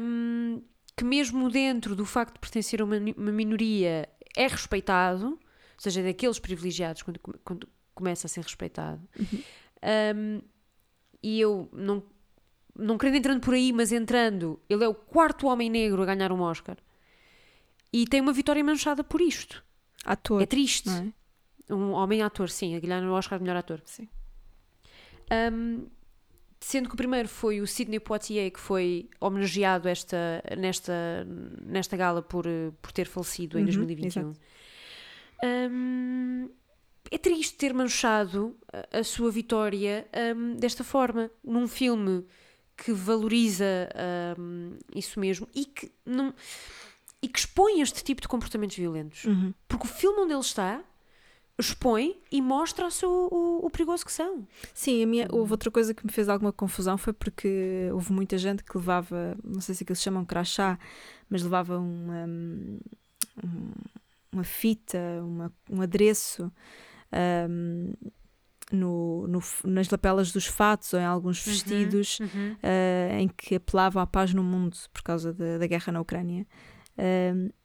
um, 0.00 0.62
que 0.96 1.04
mesmo 1.04 1.48
dentro 1.50 1.96
do 1.96 2.04
facto 2.04 2.34
de 2.34 2.40
pertencer 2.40 2.80
a 2.80 2.84
uma, 2.84 2.96
uma 3.16 3.32
minoria 3.32 4.08
é 4.36 4.46
respeitado, 4.46 5.26
ou 5.28 5.38
seja, 5.78 6.00
é 6.00 6.04
daqueles 6.04 6.38
privilegiados 6.38 7.02
quando, 7.02 7.18
quando 7.44 7.68
começa 7.94 8.26
a 8.26 8.30
ser 8.30 8.42
respeitado. 8.42 9.00
Um, 10.14 10.40
e 11.22 11.40
eu 11.40 11.68
não, 11.72 12.02
não 12.76 12.96
querendo 12.98 13.16
entrando 13.16 13.40
por 13.40 13.54
aí, 13.54 13.72
mas 13.72 13.90
entrando, 13.92 14.60
ele 14.68 14.84
é 14.84 14.88
o 14.88 14.94
quarto 14.94 15.46
homem 15.46 15.70
negro 15.70 16.02
a 16.02 16.06
ganhar 16.06 16.30
um 16.32 16.40
Oscar 16.40 16.76
e 17.92 18.06
tem 18.06 18.20
uma 18.20 18.32
vitória 18.32 18.62
manchada 18.62 19.02
por 19.04 19.20
isto. 19.20 19.64
Ator, 20.04 20.42
É 20.42 20.46
triste. 20.46 20.88
é? 20.90 21.12
Um 21.72 21.92
homem 21.92 22.22
ator, 22.22 22.50
sim, 22.50 22.74
a 22.76 22.80
o 23.10 23.12
Oscar 23.14 23.40
melhor 23.40 23.56
ator. 23.56 23.80
Sim. 23.84 24.08
Um, 25.52 25.86
sendo 26.60 26.88
que 26.88 26.94
o 26.94 26.96
primeiro 26.96 27.28
foi 27.28 27.60
o 27.60 27.66
Sidney 27.66 27.98
Poitier, 28.00 28.50
que 28.52 28.60
foi 28.60 29.08
homenageado 29.20 29.88
esta, 29.88 30.42
nesta, 30.58 30.92
nesta 31.64 31.96
gala 31.96 32.20
por, 32.22 32.44
por 32.80 32.92
ter 32.92 33.06
falecido 33.06 33.58
em 33.58 33.62
Uhum, 33.62 33.66
2021. 33.66 34.06
exato. 34.30 34.40
Um, 35.44 36.50
é 37.10 37.18
triste 37.18 37.56
ter 37.56 37.74
manchado 37.74 38.56
a, 38.92 38.98
a 39.00 39.04
sua 39.04 39.30
vitória 39.30 40.06
um, 40.36 40.54
desta 40.56 40.84
forma, 40.84 41.30
num 41.42 41.66
filme 41.66 42.24
que 42.76 42.92
valoriza 42.92 43.88
um, 44.38 44.76
isso 44.94 45.18
mesmo 45.20 45.48
e 45.54 45.64
que, 45.64 45.90
não, 46.06 46.32
e 47.22 47.28
que 47.28 47.38
expõe 47.38 47.80
este 47.80 48.02
tipo 48.02 48.20
de 48.20 48.28
comportamentos 48.28 48.76
violentos. 48.76 49.24
Uhum. 49.24 49.54
Porque 49.68 49.86
o 49.86 49.90
filme 49.90 50.20
onde 50.22 50.32
ele 50.32 50.40
está 50.40 50.82
expõe 51.58 52.18
e 52.30 52.40
mostra 52.42 52.88
o, 53.04 53.06
o, 53.30 53.66
o 53.66 53.70
perigoso 53.70 54.04
que 54.04 54.10
são. 54.12 54.46
Sim, 54.74 55.02
a 55.02 55.06
minha, 55.06 55.28
houve 55.30 55.52
outra 55.52 55.70
coisa 55.70 55.94
que 55.94 56.04
me 56.04 56.10
fez 56.10 56.28
alguma 56.28 56.52
confusão 56.52 56.98
foi 56.98 57.12
porque 57.12 57.88
houve 57.92 58.12
muita 58.12 58.36
gente 58.38 58.64
que 58.64 58.76
levava, 58.76 59.36
não 59.44 59.60
sei 59.60 59.74
se 59.74 59.84
aquilo 59.84 59.94
se 59.94 60.02
chama 60.02 60.18
um 60.18 60.24
crachá, 60.24 60.78
mas 61.28 61.42
levava 61.42 61.78
uma, 61.78 62.24
um- 62.26 62.80
uma 64.32 64.44
fita, 64.44 64.98
uma- 65.22 65.52
um 65.70 65.82
adereço 65.82 66.50
ahm, 67.12 67.92
no, 68.72 69.26
no 69.28 69.40
nas 69.64 69.88
lapelas 69.90 70.32
dos 70.32 70.46
fatos 70.46 70.92
ou 70.94 70.98
em 71.00 71.04
alguns 71.04 71.46
Uhum, 71.46 71.52
vestidos 71.52 72.18
uhum. 72.20 72.56
ah, 72.62 73.20
em 73.20 73.28
que 73.28 73.56
apelavam 73.56 74.02
à 74.02 74.06
paz 74.06 74.32
no 74.32 74.42
mundo 74.42 74.76
por 74.92 75.02
causa 75.02 75.32
da, 75.32 75.58
da 75.58 75.66
guerra 75.66 75.92
na 75.92 76.00
Ucrânia. 76.00 76.46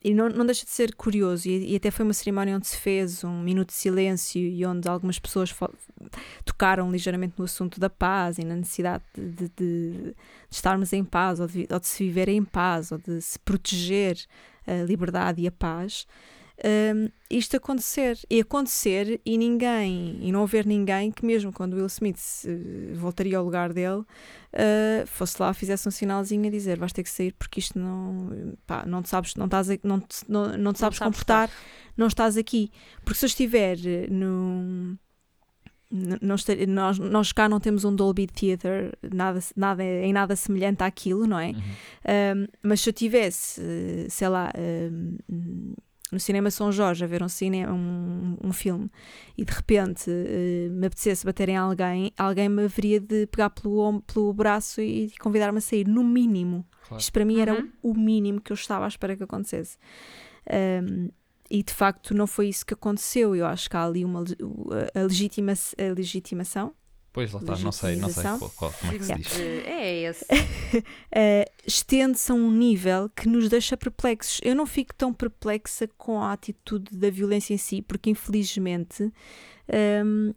E 0.04 0.14
não, 0.14 0.30
não 0.30 0.46
deixa 0.46 0.64
de 0.66 0.72
ser 0.72 0.96
curioso, 0.96 1.48
e, 1.50 1.74
e 1.74 1.76
até 1.76 1.92
foi 1.92 2.06
uma 2.06 2.14
cerimónia 2.14 2.56
onde 2.56 2.66
se 2.68 2.78
fez 2.78 3.24
um 3.24 3.42
minuto 3.42 3.68
de 3.70 3.76
silêncio 3.76 4.42
e 4.42 4.66
onde 4.66 4.88
algumas 4.88 5.20
pessoas 5.20 5.54
tocaram 6.46 6.90
ligeiramente 6.92 7.34
no 7.38 7.46
assunto 7.46 7.80
da 7.80 7.90
paz 7.90 8.38
e 8.38 8.44
na 8.46 8.56
necessidade 8.56 9.04
de, 9.14 9.30
de- 9.32 9.50
de- 9.58 10.16
estarmos 10.50 10.94
em 10.94 11.04
paz, 11.04 11.40
ou 11.40 11.48
de, 11.48 11.68
ou 11.70 11.80
de 11.80 11.88
se 11.88 12.04
viver 12.06 12.30
em 12.30 12.44
paz, 12.44 12.92
ou 12.92 12.98
de 12.98 13.22
se 13.22 13.38
proteger 13.40 14.18
a 14.66 14.84
liberdade 14.84 15.42
e 15.42 15.48
a 15.48 15.52
paz. 15.52 16.08
Ahm, 16.64 17.10
isto 17.30 17.55
acontecer 17.55 18.18
e 18.32 18.39
acontecer 18.41 19.22
e 19.24 19.38
ninguém 19.38 20.18
e 20.22 20.32
não 20.32 20.41
haver 20.41 20.66
ninguém 20.66 21.12
que 21.12 21.24
mesmo 21.24 21.53
quando 21.53 21.74
Will 21.76 21.86
Smith 21.86 22.18
se- 22.18 22.93
voltaria 22.95 23.38
ao 23.38 23.43
lugar 23.43 23.72
dele 23.74 23.99
uh, 24.01 25.05
fosse 25.05 25.39
lá, 25.39 25.53
fizesse 25.53 25.88
um 25.88 25.91
sinalzinho 25.91 26.47
a 26.47 26.49
dizer 26.49 26.80
vais 26.80 26.91
ter 26.91 27.03
que 27.03 27.10
sair 27.12 27.34
porque 27.38 27.60
isto 27.60 27.78
não, 27.78 28.55
pá, 28.66 28.86
não 28.88 29.03
te 29.03 29.10
sabes, 29.10 29.36
não 29.36 29.45
estás 29.45 29.68
não 29.84 29.99
te, 29.99 30.18
não, 30.28 30.58
não 30.58 30.74
te 30.74 30.80
sabes 30.80 30.97
sabes 30.97 30.99
comportar, 30.99 31.49
não 31.95 32.08
estás 32.08 32.38
aqui. 32.38 32.72
Porque 33.05 33.20
se 33.20 33.26
eu 33.26 33.28
estiver 33.28 33.78
eh, 33.86 34.08
num. 34.10 34.97
n- 35.91 36.18
Não 36.22 36.36
estar- 36.36 36.55
nós, 36.68 36.97
nós 36.97 37.32
cá 37.32 37.47
não 37.47 37.60
temos 37.60 37.84
um 37.86 37.95
Dolby 37.95 38.26
Theatre 38.28 38.93
nada, 39.14 39.39
nada, 39.55 39.84
em 39.84 40.12
nada 40.12 40.36
semelhante 40.36 40.82
àquilo, 40.84 41.28
não 41.28 41.38
é? 41.39 41.49
Uhum. 41.49 42.41
Um, 42.41 42.47
mas 42.64 42.82
se 42.82 42.89
eu 42.89 42.93
tivesse, 42.93 43.62
eh, 43.62 44.08
sei 44.10 44.28
lá, 44.30 44.51
um, 44.58 45.74
no 46.12 46.20
cinema 46.20 46.49
São 46.49 46.72
Jorge 46.72 47.03
a 47.03 47.08
ver 47.08 47.22
um, 47.22 47.28
cine, 47.28 47.66
um, 47.68 48.38
um 48.41 48.53
filme 48.53 48.89
e 49.38 49.43
de 49.43 49.51
repente 49.51 50.10
eh, 50.10 50.70
me 50.72 50.88
apetecesse 50.88 51.26
bater 51.26 51.49
em 51.49 51.58
alguém, 51.58 52.12
alguém 52.18 52.47
me 52.47 52.64
haveria 52.64 52.99
de 52.99 53.28
pegar 53.28 53.49
pelo, 53.49 54.01
pelo 54.01 54.34
braço 54.34 54.82
e 54.82 55.12
convidar-me 55.20 55.58
a 55.58 55.62
sair, 55.62 55.88
no 55.88 56.03
mínimo. 56.03 56.66
Claro. 56.88 57.01
Isto 57.01 57.12
para 57.12 57.26
mim 57.26 57.39
era 57.39 57.53
Uhum. 57.53 57.70
o, 57.84 57.93
mínimo 57.93 58.39
que 58.39 58.51
eu 58.51 58.55
estava 58.55 58.86
à 58.86 58.88
espera 58.88 59.16
que 59.18 59.24
acontecesse. 59.24 59.78
Um, 60.49 61.10
e 61.49 61.64
de 61.64 61.74
facto 61.74 62.14
não 62.14 62.28
foi 62.28 62.47
isso 62.49 62.66
que 62.66 62.74
aconteceu. 62.74 63.36
Eu 63.36 63.45
acho 63.45 63.70
que 63.70 63.76
há 63.76 63.84
ali 63.84 64.03
uma 64.03 64.24
a 64.95 65.01
legitima, 65.01 65.53
a 65.53 65.93
legitimação 65.93 66.74
Pois 67.18 67.34
lá 67.34 67.39
está, 67.39 67.57
não 67.57 67.72
sei, 67.72 67.95
não 67.95 68.09
sei 68.09 68.22
qual, 68.22 68.49
qual- 68.51 68.74
como 68.74 68.91
é 68.93 68.97
que 68.99 69.03
se 69.05 69.15
diz. 69.15 69.39
Eh, 69.39 69.63
É 69.65 70.01
esse. 70.03 70.24
uh, 70.26 71.51
estende-se 71.65 72.32
a 72.32 72.36
um 72.36 72.51
nível 72.51 73.09
que 73.09 73.28
nos 73.28 73.49
deixa 73.49 73.76
perplexos. 73.76 74.39
Eu 74.43 74.53
não 74.53 74.68
fico 74.68 74.93
tão 74.93 75.11
perplexa 75.11 75.88
com 75.97 76.22
a 76.22 76.32
atitude 76.32 76.95
da 76.95 77.09
violência 77.09 77.55
em 77.55 77.57
si, 77.57 77.82
porque 77.82 78.11
infelizmente 78.11 79.11
um, 80.05 80.32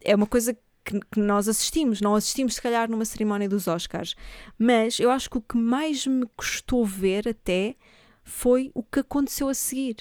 é 0.00 0.16
uma 0.16 0.26
coisa 0.26 0.56
que, 0.82 0.98
que 1.00 1.20
nós 1.20 1.48
assistimos. 1.48 2.00
Não 2.00 2.14
assistimos, 2.14 2.54
se 2.54 2.62
calhar, 2.62 2.90
numa 2.90 3.04
cerimónia 3.04 3.46
dos 3.46 3.68
Oscars, 3.68 4.14
mas 4.58 4.98
eu 4.98 5.10
acho 5.10 5.28
que 5.28 5.36
o 5.36 5.42
que 5.42 5.58
mais 5.58 6.06
me 6.06 6.24
custou 6.34 6.86
ver 6.86 7.28
até 7.28 7.76
foi 8.24 8.70
o 8.74 8.82
que 8.82 9.00
aconteceu 9.00 9.48
a 9.50 9.54
seguir. 9.54 9.96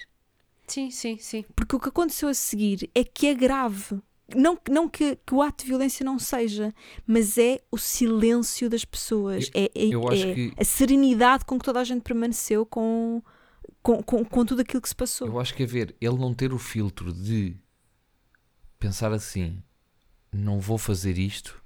Sim, 0.66 0.90
sim, 0.92 1.18
sim. 1.18 1.44
Porque 1.54 1.76
o 1.76 1.80
que 1.82 1.90
aconteceu 1.90 2.30
a 2.30 2.34
seguir 2.34 2.90
é 2.96 3.04
que 3.04 3.28
é 3.28 3.34
grave. 3.34 4.00
Não, 4.38 4.58
não 4.70 4.88
que, 4.90 5.16
que 5.26 5.34
o 5.34 5.42
ato 5.42 5.64
de 5.64 5.70
violência 5.70 6.04
não 6.06 6.18
seja, 6.20 6.74
mas 7.06 7.38
é 7.38 7.62
o 7.72 7.78
silêncio 7.78 8.70
das 8.70 8.84
pessoas. 8.86 9.50
é 9.54 9.66
é- 9.76 9.88
eu 9.88 10.08
acho 10.08 10.28
é 10.28 10.34
que- 10.34 10.54
a 10.58 10.64
serenidade 10.64 11.46
com 11.46 11.58
que 11.60 11.66
toda 11.66 11.80
a 11.80 11.84
gente 11.84 12.02
permaneceu 12.02 12.66
com, 12.66 13.22
com, 13.82 14.02
com, 14.04 14.24
com 14.26 14.46
tudo 14.46 14.62
aquilo 14.62 14.82
que 14.82 14.90
se 14.90 14.96
passou. 14.96 15.28
Eu 15.28 15.40
acho 15.40 15.54
que 15.54 15.64
é 15.64 15.66
ver, 15.66 15.96
ele 16.00 16.18
não 16.18 16.34
ter 16.34 16.54
o 16.54 16.58
filtro 16.58 17.14
de 17.14 17.56
pensar 18.80 19.12
assim: 19.12 19.62
não 20.32 20.60
vou 20.60 20.78
fazer 20.78 21.18
isto 21.18 21.62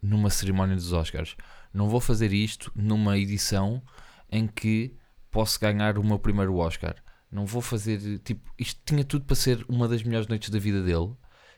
numa 0.00 0.30
cerimónia 0.30 0.76
dos 0.76 0.92
Oscars, 0.92 1.36
não 1.72 1.88
vou 1.88 2.00
fazer 2.00 2.32
isto 2.32 2.70
numa 2.74 3.18
edição 3.18 3.82
em 4.30 4.46
que 4.46 4.94
posso 5.30 5.58
ganhar 5.60 5.98
o 5.98 6.04
meu 6.04 6.18
primeiro 6.18 6.54
Oscar, 6.56 6.96
não 7.30 7.44
vou 7.44 7.60
fazer. 7.60 8.18
Tipo, 8.20 8.50
isto 8.58 8.80
tinha 8.84 9.04
tudo 9.04 9.24
para 9.24 9.36
ser 9.36 9.64
uma 9.68 9.88
das 9.88 10.02
melhores 10.02 10.26
noites 10.28 10.50
da 10.50 10.58
vida 10.58 10.82
dele 10.82 11.12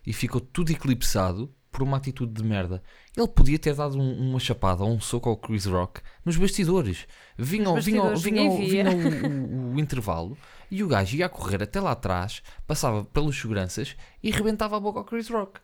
e 0.07 0.13
ficou 0.13 0.41
tudo 0.41 0.71
eclipsado 0.73 1.55
por 1.71 1.83
uma 1.83 1.97
atitude 1.99 2.33
de 2.33 2.43
merda. 2.43 2.83
Ele 3.17 3.29
podia 3.29 3.59
ter 3.59 3.75
dado 3.75 3.97
um- 3.99 4.31
uma 4.31 4.41
chapada 4.41 4.83
ou 4.83 4.91
um 4.91 5.01
soco 5.01 5.29
ao 5.29 5.37
Chris 5.37 5.67
Rock 5.67 6.01
nos 6.25 6.37
bastidores. 6.37 7.07
Vinha, 7.39 7.65
Nos 7.73 7.85
vinha, 7.85 8.03
bastidores, 8.03 8.23
vinha, 8.23 8.51
via. 8.51 8.85
vinha 8.91 8.91
o, 9.29 9.73
o- 9.73 9.75
o 9.75 9.81
intervalo 9.81 10.37
e 10.71 10.83
o 10.83 10.89
gajo 10.89 11.17
ia 11.17 11.27
a 11.27 11.29
correr 11.29 11.63
até 11.63 11.81
lá 11.81 11.93
atrás, 11.93 12.43
passava 12.67 13.05
pelos 13.05 13.39
seguranças 13.41 13.97
e 14.23 14.31
rebentava 14.31 14.77
a 14.77 14.81
boca 14.81 14.99
ao 14.99 15.05
Chris 15.05 15.29
Rock. 15.29 15.61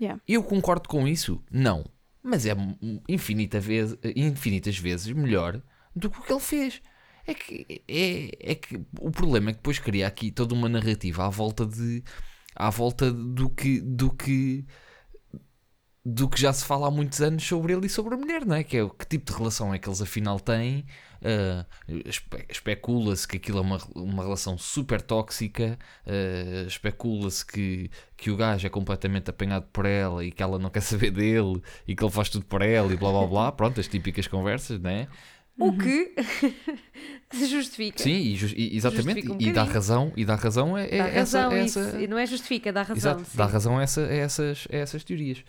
Yeah. 0.00 0.20
Eu 0.26 0.42
concordo 0.42 0.88
com 0.88 1.06
isso? 1.06 1.42
Não. 1.50 1.84
Mas 2.22 2.46
é 2.46 2.52
infinita 3.08 3.58
vez, 3.60 3.96
infinitas 4.16 4.78
vezes 4.78 5.12
melhor 5.12 5.60
do 5.94 6.08
que 6.08 6.18
o 6.18 6.22
que 6.22 6.32
ele 6.32 6.40
fez. 6.40 6.80
É 7.26 7.34
que, 7.34 7.82
é, 7.88 8.52
é 8.52 8.54
que 8.54 8.80
o 9.00 9.10
problema 9.10 9.50
é 9.50 9.52
que 9.52 9.58
depois 9.58 9.78
cria 9.78 10.06
aqui 10.06 10.30
toda 10.32 10.54
uma 10.54 10.68
narrativa 10.68 11.24
à 11.26 11.28
volta 11.28 11.64
de 11.66 12.02
à 12.54 12.70
volta 12.70 13.12
do 13.12 13.48
que 13.50 13.80
do 13.80 14.10
que 14.14 14.64
do 16.04 16.28
que 16.28 16.40
já 16.40 16.52
se 16.52 16.64
fala 16.64 16.88
há 16.88 16.90
muitos 16.90 17.20
anos 17.20 17.44
sobre 17.46 17.72
ele 17.72 17.86
e 17.86 17.88
sobre 17.88 18.14
a 18.14 18.16
mulher, 18.16 18.44
não 18.44 18.56
é? 18.56 18.64
Que 18.64 18.76
é 18.78 18.88
que 18.88 19.06
tipo 19.06 19.30
de 19.30 19.38
relação 19.38 19.72
é 19.72 19.78
que 19.78 19.88
eles 19.88 20.02
afinal 20.02 20.40
têm. 20.40 20.84
Ah, 21.24 21.64
espe- 22.04 22.44
especula-se 22.50 23.28
que 23.28 23.36
aquilo 23.36 23.58
é 23.58 23.60
uma, 23.60 23.78
uma 23.94 24.24
relação 24.24 24.58
super 24.58 25.00
tóxica, 25.00 25.78
ah, 26.04 26.66
especula-se 26.66 27.46
que, 27.46 27.88
que 28.16 28.32
o 28.32 28.36
gajo 28.36 28.66
é 28.66 28.70
completamente 28.70 29.30
apanhado 29.30 29.66
por 29.72 29.86
ela 29.86 30.24
e 30.24 30.32
que 30.32 30.42
ela 30.42 30.58
não 30.58 30.70
quer 30.70 30.80
saber 30.82 31.12
dele 31.12 31.62
e 31.86 31.94
que 31.94 32.02
ele 32.02 32.10
faz 32.10 32.28
tudo 32.28 32.46
por 32.46 32.62
ela 32.62 32.92
e 32.92 32.96
blá 32.96 33.10
blá 33.12 33.26
blá. 33.28 33.52
Pronto, 33.52 33.78
as 33.80 33.86
típicas 33.86 34.26
conversas, 34.26 34.80
não 34.80 34.90
é? 34.90 35.08
O 35.58 35.76
que 35.76 36.14
se 37.32 37.46
justifica. 37.46 38.02
Sim, 38.02 38.14
e, 38.16 38.36
jus- 38.36 38.54
e- 38.56 38.74
exatamente, 38.76 39.20
Justifica 39.22 39.32
um 39.34 39.48
e 39.48 39.52
dá 39.52 39.64
razão, 39.64 40.12
e 40.16 40.24
dá 40.24 40.34
razão 40.34 40.76
é, 40.78 40.88
é 40.94 40.98
Dá 40.98 41.10
razão, 41.20 41.52
essa, 41.52 41.64
isso. 41.64 41.78
essa, 41.80 42.00
E 42.00 42.06
Não 42.06 42.18
é 42.18 42.26
justifica, 42.26 42.72
dá 42.72 42.82
razão. 42.82 42.96
Exato, 43.20 43.36
dá 43.36 43.46
razão 43.46 43.78
a, 43.78 43.82
essa, 43.82 44.00
a 44.06 44.12
essas, 44.14 44.66
a 44.72 44.76
essas 44.76 45.04
teorias. 45.04 45.44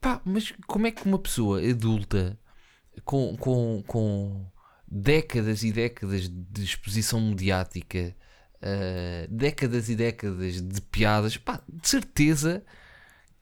Pá, 0.00 0.20
mas 0.24 0.52
como 0.66 0.86
é 0.86 0.90
que 0.90 1.04
uma 1.06 1.18
pessoa 1.18 1.60
adulta 1.62 2.38
com, 3.04 3.36
com, 3.36 3.84
com 3.86 4.46
décadas 4.90 5.62
e 5.62 5.70
décadas 5.72 6.28
de 6.28 6.64
exposição 6.64 7.20
mediática, 7.20 8.16
ah, 8.60 9.26
décadas 9.30 9.88
e 9.88 9.94
décadas 9.94 10.60
de 10.60 10.80
piadas, 10.80 11.36
pá, 11.36 11.62
de 11.68 11.88
certeza 11.88 12.64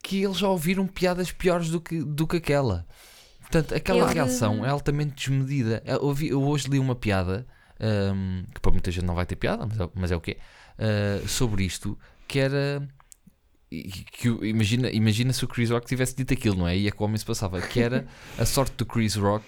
que 0.03 0.23
eles 0.23 0.37
já 0.39 0.49
ouviram 0.49 0.87
piadas 0.87 1.31
piores 1.33 1.71
do 1.71 1.81
que, 1.81 2.03
do 2.03 2.27
que 2.27 2.37
aquela. 2.39 2.87
Portanto, 3.51 3.75
aquela 3.75 4.05
Ele- 4.05 4.15
reação 4.15 4.65
é 4.65 4.69
altamente 4.69 5.15
desmedida. 5.29 5.83
Eu, 5.85 6.03
ouvi- 6.05 6.29
eu 6.29 6.43
hoje 6.43 6.69
li 6.69 6.79
uma 6.79 6.95
piada, 6.95 7.47
ahm, 7.81 8.45
que 8.55 8.61
para 8.61 8.71
muita 8.73 8.91
gente 8.91 9.05
não 9.05 9.15
vai 9.15 9.27
ter 9.27 9.37
piada, 9.37 9.67
mas 9.67 9.81
é, 9.81 9.89
mas 9.95 10.13
é 10.13 10.17
o 10.17 10.21
quê? 10.21 10.37
Ah, 10.79 11.21
sobre 11.27 11.65
isto, 11.65 11.99
que 12.29 12.39
era. 12.39 12.87
e 13.73 13.83
Que, 13.85 14.29
o- 14.31 14.45
imagina, 14.45 14.91
imagina 14.91 15.33
se 15.33 15.45
o 15.45 15.49
Chris 15.49 15.71
Rock 15.71 15.87
tivesse 15.87 16.15
dito 16.17 16.33
aquilo, 16.33 16.57
não 16.57 16.67
é? 16.69 16.77
E 16.77 16.89
é 16.89 16.91
que 16.91 17.01
o 17.01 17.05
homem 17.05 17.17
se 17.17 17.25
passava. 17.25 17.61
Que 17.61 17.81
era 17.81 18.07
a 18.39 18.45
sorte 18.47 18.75
do 18.77 18.87
Chris 18.87 19.15
Rock 19.17 19.45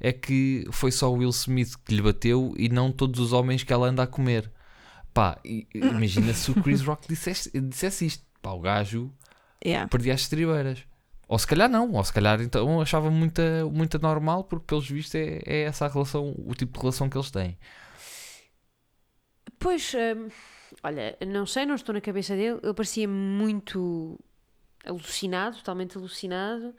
é 0.00 0.12
que 0.12 0.66
foi 0.72 0.90
só 0.92 1.10
o 1.12 1.16
Will 1.18 1.30
Smith 1.30 1.74
que 1.84 1.94
lhe 1.94 2.02
bateu 2.02 2.54
e 2.58 2.68
não 2.68 2.90
todos 2.92 3.18
os 3.20 3.32
homens 3.32 3.62
que 3.62 3.72
ela 3.72 3.86
anda 3.88 4.02
a 4.02 4.06
comer. 4.06 4.50
Pá, 5.14 5.38
e- 5.44 5.66
imagina 5.74 6.32
se 6.34 6.50
o 6.50 6.54
Chris 6.62 6.80
Rock 6.82 7.06
dissesse, 7.08 7.50
dissesse 7.60 8.06
isto. 8.06 8.24
Pá, 8.42 8.50
o 8.52 8.60
gajo 8.60 9.10
Yeah. 9.64 9.86
perdia 9.88 10.14
as 10.14 10.22
estribeiras. 10.22 10.80
Ou 11.32 11.38
se 11.38 11.46
calhar 11.46 11.66
não, 11.66 11.90
ou 11.92 12.04
se 12.04 12.12
calhar 12.12 12.42
então 12.42 12.78
achava 12.82 13.10
muita, 13.10 13.64
muita 13.72 13.98
normal, 13.98 14.44
porque 14.44 14.66
pelos 14.66 14.86
vistos 14.86 15.14
é, 15.14 15.40
é 15.46 15.62
essa 15.62 15.86
a 15.86 15.88
relação, 15.88 16.34
o 16.36 16.54
tipo 16.54 16.74
de 16.74 16.80
relação 16.80 17.08
que 17.08 17.16
eles 17.16 17.30
têm. 17.30 17.56
Pois, 19.58 19.94
hum, 19.94 20.28
olha, 20.82 21.16
não 21.26 21.46
sei, 21.46 21.64
não 21.64 21.74
estou 21.74 21.94
na 21.94 22.02
cabeça 22.02 22.36
dele. 22.36 22.60
Ele 22.62 22.74
parecia 22.74 23.08
muito 23.08 24.20
alucinado, 24.84 25.56
totalmente 25.56 25.96
alucinado. 25.96 26.74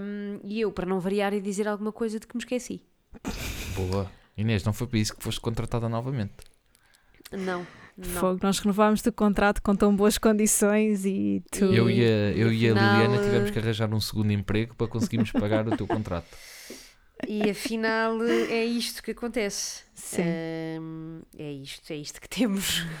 hum, 0.00 0.38
e 0.44 0.60
eu, 0.60 0.70
para 0.70 0.86
não 0.86 1.00
variar 1.00 1.34
e 1.34 1.40
dizer 1.40 1.66
alguma 1.66 1.90
coisa 1.90 2.20
de 2.20 2.26
que 2.28 2.36
me 2.36 2.42
esqueci. 2.44 2.86
Boa. 3.74 4.08
Inês, 4.36 4.62
não 4.62 4.72
foi 4.72 4.86
para 4.86 5.00
isso 5.00 5.16
que 5.16 5.24
foste 5.24 5.40
contratada 5.40 5.88
novamente. 5.88 6.34
Não, 7.32 7.66
não. 7.96 8.20
Fogo, 8.20 8.40
nós 8.42 8.58
renovámos 8.58 9.00
o 9.06 9.12
contrato 9.12 9.62
com 9.62 9.74
tão 9.74 9.94
boas 9.96 10.18
condições 10.18 11.04
e 11.06 11.42
tu. 11.50 11.64
Eu 11.64 11.88
e 11.88 12.00
a, 12.04 12.06
eu 12.32 12.52
e 12.52 12.68
a 12.68 12.72
afinal, 12.72 12.92
Liliana 12.92 13.24
tivemos 13.24 13.50
que 13.50 13.58
arranjar 13.58 13.92
um 13.94 14.00
segundo 14.00 14.30
emprego 14.32 14.74
para 14.74 14.86
conseguirmos 14.86 15.32
pagar 15.32 15.66
o 15.66 15.76
teu 15.76 15.86
contrato. 15.86 16.26
E 17.26 17.48
afinal 17.48 18.22
é 18.22 18.62
isto 18.66 19.02
que 19.02 19.12
acontece. 19.12 19.84
Sim. 19.94 20.22
É 21.38 21.50
isto, 21.50 21.90
é 21.90 21.96
isto 21.96 22.20
que 22.20 22.28
temos. 22.28 22.84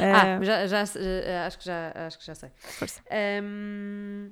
Ah, 0.00 0.38
Ah, 0.38 0.44
já, 0.44 0.66
já, 0.66 0.84
já- 0.84 1.46
acho, 1.46 1.58
que 1.58 1.64
já, 1.64 1.92
acho 1.94 2.18
que 2.18 2.24
já 2.26 2.34
sei. 2.34 2.50
Força. 2.78 3.00
Hum, 3.42 4.30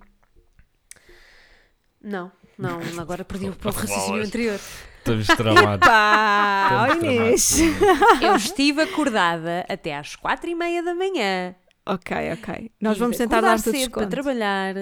não, 2.01 2.31
não, 2.57 2.79
agora 3.01 3.25
perdi 3.25 3.49
o 3.49 3.57
raciocínio 3.71 4.23
anterior. 4.23 4.61
Estamos 5.07 5.27
tramados. 5.29 5.87
Pá, 5.87 6.89
Estamos 6.91 7.03
oh 7.03 7.07
Inês. 7.07 7.57
tramados. 7.57 8.23
Eu 8.23 8.37
estive 8.37 8.83
acordada 8.83 9.65
até 9.69 9.97
às 9.97 10.17
quatro 10.17 10.51
e 10.51 10.55
meia 10.55 10.83
da 10.83 10.95
manhã. 10.95 11.55
Ok, 11.87 12.17
ok. 12.33 12.71
Nós 12.81 12.95
Tive 12.95 13.05
vamos 13.05 13.17
tentar 13.17 13.39
acordar 13.39 13.57
dar-te 13.57 13.69
o 13.69 13.73
cedo 13.73 13.91
para 13.93 14.07
trabalhar, 14.09 14.75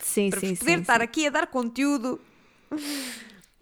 Sim, 0.00 0.30
para 0.30 0.40
sim, 0.40 0.56
poder 0.56 0.74
sim. 0.76 0.80
estar 0.80 0.96
sim. 0.98 1.04
aqui 1.04 1.26
a 1.26 1.30
dar 1.30 1.46
conteúdo. 1.48 2.18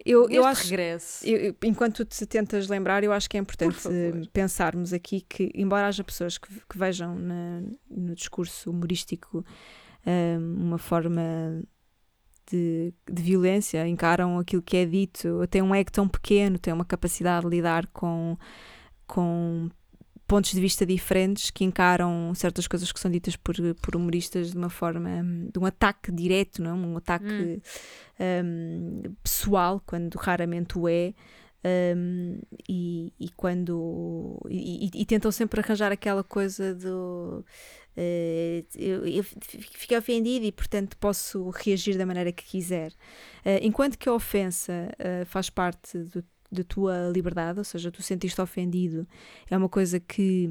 Eu, 0.05 0.27
eu 0.29 0.45
acho, 0.45 0.63
regresso. 0.69 1.25
eu- 1.27 1.55
enquanto 1.63 2.03
te 2.05 2.25
tentas 2.25 2.67
lembrar, 2.69 3.03
eu 3.03 3.11
acho 3.11 3.29
que 3.29 3.37
é 3.37 3.39
importante 3.39 3.77
eh, 3.87 4.13
pensarmos 4.33 4.93
aqui 4.93 5.21
que, 5.21 5.51
embora 5.53 5.87
haja 5.87 6.03
pessoas 6.03 6.37
que, 6.39 6.47
que 6.47 6.77
vejam 6.77 7.13
na- 7.19 7.61
no 7.89 8.15
discurso 8.15 8.71
humorístico 8.71 9.45
eh, 10.05 10.37
uma 10.39 10.79
forma 10.79 11.61
de, 12.51 12.93
de 13.11 13.21
violência, 13.23 13.87
encaram 13.87 14.37
aquilo 14.39 14.61
que 14.61 14.77
é 14.77 14.85
dito, 14.85 15.47
tem 15.49 15.61
um 15.61 15.73
ego 15.73 15.91
tão 15.91 16.07
pequeno, 16.07 16.59
tem 16.59 16.73
uma 16.73 16.85
capacidade 16.85 17.45
de 17.45 17.55
lidar 17.55 17.87
com, 17.87 18.37
com 19.07 19.69
pontos 20.27 20.51
de 20.51 20.61
vista 20.61 20.85
diferentes 20.85 21.51
que 21.51 21.63
encaram 21.65 22.33
certas 22.35 22.67
coisas 22.67 22.91
que 22.91 22.99
são 22.99 23.11
ditas 23.11 23.35
por, 23.35 23.55
por 23.81 23.95
humoristas 23.95 24.51
de 24.51 24.57
uma 24.57 24.69
forma 24.69 25.09
de 25.51 25.59
um 25.59 25.65
ataque 25.65 26.11
direto, 26.11 26.61
não 26.61 26.71
é? 26.71 26.73
um 26.73 26.97
ataque 26.97 27.61
hum, 28.45 29.01
pessoal, 29.21 29.81
quando 29.85 30.15
raramente 30.15 30.77
o 30.77 30.87
é. 30.87 31.13
hum, 31.95 32.39
e, 32.67 33.11
e 33.19 33.29
quando 33.35 34.39
e, 34.49 34.87
e- 34.87 35.01
e 35.01 35.05
tentam 35.05 35.31
sempre 35.31 35.59
arranjar 35.59 35.91
aquela 35.91 36.23
coisa 36.23 36.73
do 36.73 37.43
eh, 37.97 38.63
eu, 38.75 39.05
eu 39.05 39.23
fiquei 39.23 39.97
ofendido 39.97 40.45
e 40.45 40.51
portanto 40.51 40.97
posso 40.97 41.49
reagir 41.49 41.97
da 41.97 42.05
maneira 42.05 42.31
que 42.31 42.43
quiser 42.43 42.93
Eh, 43.43 43.59
enquanto 43.63 43.97
que 43.97 44.07
a 44.07 44.13
ofensa 44.13 44.91
eh, 44.99 45.25
faz 45.25 45.49
parte 45.49 45.97
da 46.51 46.63
tua 46.63 47.09
liberdade, 47.13 47.59
ou 47.59 47.63
seja, 47.63 47.91
tu 47.91 48.01
sentiste 48.03 48.39
ofendido, 48.41 49.07
é 49.49 49.57
uma 49.57 49.69
coisa 49.69 49.99
que 49.99 50.49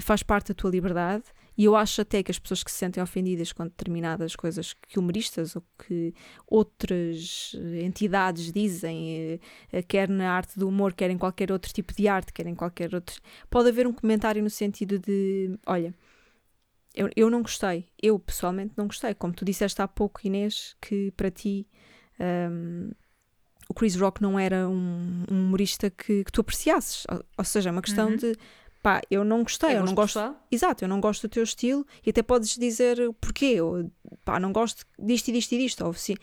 faz 0.00 0.22
parte 0.22 0.48
da 0.48 0.54
tua 0.54 0.70
liberdade. 0.70 1.24
E 1.56 1.64
eu 1.64 1.74
acho 1.74 2.00
até 2.02 2.22
que 2.22 2.30
as 2.30 2.38
pessoas 2.38 2.62
que 2.62 2.70
se 2.70 2.78
sentem 2.78 3.02
ofendidas 3.02 3.52
com 3.52 3.64
determinadas 3.64 4.36
coisas 4.36 4.72
que 4.72 4.98
humoristas 4.98 5.56
ou 5.56 5.62
que 5.76 6.14
outras 6.46 7.52
entidades 7.82 8.52
dizem, 8.52 9.40
quer 9.88 10.08
na 10.08 10.30
arte 10.30 10.56
do 10.56 10.68
humor, 10.68 10.92
quer 10.92 11.10
em 11.10 11.18
qualquer 11.18 11.50
outro 11.50 11.72
tipo 11.72 11.92
de 11.92 12.06
arte, 12.06 12.32
quer 12.32 12.46
em 12.46 12.54
qualquer 12.54 12.94
outro. 12.94 13.20
Pode 13.50 13.68
haver 13.70 13.88
um 13.88 13.92
comentário 13.92 14.40
no 14.40 14.50
sentido 14.50 15.00
de: 15.00 15.58
olha, 15.66 15.92
eu, 16.98 17.10
eu 17.16 17.30
não 17.30 17.42
gostei, 17.42 17.86
eu 18.02 18.18
pessoalmente 18.18 18.74
não 18.76 18.86
gostei. 18.86 19.14
Como 19.14 19.32
tu 19.32 19.44
disseste 19.44 19.80
há 19.80 19.88
pouco, 19.88 20.20
Inês, 20.24 20.76
que 20.80 21.10
para 21.12 21.30
ti. 21.30 21.66
hum, 22.20 22.90
o 23.70 23.74
Chris 23.74 23.94
Rock 23.96 24.22
não 24.22 24.38
era 24.38 24.66
um, 24.66 25.24
um 25.30 25.40
humorista 25.44 25.90
que, 25.90 26.24
que 26.24 26.32
tu 26.32 26.40
apreciasses, 26.40 27.04
ou, 27.10 27.22
ou 27.36 27.44
seja, 27.44 27.68
é 27.68 27.72
uma 27.72 27.82
questão 27.82 28.10
Uhum. 28.10 28.16
de 28.16 28.34
pá, 28.82 29.02
eu 29.10 29.22
não 29.24 29.42
gostei, 29.42 29.76
eu 29.76 29.84
não 29.84 29.94
gosto? 29.94 30.18
Exato, 30.50 30.82
eu 30.84 30.88
não 30.88 31.00
gosto 31.00 31.28
do 31.28 31.30
teu 31.30 31.42
estilo 31.42 31.86
e 32.06 32.08
até 32.08 32.22
podes 32.22 32.56
dizer 32.56 32.96
porquê, 33.20 33.60
ou 33.60 33.90
pá, 34.24 34.40
não 34.40 34.52
gosto 34.52 34.86
disto 34.98 35.28
e 35.28 35.32
disto 35.32 35.52
e 35.52 35.58
disto, 35.58 35.84
ou 35.84 35.92
se 35.92 36.16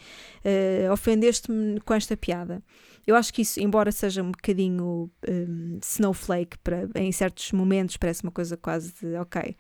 eh, 0.43 0.88
ofendeste-me 0.91 1.80
com 1.82 1.93
esta 1.93 2.17
piada. 2.17 2.63
Eu 3.05 3.15
acho 3.15 3.32
que 3.32 3.43
isso, 3.43 3.59
embora 3.59 3.91
seja 3.91 4.23
um 4.23 4.32
bocadinho 4.32 5.11
hum, 5.30 5.78
snowflake, 5.84 6.57
para, 6.63 6.89
em 6.95 7.11
certos 7.11 7.51
momentos 7.51 7.97
parece 7.97 8.23
uma 8.23 8.32
coisa 8.32 8.57
quase 8.57 8.91
de 8.99 9.15
ok, 9.17 9.55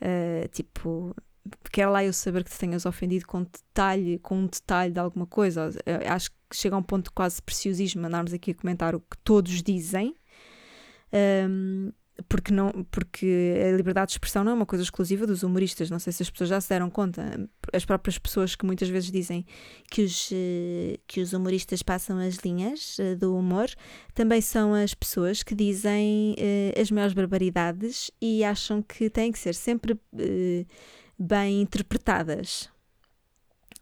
eh, 0.00 0.48
tipo, 0.52 1.14
quero 1.72 1.92
lá 1.92 2.04
eu 2.04 2.12
saber 2.12 2.44
que 2.44 2.50
te 2.50 2.58
tenhas 2.58 2.86
ofendido 2.86 3.26
com 3.26 3.42
detalhe, 3.42 4.18
com 4.18 4.38
um 4.38 4.46
detalhe 4.46 4.92
de 4.92 5.00
alguma 5.00 5.26
coisa. 5.26 5.70
Eu 5.84 6.12
acho 6.12 6.30
que 6.30 6.36
chega 6.56 6.76
a 6.76 6.78
um 6.78 6.82
ponto 6.82 7.04
de 7.04 7.10
quase 7.10 7.42
preciosismo 7.42 8.06
andarmos 8.06 8.32
aqui 8.32 8.52
a 8.52 8.54
comentar 8.54 8.94
o 8.94 9.00
que 9.00 9.16
todos 9.24 9.62
dizem. 9.62 10.14
Hum, 11.12 11.92
porque, 12.28 12.52
não, 12.52 12.70
porque 12.90 13.54
a 13.66 13.76
liberdade 13.76 14.08
de 14.08 14.12
expressão 14.14 14.42
não 14.42 14.52
é 14.52 14.54
uma 14.54 14.66
coisa 14.66 14.82
exclusiva 14.82 15.26
dos 15.26 15.42
humoristas. 15.42 15.90
Não 15.90 15.98
sei 15.98 16.12
se 16.12 16.22
as 16.22 16.30
pessoas 16.30 16.50
já 16.50 16.60
se 16.60 16.68
deram 16.68 16.88
conta. 16.90 17.48
As 17.72 17.84
próprias 17.84 18.18
pessoas 18.18 18.54
que 18.56 18.64
muitas 18.64 18.88
vezes 18.88 19.10
dizem 19.10 19.44
que 19.90 20.02
os, 20.02 20.30
eh, 20.32 20.98
que 21.06 21.20
os 21.20 21.32
humoristas 21.32 21.82
passam 21.82 22.18
as 22.18 22.36
linhas 22.36 22.98
eh, 22.98 23.14
do 23.14 23.36
humor 23.36 23.68
também 24.14 24.40
são 24.40 24.72
as 24.74 24.94
pessoas 24.94 25.42
que 25.42 25.54
dizem 25.54 26.34
eh, 26.38 26.74
as 26.80 26.90
maiores 26.90 27.12
barbaridades 27.14 28.10
e 28.20 28.42
acham 28.44 28.80
que 28.82 29.10
têm 29.10 29.30
que 29.30 29.38
ser 29.38 29.54
sempre 29.54 29.98
eh, 30.18 30.64
bem 31.18 31.60
interpretadas. 31.60 32.68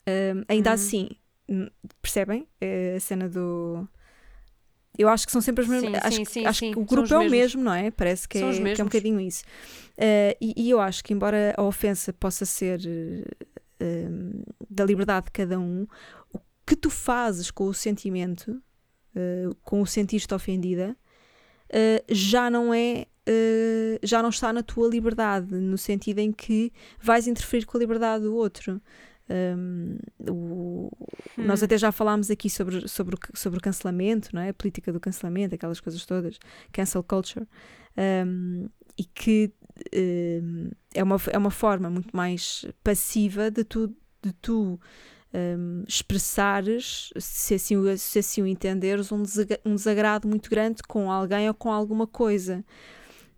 Hum, 0.07 0.45
ainda 0.49 0.71
Uhum. 0.71 0.75
assim, 0.75 1.09
hum, 1.49 1.69
percebem 2.03 2.47
Eh, 2.61 2.95
a 2.97 3.01
cena 3.01 3.29
do. 3.29 3.89
Eu 4.97 5.09
acho 5.09 5.27
que 5.27 5.33
são 5.33 5.41
sempre 5.41 5.65
as 5.65 5.69
mesmas. 5.69 5.91
Sim, 5.93 6.07
acho 6.07 6.17
sim, 6.17 6.25
que- 6.25 6.31
sim, 6.31 6.47
acho 6.47 6.61
que 6.61 6.79
o 6.79 6.85
grupo 6.85 7.13
é 7.15 7.19
o 7.19 7.29
mesmo, 7.31 7.63
não 7.63 7.73
é? 7.75 7.91
Parece 7.91 8.29
que, 8.29 8.39
é, 8.39 8.41
que 8.75 8.81
é 8.81 8.85
um 8.85 8.87
bocadinho 8.87 9.21
isso. 9.21 9.45
Eh, 9.97 10.37
e, 10.41 10.55
e 10.57 10.71
eu 10.71 10.81
acho 10.81 11.03
que, 11.03 11.13
embora 11.13 11.55
a 11.57 11.63
ofensa 11.63 12.13
possa 12.13 12.45
ser 12.45 12.81
hum, 13.81 14.43
da 14.71 14.85
liberdade 14.85 15.27
de 15.27 15.33
cada 15.33 15.59
um, 15.59 15.87
o 16.33 16.39
que 16.67 16.77
tu 16.77 16.91
fazes 16.91 17.51
com 17.51 17.65
o 17.65 17.75
sentimento, 17.75 18.61
eh, 19.15 19.49
com 19.63 19.81
o 19.83 19.87
sentir-te 19.87 20.33
ofendida, 20.35 20.97
já 22.09 22.49
não 22.51 22.73
é. 22.73 23.07
já 24.03 24.23
não 24.23 24.29
está 24.29 24.53
na 24.53 24.63
tua 24.63 24.87
liberdade, 24.89 25.55
no 25.55 25.77
sentido 25.79 26.21
em 26.21 26.31
que 26.31 26.71
vais 27.01 27.27
interferir 27.27 27.65
com 27.67 27.77
a 27.77 27.81
liberdade 27.81 28.25
do 28.25 28.35
outro. 28.35 28.81
Um, 29.29 29.97
o- 30.29 30.91
Nós 31.39 31.63
Hum. 31.63 31.65
até 31.65 31.77
já 31.79 31.91
falámos 31.91 32.31
aqui 32.31 32.49
sobre, 32.51 32.87
sobre, 32.89 33.17
o, 33.17 33.19
sobre 33.37 33.59
o 33.59 33.63
cancelamento, 33.63 34.29
não 34.33 34.41
é? 34.43 34.51
a 34.51 34.55
política 34.55 34.93
do 34.93 35.01
cancelamento, 35.01 35.55
aquelas 35.55 35.81
coisas 35.81 36.05
todas, 36.07 36.39
cancel 36.73 37.03
culture, 37.03 37.47
um, 38.27 38.69
e 38.99 39.05
que 39.05 39.51
um, 39.97 40.71
é, 40.95 41.03
uma, 41.03 41.17
é 41.33 41.39
uma 41.39 41.51
forma 41.51 41.91
muito 41.91 42.15
mais 42.17 42.65
passiva 42.85 43.51
de 43.51 43.65
tu, 43.65 43.89
de 44.23 44.33
tu 44.35 44.79
expressares, 45.89 47.11
se 47.19 47.55
assim, 47.55 47.97
se 47.97 48.19
assim 48.21 48.43
o 48.43 48.47
entenderes, 48.47 49.11
um 49.11 49.75
desagrado 49.75 50.29
muito 50.29 50.49
grande 50.49 50.81
com 50.87 51.11
alguém 51.11 51.49
ou 51.49 51.55
com 51.55 51.73
alguma 51.73 52.07
coisa. 52.07 52.65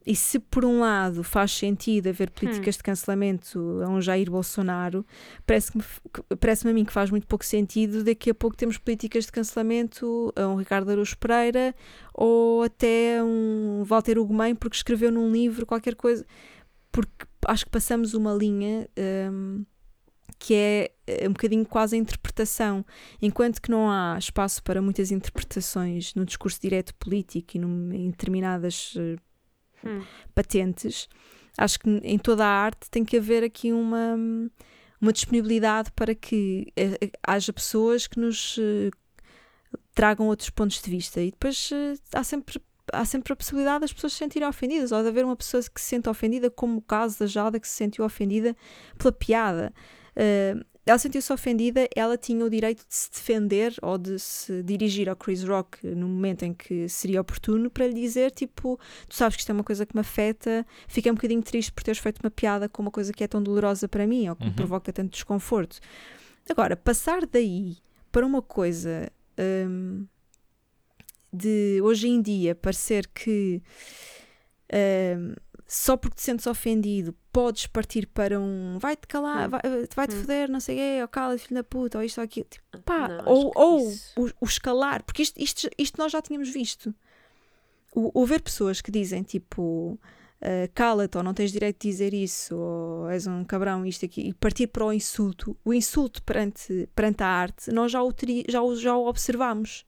E 0.06 0.14
se 0.14 0.38
por 0.38 0.64
um 0.64 0.78
lado 0.80 1.24
faz 1.24 1.50
sentido 1.50 2.08
haver 2.08 2.30
políticas 2.30 2.76
de 2.76 2.82
cancelamento 2.84 3.82
a 3.84 3.88
um 3.88 4.00
Jair 4.00 4.30
Bolsonaro, 4.30 5.04
parece-me 5.44 5.82
parece 6.38 6.68
a 6.68 6.72
mim 6.72 6.84
que 6.84 6.92
faz 6.92 7.10
muito 7.10 7.26
pouco 7.26 7.44
sentido 7.44 8.04
daqui 8.04 8.30
a 8.30 8.34
pouco 8.34 8.56
temos 8.56 8.78
políticas 8.78 9.26
de 9.26 9.32
cancelamento 9.32 10.32
a 10.36 10.46
um 10.46 10.54
Ricardo 10.54 10.90
Araújo 10.90 11.18
Pereira 11.18 11.74
ou 12.14 12.62
até 12.62 13.20
um 13.22 13.82
Walter 13.84 14.16
Ugumem 14.18 14.54
porque 14.54 14.76
escreveu 14.76 15.10
num 15.10 15.32
livro 15.32 15.66
qualquer 15.66 15.96
coisa 15.96 16.24
porque 16.92 17.26
acho 17.48 17.64
que 17.64 17.70
passamos 17.72 18.14
uma 18.14 18.32
linha 18.32 18.88
hum, 19.32 19.64
que 20.38 20.54
é 20.54 20.90
eh, 21.06 21.28
um 21.28 21.32
bocadinho 21.32 21.64
quase 21.66 21.96
a 21.96 21.98
interpretação. 21.98 22.84
Enquanto 23.20 23.60
que 23.60 23.70
não 23.70 23.90
há 23.90 24.16
espaço 24.18 24.62
para 24.62 24.80
muitas 24.80 25.10
interpretações 25.10 26.14
no 26.14 26.24
discurso 26.24 26.60
direto 26.60 26.94
político 26.94 27.56
e 27.56 27.60
num- 27.60 27.92
em 27.92 28.10
determinadas 28.10 28.94
eh, 28.96 29.16
Hum. 29.84 30.02
patentes, 30.34 31.08
acho 31.56 31.78
que 31.78 31.88
em 32.02 32.18
toda 32.18 32.44
a 32.44 32.48
arte 32.48 32.90
tem 32.90 33.04
que 33.04 33.16
haver 33.16 33.44
aqui 33.44 33.72
uma, 33.72 34.16
uma 35.00 35.12
disponibilidade 35.12 35.90
para 35.92 36.14
que 36.14 36.72
eh, 36.76 36.98
eh, 37.00 37.10
haja 37.26 37.52
pessoas 37.52 38.06
que 38.06 38.18
nos 38.18 38.56
eh, 38.58 38.90
tragam 39.94 40.26
outros 40.26 40.50
pontos 40.50 40.80
de 40.80 40.90
vista. 40.90 41.20
E 41.20 41.30
depois 41.30 41.70
há 42.14 42.24
sempre 42.24 42.60
há 42.92 43.04
sempre 43.04 43.32
a 43.32 43.36
possibilidade 43.36 43.80
das 43.80 43.92
pessoas 43.92 44.12
se 44.12 44.20
sentirem 44.20 44.46
ofendidas 44.46 44.92
ou 44.92 45.02
de 45.02 45.08
haver 45.08 45.24
uma 45.24 45.34
pessoa 45.34 45.60
que 45.62 45.80
se 45.80 45.88
sente 45.88 46.08
ofendida 46.08 46.48
como 46.48 46.78
o 46.78 46.82
caso 46.82 47.18
da 47.18 47.26
Jalda 47.26 47.58
que 47.58 47.66
se 47.66 47.74
sentiu 47.74 48.04
ofendida 48.04 48.56
pela 48.96 49.10
piada 49.10 49.74
ela 50.86 50.98
sentiu-se 50.98 51.32
ofendida, 51.32 51.88
ela 51.96 52.16
tinha 52.16 52.44
o 52.44 52.48
direito 52.48 52.78
de 52.86 52.94
se 52.94 53.10
defender 53.10 53.74
ou 53.82 53.98
de 53.98 54.18
se 54.20 54.62
dirigir 54.62 55.08
ao 55.08 55.16
Chris 55.16 55.42
Rock 55.42 55.84
no 55.84 56.06
momento 56.08 56.44
em 56.44 56.54
que 56.54 56.88
seria 56.88 57.20
oportuno 57.20 57.68
para 57.68 57.88
lhe 57.88 57.94
dizer, 57.94 58.30
tipo, 58.30 58.78
tu 59.08 59.16
sabes 59.16 59.34
que 59.36 59.40
isto 59.42 59.50
é 59.50 59.52
uma 59.52 59.64
coisa 59.64 59.84
que 59.84 59.94
me 59.96 60.00
afeta, 60.00 60.64
fiquei 60.86 61.10
um 61.10 61.16
bocadinho 61.16 61.42
triste 61.42 61.72
por 61.72 61.82
teres 61.82 61.98
feito 61.98 62.20
uma 62.22 62.30
piada 62.30 62.68
com 62.68 62.82
uma 62.82 62.90
coisa 62.92 63.12
que 63.12 63.24
é 63.24 63.26
tão 63.28 63.42
dolorosa 63.42 63.88
para 63.88 64.06
mim 64.06 64.28
ou 64.28 64.36
que 64.36 64.44
me 64.44 64.50
Uhum. 64.50 64.54
provoca 64.54 64.92
tanto 64.92 65.10
desconforto. 65.10 65.80
Agora, 66.48 66.76
passar 66.76 67.26
daí 67.26 67.78
para 68.12 68.24
uma 68.24 68.40
coisa 68.40 69.10
hum, 69.68 70.06
de 71.32 71.80
hoje 71.82 72.08
em 72.08 72.22
dia 72.22 72.54
parecer 72.54 73.08
que 73.08 73.60
hum, 74.72 75.34
só 75.66 75.96
porque 75.96 76.16
te 76.16 76.22
sentes 76.22 76.46
ofendido 76.46 77.14
podes 77.32 77.66
partir 77.66 78.06
para 78.06 78.38
um 78.40 78.78
vai-te 78.78 79.06
calar, 79.06 79.46
Hum. 79.46 79.50
vai- 79.50 79.60
vai-te 79.94 80.14
Hum. 80.14 80.20
foder, 80.20 80.50
não 80.50 80.60
sei 80.60 80.76
o 80.76 80.78
quê, 80.78 81.02
ou 81.02 81.08
cala, 81.08 81.36
filho 81.38 81.54
da 81.56 81.64
puta, 81.64 81.98
ou 81.98 82.04
isto 82.04 82.18
ou 82.18 82.24
aquilo. 82.24 82.46
Tipo, 82.48 82.82
pá, 82.82 83.08
Não, 83.08 83.28
ou, 83.28 83.50
que 83.50 83.58
ou 83.58 83.78
isso- 83.78 84.12
o, 84.16 84.24
o 84.40 84.44
escalar, 84.46 85.02
porque 85.04 85.22
isto, 85.22 85.38
isto, 85.40 85.68
isto 85.76 85.98
nós 85.98 86.12
já 86.12 86.22
tínhamos 86.22 86.48
visto. 86.48 86.94
O, 87.94 88.22
o 88.22 88.26
ver 88.26 88.42
pessoas 88.42 88.80
que 88.80 88.90
dizem 88.90 89.22
tipo 89.22 89.98
uh, 90.42 90.70
cala-te 90.74 91.16
ou 91.16 91.22
não 91.24 91.32
tens 91.34 91.50
direito 91.50 91.80
de 91.80 91.90
dizer 91.90 92.12
isso, 92.14 92.54
ou 92.56 93.08
és 93.08 93.26
um 93.26 93.42
cabrão, 93.44 93.84
isto 93.86 94.04
aqui, 94.04 94.20
e 94.28 94.34
partir 94.34 94.66
para 94.66 94.84
o 94.84 94.92
insulto, 94.92 95.56
o 95.64 95.72
insulto 95.74 96.22
perante, 96.22 96.88
perante 96.94 97.22
a 97.22 97.26
arte, 97.26 97.70
nós 97.72 97.90
já 97.92 98.02
o, 98.02 98.12
teri- 98.12 98.44
já 98.48 98.62
o, 98.62 98.76
já 98.76 98.94
o 98.96 99.06
observamos. 99.06 99.84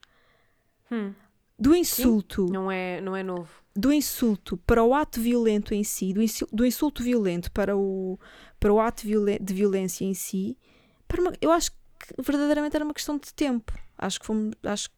Hum, 0.91 1.13
Do 1.57 1.75
insulto, 1.75 2.47
não, 2.51 2.71
é, 2.71 2.99
não 2.99 3.15
é 3.15 3.21
novo. 3.21 3.58
Do 3.75 3.93
insulto 3.93 4.57
para 4.57 4.83
o 4.83 4.93
ato 4.93 5.21
violento 5.21 5.73
em 5.73 5.83
si, 5.83 6.13
do, 6.13 6.21
insu- 6.21 6.47
do 6.51 6.65
insulto 6.65 7.03
violento 7.03 7.51
para 7.51 7.77
o, 7.77 8.19
para 8.59 8.73
o 8.73 8.79
ato 8.79 9.03
violen- 9.05 9.39
de 9.39 9.53
violência 9.53 10.03
em 10.05 10.13
si, 10.13 10.57
uma- 11.17 11.33
eu 11.41 11.51
acho 11.51 11.71
que 11.71 12.21
verdadeiramente 12.21 12.75
era 12.75 12.83
uma 12.85 12.93
questão 12.93 13.17
de 13.17 13.33
tempo. 13.33 13.73
Acho 13.97 14.19
que 14.19 14.25
fomos. 14.25 14.53
Acho 14.63 14.89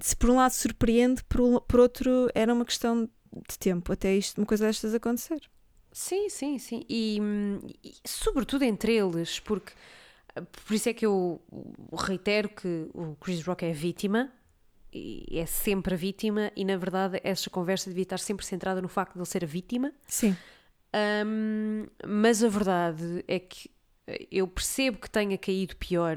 se 0.00 0.14
por 0.16 0.30
um 0.30 0.36
lado 0.36 0.52
surpreende, 0.52 1.22
por, 1.24 1.60
por 1.62 1.80
outro 1.80 2.28
era 2.34 2.52
uma 2.52 2.64
questão 2.64 3.08
de 3.48 3.58
tempo 3.58 3.92
até 3.92 4.14
isto, 4.14 4.38
uma 4.38 4.46
coisa 4.46 4.66
destas 4.66 4.94
acontecer. 4.94 5.40
Sim, 5.92 6.28
sim, 6.28 6.58
sim. 6.58 6.84
E, 6.88 7.18
e 7.82 7.94
sobretudo 8.06 8.64
entre 8.64 8.94
eles, 8.94 9.40
porque 9.40 9.72
por 10.66 10.74
isso 10.74 10.88
é 10.88 10.92
que 10.94 11.06
eu 11.06 11.40
reitero 11.92 12.48
que 12.48 12.88
o 12.92 13.16
Chris 13.16 13.42
Rock 13.44 13.64
é 13.64 13.72
vítima, 13.72 14.32
é 15.30 15.46
sempre 15.46 15.94
a 15.94 15.96
vítima, 15.96 16.50
e 16.56 16.64
na 16.64 16.76
verdade 16.76 17.20
essa 17.24 17.50
conversa 17.50 17.90
devia 17.90 18.02
estar 18.04 18.18
sempre 18.18 18.44
centrada 18.46 18.80
no 18.80 18.88
facto 18.88 19.14
de 19.14 19.18
ele 19.18 19.26
ser 19.26 19.44
a 19.44 19.46
vítima. 19.46 19.92
Sim. 20.06 20.36
Hum, 21.26 21.86
mas 22.06 22.42
a 22.44 22.48
verdade 22.48 23.24
é 23.26 23.38
que 23.38 23.70
eh, 24.06 24.28
eu 24.30 24.46
percebo 24.46 24.98
que 24.98 25.10
tenha 25.10 25.36
caído 25.36 25.76
pior, 25.76 26.16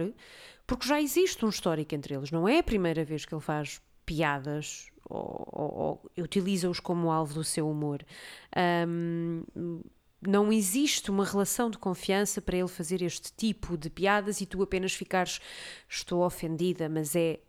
porque 0.68 0.88
já 0.88 1.02
existe 1.02 1.44
um 1.46 1.50
histórico 1.50 1.96
entre 1.96 2.14
eles. 2.14 2.30
Não 2.32 2.48
é 2.48 2.60
a 2.60 2.64
primeira 2.64 3.04
vez 3.04 3.26
que 3.26 3.34
ele 3.34 3.42
faz 3.42 3.82
piadas 4.06 4.88
ou, 5.10 5.48
ou- 5.52 5.74
ou 6.18 6.24
utiliza-os 6.24 6.80
como 6.80 7.10
alvo 7.12 7.34
do 7.34 7.44
seu 7.44 7.70
humor. 7.70 8.06
Hum, 8.88 9.44
não 10.22 10.52
existe 10.52 11.10
uma 11.12 11.24
relação 11.26 11.70
de 11.70 11.78
confiança 11.78 12.42
para 12.42 12.58
ele 12.58 12.68
fazer 12.68 13.02
este 13.02 13.32
tipo 13.34 13.78
de 13.78 13.90
piadas 13.90 14.42
e 14.42 14.46
tu 14.46 14.62
apenas 14.62 14.94
ficares 14.94 15.40
estou 15.90 16.24
ofendida, 16.26 16.90
mas 16.90 17.16
é 17.16 17.40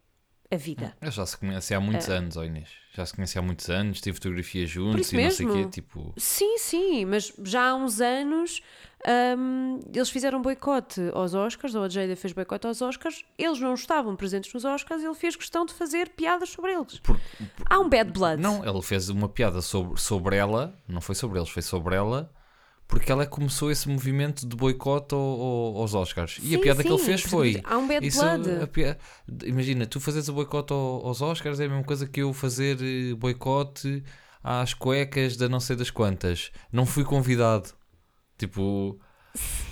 a 0.51 0.57
vida. 0.57 0.97
Eu 1.01 1.11
já 1.11 1.27
se 1.27 1.37
conhece 1.37 1.75
há 1.75 1.81
muitos 1.81 2.09
anos, 2.09 2.37
ó 2.37 2.45
Inês. 2.45 2.69
Já 2.95 3.05
se 3.07 3.15
conhece 3.15 3.39
há 3.39 3.43
muitos 3.43 3.69
anos, 3.71 4.01
tive 4.01 4.15
fotografia 4.17 4.67
juntos 4.67 5.13
e 5.13 5.17
não 5.23 5.31
sei 5.31 5.47
o 5.47 5.49
quê. 5.51 5.55
mesmo. 5.57 5.71
Tipo, 5.71 6.15
Sim, 6.17 6.59
sim, 6.59 7.05
mas 7.05 7.33
já 7.45 7.71
há 7.71 7.75
uns 7.75 8.01
anos 8.01 8.61
hum, 9.39 9.81
eles 9.95 10.11
fizeram 10.11 10.41
boicote 10.43 11.01
aos 11.13 11.35
Oscars, 11.35 11.75
ou 11.75 11.85
a 11.85 11.89
Jada 11.89 12.17
fez 12.17 12.33
boicote 12.33 12.67
aos 12.67 12.83
Oscars, 12.83 13.25
eles 13.39 13.61
não 13.61 13.75
estavam 13.75 14.17
presentes 14.17 14.53
nos 14.53 14.65
Oscars, 14.65 15.03
ele 15.05 15.15
fez 15.15 15.37
questão 15.37 15.65
de 15.65 15.75
fazer 15.75 16.09
piadas 16.11 16.49
sobre 16.51 16.73
eles. 16.73 16.99
por- 17.01 17.21
Há 17.69 17.79
um 17.79 17.89
bad 17.89 18.11
blood. 18.13 18.43
Não, 18.43 18.65
ele 18.69 18.83
fez 18.83 19.09
uma 19.09 19.29
piada 19.29 19.61
sobre, 19.61 20.01
sobre 20.01 20.37
ela, 20.37 20.75
não 20.89 21.01
foi 21.01 21.15
sobre 21.15 21.39
eles, 21.39 21.51
foi 21.51 21.63
sobre 21.63 21.95
ela, 21.95 22.33
porque 22.89 23.13
ela 23.13 23.27
começou 23.27 23.71
esse 23.71 23.87
movimento 23.89 24.49
de 24.49 24.57
boicote 24.57 25.15
ao- 25.15 25.21
ao- 25.21 25.77
aos 25.77 25.95
Oscars. 25.95 26.39
E 26.43 26.55
a 26.55 26.59
Sim, 26.59 26.63
piada 26.63 26.83
que 26.83 26.89
ele 26.89 26.99
sim, 26.99 27.05
fez 27.05 27.21
foi. 27.21 27.61
Há 27.63 27.77
um 27.79 27.87
bad 27.87 28.05
Isso, 28.05 28.19
blood. 28.21 28.51
a 28.63 28.67
pia- 28.67 28.99
Imagina, 29.45 29.85
tu 29.87 30.01
fazes 30.01 30.27
o 30.29 30.33
boicote 30.33 30.73
ao- 30.73 31.07
aos 31.07 31.21
Oscars 31.21 31.61
é 31.61 31.67
a 31.67 31.69
mesma 31.69 31.85
coisa 31.85 32.07
que 32.09 32.21
eu 32.23 32.33
fazer 32.33 32.79
eh, 32.81 33.15
boicote 33.15 34.03
às 34.43 34.73
cuecas 34.73 35.37
da 35.37 35.49
não 35.49 35.61
sei 35.61 35.77
das 35.77 35.91
quantas. 35.91 36.51
Não 36.73 36.87
fui 36.87 37.05
convidado. 37.05 37.71
Tipo. 38.39 38.99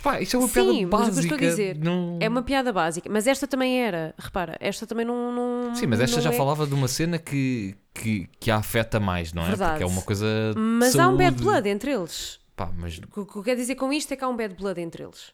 Pá, 0.03 0.21
isto 0.21 0.37
é 0.37 0.39
uma 0.39 0.47
Sim, 0.49 0.53
piada 0.55 0.69
mas 0.71 0.81
eu 0.83 0.89
básica. 0.89 1.21
estou 1.35 1.37
a 1.39 1.41
dizer 1.51 1.79
não... 1.79 2.19
É 2.21 2.29
uma 2.29 2.43
piada 2.43 2.73
básica, 2.73 3.09
mas 3.11 3.27
esta 3.27 3.49
também 3.49 3.81
era, 3.83 4.14
repara, 4.17 4.57
esta 4.61 4.87
também 4.87 5.05
não. 5.05 5.33
não 5.33 5.75
Sim, 5.75 5.87
mas 5.87 5.99
esta 6.01 6.21
já 6.21 6.31
é- 6.31 6.37
falava 6.37 6.67
de 6.67 6.75
uma 6.75 6.87
cena 6.87 7.19
que, 7.19 7.75
que, 7.93 8.29
que 8.39 8.51
a 8.51 8.57
afeta 8.59 9.01
mais, 9.01 9.33
não 9.33 9.43
é? 9.43 9.47
Verdade. 9.49 9.71
Porque 9.73 9.83
é 9.83 9.87
uma 9.87 10.03
coisa. 10.03 10.27
Mas 10.57 10.97
há 10.97 11.09
um 11.09 11.17
bad 11.17 11.31
saúde. 11.37 11.43
blood 11.43 11.69
entre 11.69 11.91
eles. 11.93 12.39
Pá, 12.57 12.72
mas 12.74 12.98
O 12.98 13.02
que- 13.02 13.32
que 13.32 13.36
eu 13.38 13.42
quero 13.42 13.61
dizer 13.61 13.74
com 13.76 13.92
isto 13.92 14.12
é 14.12 14.16
que 14.16 14.24
há 14.24 14.28
um 14.28 14.36
bad 14.36 14.54
blood 14.54 14.80
entre 14.80 15.02
eles. 15.04 15.32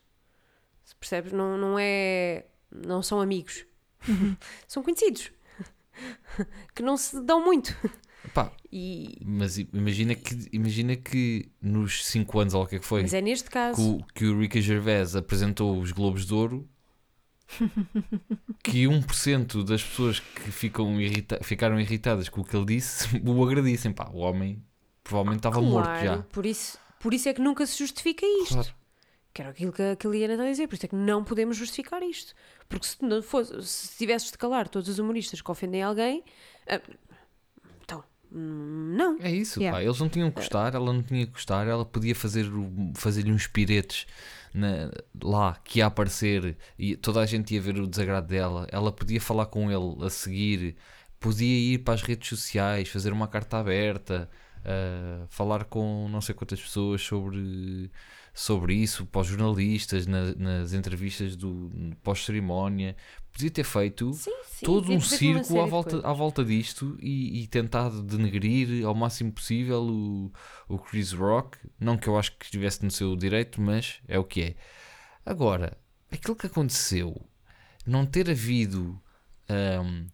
Percebes? 0.98 1.32
Não, 1.32 1.56
não 1.56 1.78
é. 1.78 2.44
Não 2.70 3.00
são 3.02 3.20
amigos. 3.20 3.64
são 4.66 4.82
conhecidos. 4.82 5.30
que 6.74 6.82
não 6.82 6.96
se 6.96 7.20
dão 7.22 7.44
muito. 7.44 7.76
Pá, 8.34 8.50
E, 8.72 9.18
mas 9.24 9.58
imagina 9.58 10.14
que, 10.14 10.48
imagina 10.52 10.96
que 10.96 11.50
nos 11.60 12.04
5 12.06 12.38
anos, 12.40 12.54
ou 12.54 12.62
o 12.62 12.66
que 12.66 12.76
é 12.76 12.78
que 12.78 12.84
foi, 12.86 13.02
mas 13.02 13.12
é 13.14 13.20
neste 13.20 13.44
que, 13.48 13.52
caso. 13.52 13.96
o, 13.98 14.04
que 14.14 14.24
o 14.24 14.38
Ricky 14.38 14.60
Gervais 14.62 15.14
apresentou 15.16 15.78
os 15.78 15.92
Globos 15.92 16.24
de 16.24 16.32
Ouro, 16.34 16.68
que 18.62 18.84
1% 18.86 19.64
das 19.64 19.82
pessoas 19.82 20.20
que 20.20 20.50
ficam 20.50 21.00
irrita 21.00 21.38
ficaram 21.42 21.78
irritadas 21.80 22.28
com 22.28 22.40
o 22.40 22.44
que 22.44 22.56
ele 22.56 22.64
disse 22.66 23.08
o 23.24 23.44
agradecem. 23.44 23.92
Pá, 23.92 24.08
o 24.12 24.18
homem 24.18 24.62
provavelmente 25.04 25.40
estava 25.40 25.60
morto 25.60 25.88
já. 25.96 26.00
Claro, 26.00 26.22
Por 26.32 26.46
isso, 26.46 26.78
por 27.02 27.12
isso 27.12 27.28
é 27.28 27.34
que 27.34 27.40
nunca 27.42 27.66
se 27.66 27.76
justifica 27.78 28.24
isto. 28.24 28.54
Claro. 28.54 28.68
Que 29.34 29.40
era 29.42 29.50
aquilo 29.50 29.72
que 29.72 29.82
a, 29.82 29.96
que 29.96 30.06
a 30.06 30.10
Liana 30.10 30.34
está 30.34 30.44
a 30.44 30.50
dizer. 30.50 30.68
Por 30.68 30.74
isso 30.74 30.86
é 30.86 30.88
que 30.88 30.94
não 30.94 31.24
podemos 31.24 31.56
justificar 31.56 32.02
isto. 32.02 32.34
Porque 32.68 32.86
se, 32.86 33.02
não 33.02 33.22
fosse, 33.22 33.62
se 33.62 33.96
tivesses 33.96 34.30
de 34.30 34.36
calar 34.38 34.68
todos 34.68 34.88
os 34.88 34.98
humoristas 34.98 35.40
que 35.40 35.50
ofendem 35.50 35.82
alguém. 35.82 36.22
ah, 36.68 36.80
então, 37.82 38.04
hum, 38.30 38.94
não. 38.96 39.16
É 39.20 39.30
isso, 39.30 39.58
Yeah. 39.60 39.78
pá. 39.78 39.82
Eles 39.84 39.98
não 39.98 40.08
tinham 40.08 40.30
que 40.30 40.36
gostar, 40.36 40.74
ela 40.74 40.92
não 40.92 41.02
tinha 41.02 41.26
que 41.26 41.32
gostar, 41.32 41.66
ela 41.66 41.84
podia 41.84 42.14
fazer 42.14 42.46
fazer-lhe 42.94 43.32
uns 43.32 43.46
piretes 43.46 44.06
na- 44.52 44.90
lá 45.22 45.58
que 45.64 45.78
ia 45.78 45.86
aparecer 45.86 46.56
e 46.78 46.94
toda 46.96 47.20
a 47.20 47.26
gente 47.26 47.54
ia 47.54 47.60
ver 47.60 47.78
o 47.78 47.86
desagrado 47.86 48.26
dela. 48.28 48.66
Ela 48.70 48.92
podia 48.92 49.20
falar 49.20 49.46
com 49.46 49.70
ele 49.70 50.04
a 50.04 50.10
seguir, 50.10 50.76
podia 51.18 51.74
ir 51.74 51.78
para 51.78 51.94
as 51.94 52.02
redes 52.02 52.28
sociais, 52.28 52.88
fazer 52.90 53.12
uma 53.14 53.26
carta 53.28 53.56
aberta, 53.58 54.28
ah, 54.64 55.26
falar 55.28 55.64
com 55.64 56.08
não 56.08 56.20
sei 56.20 56.34
quantas 56.34 56.60
pessoas 56.60 57.02
sobre, 57.02 57.90
sobre 58.34 58.74
isso, 58.74 59.06
para 59.06 59.20
os 59.22 59.26
jornalistas, 59.26 60.06
na- 60.06 60.34
nas 60.34 60.72
entrevistas 60.72 61.36
do 61.36 61.70
pós-cerimónia. 62.02 62.96
Podia 63.32 63.50
ter 63.50 63.64
feito 63.64 64.12
Sim, 64.12 64.30
sim. 64.44 64.66
todo 64.66 64.92
um 64.92 65.00
círculo 65.00 65.62
à 65.62 65.66
volta, 65.66 66.06
à 66.06 66.12
volta 66.12 66.44
disto 66.44 66.98
e, 67.00 67.42
e 67.42 67.46
tentado 67.46 68.02
denegrir 68.02 68.84
ao 68.84 68.94
máximo 68.94 69.32
possível 69.32 69.82
o, 69.82 70.32
o 70.68 70.78
Chris 70.78 71.12
Rock. 71.12 71.56
Não 71.80 71.96
que 71.96 72.08
eu 72.08 72.18
acho 72.18 72.36
que 72.36 72.44
estivesse 72.44 72.84
no 72.84 72.90
seu 72.90 73.16
direito, 73.16 73.60
mas 73.60 74.00
é 74.06 74.18
o 74.18 74.24
que 74.24 74.42
é. 74.42 74.54
Agora, 75.24 75.78
aquilo 76.10 76.36
que 76.36 76.46
aconteceu, 76.46 77.18
não 77.86 78.04
ter 78.04 78.28
havido 78.28 79.00
ahm, 79.48 80.06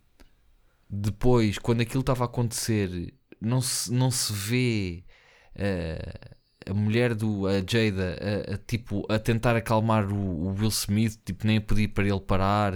depois, 0.89 1.59
quando 1.59 1.81
aquilo 1.83 2.01
estava 2.01 2.25
a 2.25 2.27
acontecer, 2.27 3.13
não 3.41 3.61
se, 3.61 3.93
não 3.93 4.11
se 4.11 4.33
vê 4.33 5.05
ah, 5.57 6.37
a 6.71 6.75
mulher 6.75 7.15
do 7.15 7.47
a 7.47 7.55
Jada 7.55 8.19
a, 8.21 8.55
a, 8.55 8.59
tipo, 8.59 9.05
a 9.09 9.19
tentar 9.19 9.57
acalmar 9.57 10.07
o, 10.13 10.17
o 10.17 10.55
Will 10.55 10.69
Smith, 10.69 11.19
tipo, 11.25 11.47
nem 11.47 11.59
a 11.59 11.61
pedir 11.61 11.89
para 11.89 12.05
ele 12.07 12.21
parar. 12.21 12.73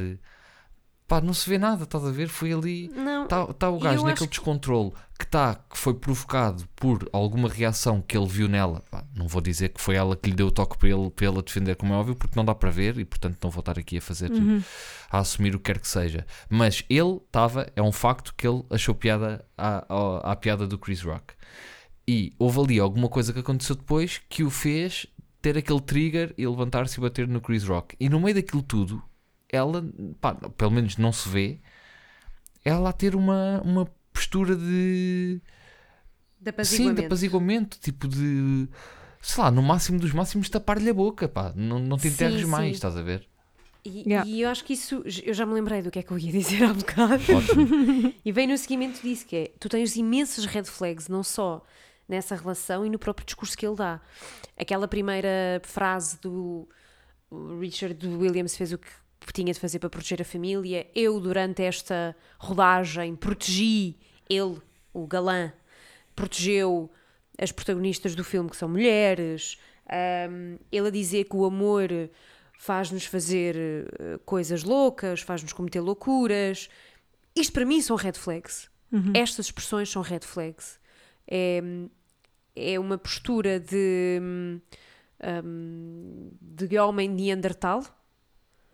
Pá, 1.06 1.20
não 1.20 1.34
se 1.34 1.48
vê 1.48 1.58
nada, 1.58 1.84
estás 1.84 2.04
a 2.04 2.10
ver? 2.10 2.28
Foi 2.28 2.52
ali. 2.52 2.90
Está 3.24 3.46
tá 3.52 3.68
o 3.68 3.78
gajo 3.78 4.04
naquele 4.04 4.24
acho 4.24 4.26
descontrole 4.28 4.92
que, 5.32 5.38
tá, 5.38 5.54
que 5.54 5.78
foi 5.78 5.94
provocado 5.94 6.68
por 6.76 7.08
alguma 7.10 7.48
reação 7.48 8.02
que 8.02 8.14
ele 8.14 8.26
viu 8.26 8.48
nela. 8.48 8.84
Não 9.16 9.26
vou 9.26 9.40
dizer 9.40 9.70
que 9.70 9.80
foi 9.80 9.94
ela 9.94 10.14
que 10.14 10.28
lhe 10.28 10.36
deu 10.36 10.48
o 10.48 10.50
toque 10.50 10.76
para 10.76 10.90
ele, 10.90 11.10
para 11.10 11.42
defender, 11.42 11.74
como 11.74 11.94
é 11.94 11.96
óbvio, 11.96 12.14
porque 12.14 12.36
não 12.36 12.44
dá 12.44 12.54
para 12.54 12.70
ver 12.70 12.98
e 12.98 13.04
portanto 13.06 13.38
não 13.42 13.50
vou 13.50 13.60
estar 13.60 13.78
aqui 13.78 13.96
a 13.96 14.00
fazer, 14.02 14.30
a 15.10 15.18
assumir 15.20 15.54
o 15.54 15.58
que 15.58 15.72
quer 15.72 15.80
que 15.80 15.88
seja. 15.88 16.26
Mas 16.50 16.84
ele 16.90 17.16
estava, 17.16 17.66
é 17.74 17.80
um 17.80 17.90
facto 17.90 18.34
que 18.36 18.46
ele 18.46 18.62
achou 18.68 18.94
piada 18.94 19.42
à, 19.56 19.86
à, 19.88 20.32
à 20.32 20.36
piada 20.36 20.66
do 20.66 20.76
Chris 20.76 21.00
Rock. 21.00 21.32
E 22.06 22.34
houve 22.38 22.60
ali 22.60 22.78
alguma 22.78 23.08
coisa 23.08 23.32
que 23.32 23.38
aconteceu 23.38 23.74
depois 23.74 24.20
que 24.28 24.44
o 24.44 24.50
fez 24.50 25.06
ter 25.40 25.56
aquele 25.56 25.80
trigger 25.80 26.34
e 26.36 26.46
levantar-se 26.46 26.98
e 26.98 27.00
bater 27.00 27.26
no 27.26 27.40
Chris 27.40 27.64
Rock. 27.64 27.96
E 27.98 28.06
no 28.10 28.20
meio 28.20 28.34
daquilo 28.34 28.62
tudo, 28.62 29.02
ela, 29.48 29.82
pá, 30.20 30.34
pelo 30.34 30.72
menos 30.72 30.98
não 30.98 31.10
se 31.10 31.26
vê, 31.26 31.58
ela 32.62 32.90
a 32.90 32.92
ter 32.92 33.14
uma, 33.14 33.62
uma 33.64 33.88
postura 34.32 34.56
de. 34.56 35.40
de 36.40 36.44
Sim, 36.44 36.48
apaziguamento. 36.50 37.00
de 37.00 37.06
apaziguamento, 37.06 37.78
tipo 37.80 38.08
de. 38.08 38.68
Sei 39.20 39.42
lá, 39.42 39.50
no 39.50 39.62
máximo 39.62 40.00
dos 40.00 40.12
máximos, 40.12 40.48
tapar-lhe 40.48 40.90
a 40.90 40.94
boca, 40.94 41.28
pá. 41.28 41.52
Não, 41.54 41.78
não 41.78 41.96
te 41.96 42.02
Sim, 42.02 42.08
enterres 42.08 42.40
sim. 42.40 42.46
mais, 42.46 42.72
estás 42.74 42.96
a 42.96 43.02
ver? 43.02 43.28
E, 43.84 44.02
Yeah. 44.08 44.28
e 44.28 44.40
eu 44.42 44.48
acho 44.48 44.64
que 44.64 44.74
isso, 44.74 45.02
eu 45.24 45.34
já 45.34 45.44
me 45.44 45.52
lembrei 45.54 45.82
do 45.82 45.90
que 45.90 45.98
é 45.98 46.02
que 46.02 46.12
eu 46.12 46.18
ia 46.18 46.30
dizer 46.32 46.64
há 46.64 46.72
bocado. 46.72 47.22
Ótimo. 47.36 48.14
E 48.24 48.32
vem 48.32 48.46
no 48.46 48.56
seguimento 48.56 49.00
disso, 49.02 49.26
que 49.26 49.36
é, 49.36 49.52
tu 49.58 49.68
tens 49.68 49.96
imensas 49.96 50.44
red 50.44 50.64
flags, 50.64 51.08
não 51.08 51.22
só 51.22 51.64
nessa 52.08 52.34
relação 52.36 52.84
e 52.86 52.90
no 52.90 52.98
próprio 52.98 53.24
discurso 53.26 53.56
que 53.56 53.66
ele 53.66 53.76
dá. 53.76 54.00
Aquela 54.56 54.86
primeira 54.86 55.60
frase 55.64 56.18
do 56.20 56.68
Richard 57.60 58.06
Williams 58.06 58.56
fez 58.56 58.72
o 58.72 58.78
que 58.78 58.88
tinha 59.32 59.52
de 59.52 59.58
fazer 59.58 59.78
para 59.78 59.88
proteger 59.90 60.20
a 60.20 60.24
família. 60.24 60.86
Eu, 60.94 61.18
durante 61.20 61.62
esta 61.62 62.14
rodagem, 62.38 63.16
protegi 63.16 63.96
ele, 64.36 64.60
o 64.92 65.06
galã, 65.06 65.52
protegeu 66.14 66.90
as 67.38 67.50
protagonistas 67.52 68.14
do 68.14 68.24
filme, 68.24 68.50
que 68.50 68.56
são 68.56 68.68
mulheres. 68.68 69.58
Um, 70.30 70.58
ele 70.70 70.88
a 70.88 70.90
dizer 70.90 71.24
que 71.24 71.36
o 71.36 71.44
amor 71.44 71.88
faz-nos 72.58 73.04
fazer 73.04 73.56
eh, 73.56 74.18
coisas 74.24 74.62
loucas, 74.62 75.20
faz-nos 75.20 75.52
cometer 75.52 75.80
loucuras. 75.80 76.68
Isto 77.34 77.52
para 77.52 77.64
mim 77.64 77.80
são 77.80 77.96
red 77.96 78.12
flags. 78.12 78.70
Estas 79.14 79.46
expressões 79.46 79.90
são 79.90 80.00
red 80.02 80.20
flags. 80.20 80.78
É, 81.26 81.60
é 82.54 82.78
uma 82.78 82.96
postura 82.98 83.58
de, 83.58 84.20
hum, 84.22 84.60
de 86.40 86.78
homem 86.78 87.08
neandertal 87.08 87.82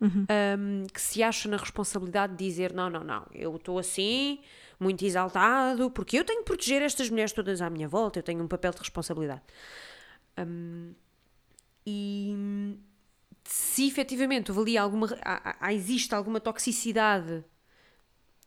Uhum. 0.01 0.25
um, 0.57 0.87
que 0.93 1.01
se 1.01 1.21
acha 1.21 1.49
na 1.49 1.57
responsabilidade 1.57 2.33
de 2.33 2.45
dizer: 2.45 2.73
não, 2.73 2.89
não, 2.89 3.03
não, 3.03 3.25
eu 3.33 3.53
estou 3.57 3.77
assim, 3.77 4.39
muito 4.79 5.03
exaltado, 5.05 5.91
porque 5.91 6.17
eu 6.17 6.23
tenho 6.23 6.39
que 6.39 6.45
proteger 6.45 6.81
estas 6.81 7.09
mulheres 7.09 7.33
todas 7.33 7.61
à 7.61 7.69
minha 7.69 7.87
volta, 7.87 8.19
eu 8.19 8.23
tenho 8.23 8.41
um 8.43 8.47
papel 8.47 8.71
de 8.71 8.79
responsabilidade. 8.79 9.41
Um, 10.37 10.93
e 11.85 12.77
se 13.43 13.87
efetivamente 13.87 14.51
houve 14.51 14.61
ali 14.61 14.77
alguma. 14.77 15.07
há- 15.23 15.57
há- 15.59 15.73
existe 15.73 16.13
alguma 16.15 16.39
toxicidade, 16.39 17.43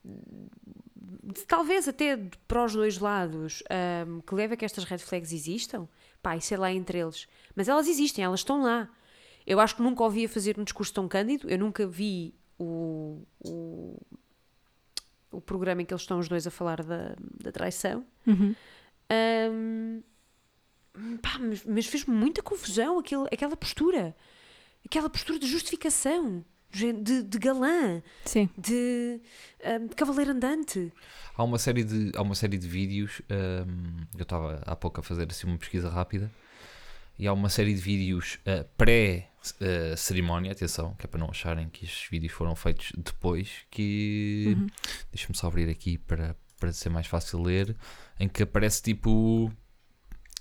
de- 0.05 1.45
talvez 1.47 1.87
até 1.89 2.17
de- 2.17 2.39
para 2.49 2.65
os 2.65 2.73
dois 2.73 2.99
lados, 2.99 3.63
um, 4.07 4.21
que 4.21 4.35
leva 4.35 4.55
a 4.55 4.57
que 4.57 4.65
estas 4.65 4.85
red 4.85 4.99
flags 4.99 5.33
existam, 5.33 5.89
pá, 6.23 6.37
isso 6.37 6.55
é 6.55 6.57
lá 6.57 6.73
entre 6.73 6.99
eles. 6.99 7.27
Mas 7.55 7.69
elas 7.69 7.89
existem, 7.89 8.25
elas 8.25 8.41
estão 8.41 8.63
lá. 8.63 8.89
Eu 9.47 9.59
acho 9.61 9.77
que 9.77 9.83
nunca 9.83 10.03
ouvi 10.05 10.25
a 10.25 10.29
fazer 10.29 10.59
um 10.59 10.65
discurso 10.65 10.93
tão 10.95 11.09
cândido, 11.09 11.49
eu 11.51 11.59
nunca 11.59 11.87
vi 11.87 12.35
o, 12.59 13.23
o, 13.41 13.51
programa 15.43 15.83
em 15.83 15.85
que 15.85 15.93
eles 15.93 16.03
estão 16.03 16.19
os 16.19 16.29
dois 16.29 16.47
a 16.47 16.51
falar 16.51 16.83
da, 16.83 17.15
da 17.43 17.53
traição. 17.53 18.05
Uhum. 18.27 18.55
Ahm, 19.11 20.03
pá, 21.21 21.39
mas, 21.39 21.65
mas 21.65 21.87
fez-me 21.87 22.15
muita 22.15 22.43
confusão 22.43 22.99
aquele, 22.99 23.27
aquela 23.33 23.57
postura. 23.57 24.17
Aquela 24.85 25.09
postura 25.09 25.39
de 25.39 25.47
justificação, 25.47 26.45
de, 26.71 27.23
de 27.23 27.39
galã, 27.39 28.03
Sim. 28.25 28.49
de, 28.57 29.21
ahm, 29.65 29.87
de 29.87 29.95
cavaleiro 29.95 30.33
andante. 30.33 30.93
Há 31.37 31.45
uma 31.45 31.59
série 31.59 31.85
de, 31.85 32.13
há 32.17 32.23
uma 32.23 32.35
série 32.35 32.59
de 32.59 32.69
vídeos. 32.69 33.23
hum, 33.31 34.05
eu 34.17 34.23
estava 34.23 34.63
há 34.67 34.75
pouco 34.77 35.01
a 35.01 35.03
fazer 35.03 35.27
assim 35.31 35.47
uma 35.47 35.59
pesquisa 35.59 35.89
rápida. 35.89 36.31
E 37.19 37.27
há 37.27 37.33
uma 37.33 37.49
série 37.49 37.75
de 37.75 37.81
vídeos 37.81 38.39
uh, 38.47 38.65
pré-cerimónia, 38.77 40.53
atenção, 40.53 40.95
que 40.95 41.07
é 41.07 41.09
para 41.09 41.21
não 41.21 41.31
acharem 41.31 41.69
que 41.69 41.85
estes 41.85 42.09
vídeos 42.11 42.33
foram 42.33 42.55
feitos 42.57 42.93
depois. 42.97 43.51
Que 43.71 44.57
Uhum. 44.57 44.67
deixa-me 45.13 45.37
só 45.37 45.47
abrir 45.47 45.69
aqui 45.69 45.99
para, 45.99 46.35
para 46.59 46.73
ser 46.73 46.89
mais 46.89 47.07
fácil 47.07 47.43
ler. 47.43 47.77
Em 48.19 48.29
que 48.29 48.43
aparece 48.43 48.83
tipo 48.83 49.47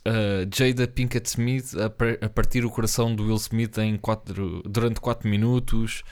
uh, 0.08 0.50
Jada 0.56 0.88
Pinkett 0.88 1.28
Smith 1.30 1.74
a, 1.76 2.26
a 2.26 2.30
partir 2.30 2.66
o 2.66 2.70
coração 2.72 3.14
do 3.16 3.26
Will 3.26 3.36
Smith 3.36 3.78
em 3.78 3.98
quatro, 3.98 4.62
durante 4.64 5.00
4 5.00 5.30
minutos. 5.30 6.04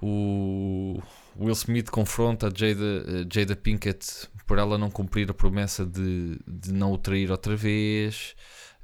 O 0.00 1.00
Will 1.38 1.52
Smith 1.54 1.88
confronta 1.90 2.48
a 2.48 2.50
Jada, 2.50 3.04
eh, 3.06 3.24
Jada 3.32 3.54
Pinkett 3.54 4.28
por 4.48 4.58
ela 4.58 4.76
não 4.76 4.90
cumprir 4.90 5.30
a 5.30 5.34
promessa 5.34 5.86
de, 5.86 6.40
de 6.44 6.72
não 6.72 6.90
o 6.92 6.98
trair 6.98 7.30
outra 7.30 7.54
vez. 7.54 8.34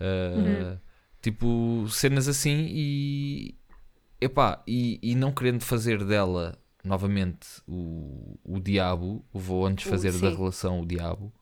Uh, 0.00 0.38
Uhum. 0.38 0.78
Tipo, 1.21 1.87
cenas 1.91 2.29
assim 2.29 2.66
e, 2.71 3.55
epá, 4.21 4.62
e, 4.66 4.99
e 5.03 5.14
não 5.14 5.33
querendo 5.33 5.62
fazer 5.62 6.05
dela 6.05 6.59
novamente 6.85 7.47
o, 7.66 8.39
o 8.45 8.61
diabo, 8.61 9.25
vou 9.33 9.66
antes 9.66 9.85
O- 9.85 9.89
fazer 9.89 10.19
da 10.19 10.31
sim. 10.31 10.31
relação 10.31 10.81
o 10.81 10.87
diabo. 10.87 11.33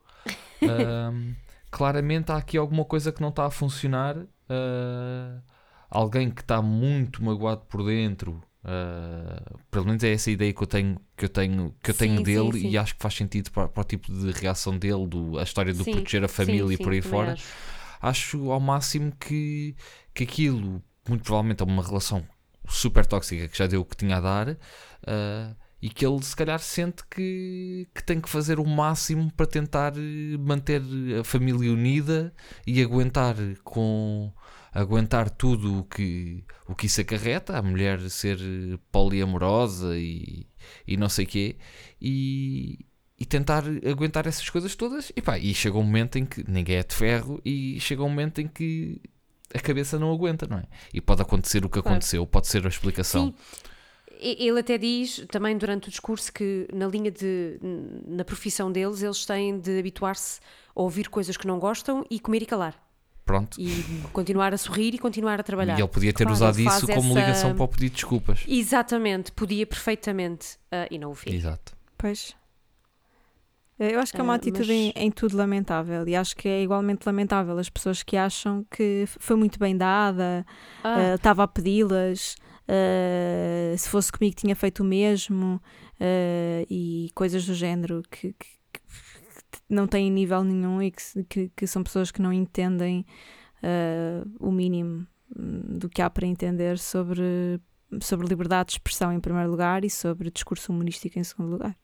Ahm, 0.63 1.35
claramente 1.71 2.31
há 2.31 2.37
aqui 2.37 2.57
alguma 2.57 2.85
coisa 2.85 3.11
que 3.11 3.21
não 3.21 3.29
está 3.29 3.45
a 3.45 3.51
funcionar. 3.51 4.17
ah, 4.49 5.41
alguém 5.89 6.29
que 6.31 6.41
está 6.41 6.61
muito 6.61 7.23
magoado 7.23 7.61
por 7.67 7.83
dentro. 7.85 8.41
ah, 8.63 9.57
pelo 9.71 9.85
menos 9.85 10.03
é 10.03 10.11
essa 10.13 10.29
a 10.29 10.33
ideia 10.33 10.53
que 10.53 10.61
eu 10.63 10.67
tenho 10.67 10.99
que 11.15 11.25
eu 11.25 11.29
tenho, 11.29 11.75
que 11.83 11.91
eu 11.91 11.95
Sim, 11.95 11.95
tenho 11.95 12.21
sim, 12.25 12.51
dele 12.51 12.51
sim. 12.51 12.69
e 12.71 12.77
acho 12.77 12.95
que 12.95 13.01
faz 13.01 13.15
sentido 13.15 13.51
para, 13.51 13.67
para 13.67 13.81
o 13.81 13.83
tipo 13.83 14.11
de 14.11 14.31
reação 14.31 14.77
dele, 14.77 15.07
do, 15.07 15.37
a 15.39 15.43
história 15.43 15.73
do 15.73 15.85
Sim, 15.85 15.91
proteger 15.91 16.23
a 16.23 16.27
sim, 16.27 16.27
família 16.27 16.73
e 16.73 16.77
sim, 16.77 16.77
por 16.77 16.93
aí 16.93 17.01
fora 17.01 17.33
acho. 17.33 17.57
Acho 18.01 18.51
ao 18.51 18.59
máximo 18.59 19.11
que, 19.15 19.75
que 20.13 20.23
aquilo, 20.23 20.83
muito 21.07 21.23
provavelmente, 21.23 21.61
é 21.61 21.65
uma 21.65 21.83
relação 21.83 22.27
super 22.67 23.05
tóxica 23.05 23.47
que 23.47 23.57
já 23.57 23.67
deu 23.67 23.81
o 23.81 23.85
que 23.85 23.95
tinha 23.95 24.17
a 24.17 24.21
dar 24.21 24.57
ah, 25.05 25.55
e 25.81 25.89
que 25.89 26.05
ele 26.05 26.21
se 26.23 26.35
calhar 26.35 26.59
sente 26.59 27.03
que, 27.09 27.87
que 27.93 28.03
tem 28.03 28.19
que 28.19 28.29
fazer 28.29 28.59
o 28.59 28.65
máximo 28.65 29.31
para 29.31 29.45
tentar 29.45 29.93
manter 30.39 30.81
a 31.19 31.23
família 31.23 31.71
unida 31.71 32.33
e 32.65 32.81
aguentar 32.81 33.35
com 33.63 34.33
aguentar 34.73 35.29
tudo 35.29 35.79
o 35.79 35.83
que, 35.83 36.43
o 36.67 36.75
que 36.75 36.85
isso 36.85 37.01
acarreta, 37.01 37.57
a 37.57 37.61
mulher 37.63 37.99
ser 38.09 38.37
poliamorosa 38.91 39.97
e, 39.97 40.45
e 40.85 40.97
não 40.97 41.09
sei 41.09 41.25
quê, 41.25 41.57
e, 41.99 42.85
e 43.19 43.25
tentar 43.25 43.63
aguentar 43.89 44.27
essas 44.27 44.49
coisas 44.49 44.75
todas. 44.75 45.11
E 45.15 45.21
pá, 45.21 45.37
e 45.37 45.53
chega 45.53 45.77
um 45.77 45.83
momento 45.83 46.17
em 46.17 46.25
que 46.25 46.43
ninguém 46.49 46.77
é 46.77 46.83
de 46.83 46.93
ferro 46.93 47.41
e 47.43 47.79
chega 47.79 48.03
um 48.03 48.09
momento 48.09 48.39
em 48.41 48.47
que 48.47 49.01
a 49.53 49.59
cabeça 49.59 49.97
não 49.97 50.11
aguenta, 50.11 50.45
não 50.47 50.57
é? 50.57 50.63
E 50.93 51.01
pode 51.01 51.21
acontecer 51.21 51.59
o 51.65 51.69
que 51.69 51.81
Claro. 51.81 51.89
aconteceu, 51.89 52.25
pode 52.27 52.47
ser 52.47 52.65
a 52.65 52.69
explicação. 52.69 53.27
Sim. 53.27 53.35
E- 54.19 54.47
Ele 54.47 54.59
até 54.59 54.77
diz 54.77 55.25
também 55.31 55.57
durante 55.57 55.87
o 55.87 55.91
discurso 55.91 56.31
que 56.33 56.67
na 56.73 56.87
linha 56.87 57.11
de 57.11 57.59
na 58.07 58.23
profissão 58.25 58.71
deles 58.71 59.01
eles 59.03 59.25
têm 59.25 59.59
de 59.59 59.79
habituar-se 59.79 60.39
a 60.75 60.81
ouvir 60.81 61.07
coisas 61.09 61.37
que 61.37 61.45
não 61.47 61.59
gostam 61.59 62.03
e 62.09 62.19
comer 62.19 62.41
e 62.41 62.45
calar 62.47 62.75
Pronto. 63.25 63.59
e 63.59 63.83
continuar 64.13 64.53
a 64.53 64.57
sorrir 64.57 64.93
e 64.95 64.97
continuar 64.97 65.39
a 65.39 65.43
trabalhar. 65.43 65.77
E 65.77 65.81
ele 65.81 65.87
podia 65.87 66.11
ter 66.13 66.23
Claro, 66.23 66.33
usado 66.33 66.59
isso 66.59 66.87
como 66.87 67.11
essa- 67.17 67.19
ligação 67.19 67.55
para 67.55 67.63
o 67.63 67.67
pedido 67.67 67.89
de 67.89 67.95
desculpas. 67.95 68.43
Exatamente, 68.47 69.31
podia 69.31 69.65
perfeitamente 69.67 70.57
ah, 70.71 70.87
e 70.89 70.97
não 70.97 71.11
o 71.11 71.15
fez. 71.15 71.35
Exato. 71.35 71.73
Pois. 71.97 72.35
Eu 73.79 73.99
acho 73.99 74.11
que 74.11 74.19
é 74.19 74.23
uma 74.23 74.33
Ah, 74.33 74.37
atitude 74.37 74.67
mas- 74.67 74.69
em, 74.69 74.91
em 74.95 75.11
tudo 75.11 75.37
lamentável 75.37 76.07
e 76.07 76.15
acho 76.15 76.35
que 76.35 76.47
é 76.47 76.63
igualmente 76.63 77.05
lamentável 77.05 77.57
as 77.59 77.69
pessoas 77.69 78.01
que 78.01 78.17
acham 78.17 78.65
que 78.71 79.05
foi 79.19 79.35
muito 79.35 79.59
bem 79.59 79.77
dada, 79.77 80.45
Ah, 80.83 80.99
eh, 81.11 81.15
estava 81.15 81.43
a 81.43 81.47
pedi-las, 81.47 82.35
eh, 82.67 83.75
se 83.77 83.87
fosse 83.89 84.11
comigo 84.11 84.35
tinha 84.35 84.55
feito 84.55 84.81
o 84.81 84.85
mesmo 84.85 85.61
eh, 85.99 86.65
e 86.69 87.09
coisas 87.13 87.45
do 87.45 87.53
género 87.53 88.01
que, 88.09 88.33
que- 88.33 88.57
que 88.71 88.81
não 89.69 89.85
têm 89.87 90.09
nível 90.11 90.43
nenhum 90.43 90.81
e 90.81 90.91
que, 90.91 91.23
que, 91.25 91.49
que 91.55 91.67
são 91.67 91.83
pessoas 91.83 92.09
que 92.11 92.21
não 92.21 92.33
entendem 92.33 93.05
eh, 93.61 94.23
o 94.39 94.51
mínimo 94.51 95.05
hum, 95.37 95.77
do 95.77 95.87
que 95.87 96.01
há 96.01 96.09
para 96.09 96.25
entender 96.25 96.79
sobre, 96.79 97.59
sobre 98.01 98.27
liberdade 98.27 98.67
de 98.69 98.73
expressão 98.73 99.11
em 99.13 99.19
primeiro 99.19 99.49
lugar 99.51 99.85
e 99.85 99.89
sobre 99.89 100.31
discurso 100.31 100.71
humorístico 100.71 101.19
em 101.19 101.23
segundo 101.23 101.51
lugar. 101.51 101.75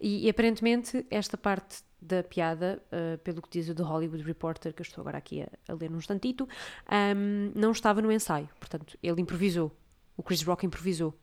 E, 0.00 0.26
e 0.26 0.30
aparentemente 0.30 1.06
esta 1.10 1.36
parte 1.36 1.82
da 2.00 2.22
piada, 2.22 2.82
ah, 2.92 3.18
pelo 3.24 3.40
que 3.40 3.48
diz 3.50 3.68
o 3.68 3.74
The 3.74 3.82
Hollywood 3.82 4.22
Reporter, 4.24 4.72
que 4.74 4.82
eu 4.82 4.84
estou 4.84 5.02
agora 5.02 5.18
aqui 5.18 5.42
a, 5.42 5.48
a 5.68 5.74
ler 5.74 5.90
num 5.90 5.98
instantito, 5.98 6.48
ahm, 6.86 7.50
não 7.54 7.72
estava 7.72 8.02
no 8.02 8.12
ensaio. 8.12 8.48
Portanto, 8.60 8.98
ele 9.02 9.20
improvisou. 9.22 9.74
O 10.16 10.22
Chris 10.22 10.42
Rock 10.42 10.64
improvisou 10.66 11.18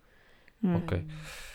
Hum. 0.64 0.76
Ok. 0.76 1.04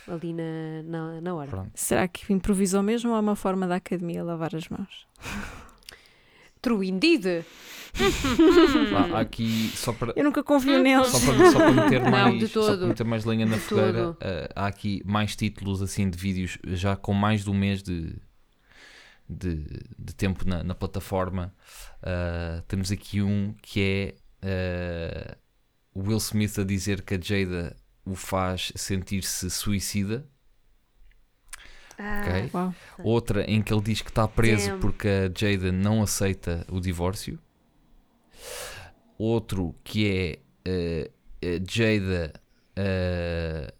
ali 0.08 0.32
na, 0.32 0.82
na, 0.84 1.20
na 1.20 1.34
hora. 1.34 1.48
Pronto. 1.48 1.70
Será 1.74 2.08
que 2.08 2.32
improvisou 2.32 2.82
mesmo 2.82 3.10
ou 3.12 3.16
é 3.16 3.20
uma 3.20 3.36
forma 3.36 3.66
da 3.66 3.76
academia 3.76 4.24
lavar 4.24 4.54
as 4.54 4.68
mãos? 4.68 5.06
True 6.66 6.88
indeed! 6.88 7.44
Há- 9.14 9.20
aqui, 9.20 9.70
só 9.72 9.92
para, 9.92 10.12
Eu 10.16 10.24
nunca 10.24 10.42
confio 10.42 10.82
neles. 10.82 11.06
Só 11.06 11.20
para, 11.20 11.52
só 11.52 11.58
para 11.58 11.70
meter 11.70 12.02
Não, 12.02 12.10
mais, 12.10 12.50
só 12.50 12.76
para 12.76 12.86
meter 12.88 13.04
mais 13.04 13.24
lenha 13.24 13.46
na 13.46 13.54
De 13.54 13.60
fogueira, 13.62 14.16
eh, 14.20 14.48
há 14.56 14.66
aqui 14.66 15.00
mais 15.04 15.36
títulos 15.36 15.80
assim 15.80 16.10
de 16.10 16.18
vídeos 16.18 16.58
já 16.64 16.96
com 16.96 17.12
mais 17.12 17.44
de 17.44 17.50
um 17.50 17.54
mês 17.54 17.84
de, 17.84 18.16
de, 19.30 19.64
de 19.96 20.12
tempo 20.16 20.44
na, 20.44 20.64
na 20.64 20.74
plataforma. 20.74 21.54
Ah, 22.02 22.64
temos 22.66 22.90
aqui 22.90 23.22
um 23.22 23.54
que 23.62 24.14
é 24.42 25.36
o 25.94 26.00
Will 26.08 26.18
Smith 26.18 26.58
a 26.58 26.64
dizer 26.64 27.02
que 27.02 27.14
a 27.14 27.20
Jada 27.20 27.76
o 28.04 28.16
faz 28.16 28.72
sentir-se 28.74 29.48
suicida. 29.50 30.26
Ok. 31.98 32.50
Uau. 32.52 32.74
Outra 32.98 33.44
em 33.50 33.62
que 33.62 33.72
ele 33.72 33.82
diz 33.82 34.02
que 34.02 34.10
está 34.10 34.28
preso 34.28 34.70
Damn. 34.70 34.80
porque 34.80 35.08
a 35.08 35.32
Jada 35.34 35.72
não 35.72 36.02
aceita 36.02 36.66
o 36.70 36.80
divórcio. 36.80 37.38
Outro 39.18 39.74
que 39.82 40.40
é 40.66 41.08
a 41.42 41.58
Jada 41.68 42.32
eh, 42.76 43.72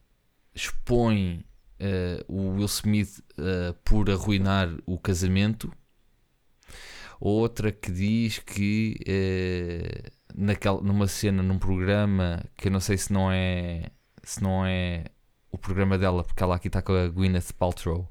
expõe 0.55 1.45
eh, 1.79 2.25
o 2.27 2.55
Will 2.55 2.67
Smith 2.67 3.23
por 3.85 4.11
arruinar 4.11 4.71
o 4.87 4.99
casamento. 4.99 5.71
Outra 7.21 7.71
que 7.71 7.91
diz 7.91 8.39
que 8.39 8.97
naquela, 10.35 10.81
numa 10.81 11.07
cena, 11.07 11.43
num 11.43 11.59
programa 11.59 12.45
que 12.57 12.69
eu 12.69 12.73
não 12.73 12.81
sei 12.81 12.97
se 12.99 13.13
não 13.13 13.31
é 13.31 13.91
se 14.23 14.43
não 14.43 14.67
é 14.67 15.05
o 15.57 15.59
programa 15.59 15.99
dela, 15.99 16.23
porque 16.23 16.43
ela 16.43 16.55
aqui 16.57 16.69
está 16.69 16.81
com 16.83 16.93
a 16.93 17.09
Gwyneth 17.09 17.53
Paltrow 17.59 18.09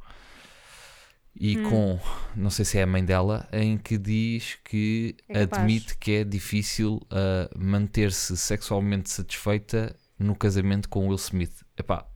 e 1.35 1.57
Hum. 1.57 1.69
com, 1.69 1.99
não 2.35 2.49
sei 2.49 2.65
se 2.65 2.77
é 2.77 2.83
a 2.83 2.87
mãe 2.87 3.03
dela, 3.03 3.47
em 3.51 3.77
que 3.77 3.97
diz 3.97 4.57
que 4.63 5.15
É 5.27 5.41
admite 5.41 5.97
que 5.97 6.11
é 6.13 6.23
difícil 6.23 7.01
ah, 7.09 7.49
manter-se 7.57 8.35
sexualmente 8.37 9.09
satisfeita 9.09 9.95
no 10.17 10.35
casamento 10.35 10.87
com 10.89 11.07
Will 11.07 11.15
Smith. 11.17 11.63
Epá, 11.77 12.07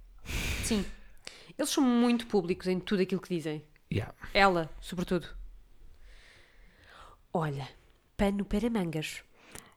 Sim. 0.63 0.85
Eles 1.57 1.69
são 1.69 1.83
muito 1.83 2.27
públicos 2.27 2.67
em 2.67 2.79
tudo 2.79 3.01
aquilo 3.01 3.19
que 3.21 3.35
dizem. 3.35 3.63
yeah. 3.91 4.13
Ela, 4.33 4.69
sobretudo. 4.79 5.27
Olha, 7.33 7.67
pano 8.15 8.45
para 8.45 8.69
mangas. 8.69 9.21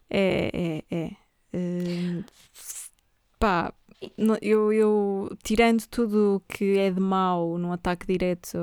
É, 0.09 0.83
é, 0.89 0.95
é. 0.95 1.11
Hum, 1.53 2.23
pá, 3.37 3.73
eu, 4.41 4.71
eu, 4.73 5.37
tirando 5.43 5.85
tudo 5.87 6.37
o 6.37 6.53
que 6.53 6.77
é 6.77 6.89
de 6.91 6.99
mau 6.99 7.57
num 7.57 7.71
ataque 7.71 8.05
direto 8.07 8.57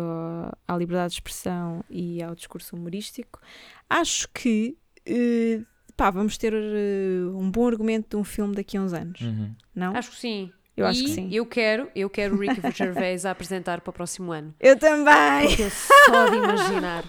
à- 0.66 0.76
liberdade 0.76 1.11
de 1.11 1.16
expressão 1.16 1.84
e 1.91 2.22
ao 2.22 2.34
discurso 2.34 2.74
humorístico, 2.76 3.41
acho 3.88 4.28
que 4.34 4.76
eh, 5.07 5.61
pá, 5.97 6.11
vamos 6.11 6.36
ter 6.38 6.53
eh, 6.55 7.22
um 7.34 7.51
bom 7.51 7.66
argumento 7.68 8.11
de 8.11 8.16
um 8.16 8.24
filme 8.24 8.55
daqui 8.55 8.76
a 8.76 8.80
uns 8.82 8.93
anos, 8.93 9.20
Uhum. 9.20 9.55
não? 9.74 9.95
Acho 9.97 10.11
que 10.11 10.16
sim. 10.16 10.53
Eu 10.76 10.86
acho 10.86 11.01
e 11.01 11.05
que 11.05 11.11
sim. 11.11 11.28
Eu 11.30 11.45
quero, 11.45 11.91
eu 11.95 12.09
quero 12.09 12.34
o 12.34 12.38
Ricky 12.38 12.61
Gervais 12.74 13.26
a 13.26 13.32
apresentar 13.32 13.82
para 13.82 13.91
o 13.91 13.93
próximo 13.93 14.32
ano. 14.32 14.55
Eu 14.59 14.78
também! 14.78 15.49
Porque 15.49 15.62
eu 15.64 15.70
só 15.70 16.28
de 16.30 16.36
imaginar, 16.36 17.05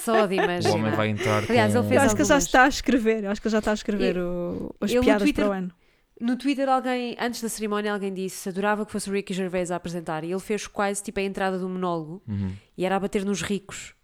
só 0.00 0.26
de 0.26 0.34
O 0.38 0.42
imaginar. 0.44 0.74
homem 0.76 0.92
vai 0.92 1.08
entrar 1.08 1.42
Aliás, 1.48 1.72
com... 1.72 1.78
ele 1.78 1.86
Eu 1.86 1.88
fez 1.88 2.02
acho 2.02 2.14
que 2.14 2.22
ele 2.22 2.28
já 2.28 2.34
algumas. 2.34 2.44
está 2.46 2.64
a 2.64 2.68
escrever, 2.68 3.24
eu 3.24 3.30
acho 3.30 3.40
que 3.40 3.48
ele 3.48 3.52
já 3.52 3.58
está 3.58 3.70
a 3.72 3.74
escrever 3.74 4.18
o- 4.18 4.72
as 4.80 4.92
piadas 4.94 5.22
Twitter- 5.22 5.44
para 5.44 5.50
o 5.52 5.56
ano. 5.58 5.72
No 6.20 6.36
Twitter, 6.36 6.68
alguém, 6.68 7.16
antes 7.18 7.40
da 7.42 7.48
cerimónia, 7.48 7.92
alguém 7.92 8.12
disse 8.12 8.48
adorava 8.48 8.84
que 8.84 8.92
fosse 8.92 9.08
o 9.08 9.12
Ricky 9.12 9.32
Gervais 9.32 9.70
a 9.70 9.76
apresentar. 9.76 10.22
E 10.22 10.30
ele 10.30 10.40
fez 10.40 10.66
quase 10.66 11.02
tipo 11.02 11.18
a 11.18 11.22
entrada 11.22 11.58
do 11.58 11.68
monólogo 11.68 12.22
Uhum. 12.28 12.52
e 12.76 12.84
era 12.84 12.96
a 12.96 13.00
bater 13.00 13.24
nos 13.24 13.40
ricos. 13.42 13.94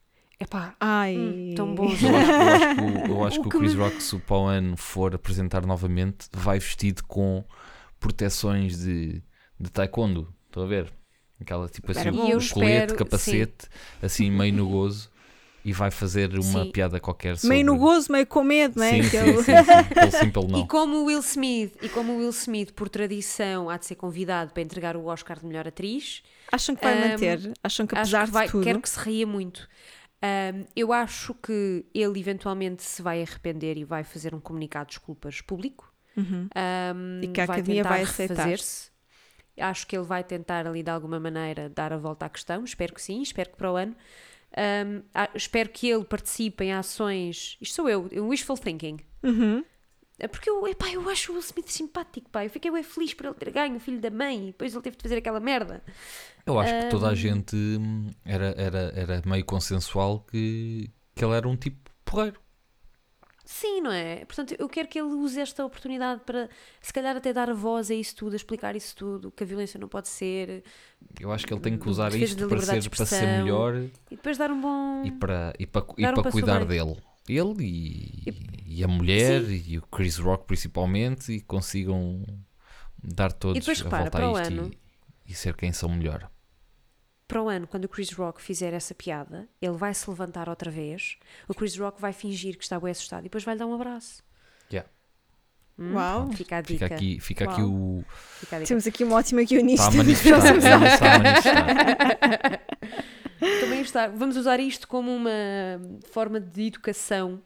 Epá, 0.40 0.74
Ai, 0.80 1.16
Hum, 1.16 1.54
tão 1.54 1.74
bom. 1.74 1.84
Eu 1.84 1.92
acho, 1.92 2.06
eu 2.06 2.16
acho 2.16 2.74
que, 2.74 2.80
o, 2.82 3.06
eu 3.06 3.24
acho 3.26 3.38
O 3.38 3.42
que 3.42 3.48
o 3.48 3.50
que 3.52 3.58
Chris 3.58 3.74
me- 3.74 3.80
Rock, 3.80 4.02
se 4.02 4.16
o 4.16 4.20
para 4.20 4.36
o 4.36 4.46
ano 4.46 4.76
for 4.76 5.14
apresentar 5.14 5.64
novamente, 5.66 6.28
vai 6.32 6.58
vestido 6.58 7.02
com 7.04 7.44
proteções 8.00 8.78
de, 8.78 9.22
de 9.58 9.70
taekwondo. 9.70 10.32
Estão 10.46 10.62
a 10.62 10.66
ver? 10.66 10.92
Aquela 11.40 11.68
tipo 11.68 11.90
assim, 11.90 12.08
um 12.10 12.14
colete, 12.16 12.38
espero- 12.44 12.96
capacete, 12.96 13.66
assim 14.02 14.30
meio 14.30 14.54
no 14.54 14.68
gozo, 14.68 15.10
e 15.66 15.72
vai 15.72 15.90
fazer 15.90 16.32
uma 16.38 16.64
Sim. 16.64 16.70
piada 16.70 17.00
qualquer 17.00 17.36
sobre... 17.36 17.56
Meio 17.56 17.66
no 17.66 17.76
gozo, 17.76 18.12
meio 18.12 18.26
com 18.26 18.44
medo, 18.44 18.78
não 18.78 18.84
é? 18.84 19.02
Sim, 19.02 19.02
sim, 19.02 19.42
sim, 19.42 19.42
sim. 19.42 19.94
Pelo 19.94 20.10
sim, 20.12 20.30
pelo 20.30 20.46
E 20.46 20.52
não. 20.52 20.66
como 20.68 20.96
o 20.98 21.04
Will 21.06 21.18
Smith, 21.20 21.76
e 21.82 21.88
como 21.88 22.12
o 22.12 22.18
Will 22.18 22.30
Smith, 22.30 22.72
por 22.72 22.88
tradição, 22.88 23.68
há 23.68 23.76
de 23.76 23.84
ser 23.86 23.96
convidado 23.96 24.52
para 24.52 24.62
entregar 24.62 24.96
o 24.96 25.06
Oscar 25.06 25.40
de 25.40 25.46
melhor 25.46 25.66
atriz, 25.66 26.22
Acham 26.52 26.76
que 26.76 26.84
vai 26.84 26.94
Ahm, 26.94 27.10
manter? 27.10 27.52
Acham 27.62 27.86
que 27.86 27.94
apesar 27.96 28.26
que 28.26 28.32
vai, 28.32 28.46
de 28.46 28.52
tudo. 28.52 28.62
quero 28.64 28.80
que 28.80 28.88
se 28.88 29.00
ria 29.00 29.26
muito. 29.26 29.68
Ahm, 30.22 30.64
eu 30.76 30.92
acho 30.92 31.34
que 31.34 31.84
ele 31.92 32.18
eventualmente 32.20 32.82
se 32.82 33.02
vai 33.02 33.20
arrepender 33.20 33.76
e 33.76 33.84
vai 33.84 34.04
fazer 34.04 34.34
um 34.34 34.40
comunicado 34.40 34.86
de 34.86 34.90
desculpas 34.96 35.40
público. 35.40 35.92
Uhum. 36.16 36.48
Ahm, 36.54 37.20
E 37.24 37.28
que 37.28 37.40
a 37.40 37.46
vai 37.46 37.56
Academia 37.58 37.82
tentar 37.82 37.88
vai 37.90 38.02
aceitar. 38.02 38.34
refazer-se. 38.36 38.90
Acho 39.58 39.86
que 39.86 39.96
ele 39.96 40.04
vai 40.04 40.22
tentar 40.22 40.66
ali 40.66 40.82
de 40.82 40.90
alguma 40.90 41.18
maneira 41.18 41.68
dar 41.68 41.92
a 41.92 41.96
volta 41.96 42.26
à 42.26 42.28
questão. 42.28 42.62
Espero 42.64 42.94
que 42.94 43.00
sim, 43.02 43.22
espero 43.22 43.50
que 43.50 43.56
para 43.56 43.72
o 43.72 43.76
ano. 43.76 43.96
Ah, 45.14 45.30
espero 45.34 45.68
que 45.68 45.88
ele 45.88 46.04
participe 46.04 46.64
em 46.64 46.72
ações. 46.72 47.56
Isto 47.60 47.74
sou 47.74 47.88
eu, 47.88 48.08
um 48.12 48.28
wishful 48.28 48.56
thinking. 48.56 48.98
Uhum. 49.22 49.64
É 50.18 50.26
Porque 50.26 50.48
eu, 50.48 50.66
epá, 50.66 50.88
eu 50.88 51.08
acho 51.10 51.30
o 51.30 51.34
Will 51.34 51.42
Smith 51.42 51.68
simpático, 51.68 52.30
pá. 52.30 52.44
Eu 52.44 52.50
fiquei 52.50 52.70
bem 52.70 52.82
feliz 52.82 53.12
por 53.12 53.26
ele 53.26 53.34
ter 53.34 53.50
ganho 53.50 53.76
o 53.76 53.80
filho 53.80 54.00
da 54.00 54.10
mãe 54.10 54.44
e 54.44 54.46
depois 54.46 54.72
ele 54.72 54.82
teve 54.82 54.96
de 54.96 55.02
fazer 55.02 55.16
aquela 55.18 55.40
merda. 55.40 55.82
Eu 56.46 56.58
acho 56.58 56.72
que 56.72 56.88
toda 56.88 57.08
a 57.08 57.14
gente 57.14 57.54
hum, 57.54 58.08
era, 58.24 58.54
era, 58.56 58.92
era 58.96 59.22
meio 59.26 59.44
consensual 59.44 60.20
que, 60.20 60.90
que 61.14 61.24
ele 61.24 61.34
era 61.34 61.46
um 61.46 61.56
tipo 61.56 61.90
porreiro. 62.04 62.40
Sim, 63.48 63.80
não 63.80 63.92
é? 63.92 64.24
Portanto, 64.24 64.56
eu 64.58 64.68
quero 64.68 64.88
que 64.88 64.98
ele 64.98 65.06
use 65.08 65.40
esta 65.40 65.64
oportunidade 65.64 66.20
para, 66.26 66.50
se 66.80 66.92
calhar, 66.92 67.16
até 67.16 67.32
dar 67.32 67.48
a 67.48 67.54
voz 67.54 67.92
a 67.92 67.94
isso 67.94 68.16
tudo, 68.16 68.32
a 68.32 68.36
explicar 68.36 68.74
isso 68.74 68.94
tudo, 68.96 69.30
que 69.30 69.44
a 69.44 69.46
violência 69.46 69.78
não 69.78 69.86
pode 69.86 70.08
ser 70.08 70.64
Eu 71.20 71.30
acho 71.30 71.46
que 71.46 71.54
ele 71.54 71.60
tem 71.60 71.78
que 71.78 71.88
usar 71.88 72.12
isto 72.12 72.48
para 72.48 72.60
ser, 72.60 72.90
para 72.90 73.06
ser 73.06 73.24
melhor 73.38 73.76
e 73.76 73.90
depois 74.10 74.36
dar 74.36 74.50
um 74.50 74.60
bom. 74.60 75.04
e 75.04 75.12
para, 75.12 75.52
e 75.60 75.64
para, 75.64 75.86
e 75.96 76.06
um 76.06 76.14
para 76.14 76.32
cuidar 76.32 76.64
dele. 76.64 76.96
Ele 77.28 77.54
e, 77.64 78.64
e 78.66 78.84
a 78.84 78.88
mulher 78.88 79.42
e 79.48 79.78
o 79.78 79.82
Chris 79.82 80.16
Rock 80.18 80.44
principalmente 80.44 81.32
e 81.32 81.40
consigam 81.40 82.24
dar 83.02 83.32
todos 83.32 83.60
depois 83.60 83.80
a 83.80 83.84
repara, 83.84 84.02
volta 84.04 84.18
para 84.18 84.30
o 84.32 84.36
a 84.36 84.42
isto 84.42 84.52
ano- 84.54 84.70
e, 85.24 85.32
e 85.32 85.34
ser 85.34 85.54
quem 85.54 85.72
são 85.72 85.88
melhor. 85.88 86.28
Para 87.28 87.42
o 87.42 87.48
ano, 87.48 87.66
quando 87.66 87.86
o 87.86 87.88
Chris 87.88 88.12
Rock 88.12 88.40
fizer 88.40 88.72
essa 88.72 88.94
piada, 88.94 89.48
ele 89.60 89.76
vai 89.76 89.92
se 89.92 90.08
levantar 90.08 90.48
outra 90.48 90.70
vez, 90.70 91.18
o 91.48 91.54
Chris 91.54 91.76
Rock 91.76 92.00
vai 92.00 92.12
fingir 92.12 92.56
que 92.56 92.62
está 92.62 92.78
bem 92.78 92.92
assustado 92.92 93.22
e 93.22 93.24
depois 93.24 93.42
vai 93.42 93.54
lhe 93.54 93.58
dar 93.58 93.66
um 93.66 93.74
abraço. 93.74 94.22
Yeah. 94.70 94.88
Hum? 95.78 95.94
Uau. 95.94 96.32
Fica 96.32 96.58
a 96.58 96.60
dica. 96.60 96.86
Fica 96.86 96.94
aqui, 96.94 97.20
fica 97.20 97.50
aqui 97.50 97.62
o. 97.62 98.04
Fica. 98.08 98.60
Temos 98.60 98.86
aqui 98.86 99.04
uma 99.04 99.16
ótima 99.16 99.42
guionista. 99.42 99.88
Está 99.88 99.94
a 99.94 100.04
manifestar. 100.04 100.56
está 100.86 101.18
manifestar. 101.18 102.60
Também 103.60 103.80
está. 103.80 104.08
Vamos 104.08 104.36
usar 104.36 104.60
isto 104.60 104.88
como 104.88 105.14
uma 105.14 105.30
forma 106.10 106.40
de 106.40 106.68
educação 106.68 107.42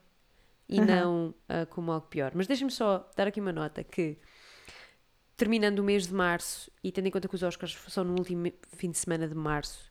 e 0.69 0.79
Aham. 0.79 0.87
não 0.87 1.35
ah, 1.49 1.67
como 1.67 1.91
algo 1.91 2.07
pior. 2.07 2.33
Mas 2.35 2.47
deixem-me 2.47 2.71
só 2.71 3.11
dar 3.17 3.27
aqui 3.27 3.41
uma 3.41 3.53
nota 3.53 3.83
que 3.83 4.17
terminando 5.41 5.79
o 5.79 5.83
mês 5.83 6.07
de 6.07 6.13
março 6.13 6.71
e 6.85 6.93
tendo 6.93 7.07
em 7.07 7.11
conta 7.11 7.27
que 7.27 7.35
os 7.35 7.43
Oscars 7.43 7.75
são 7.89 8.05
no 8.05 8.13
último 8.19 8.53
fim 8.77 8.91
de 8.91 8.99
semana 8.99 9.27
de 9.27 9.35
março, 9.35 9.91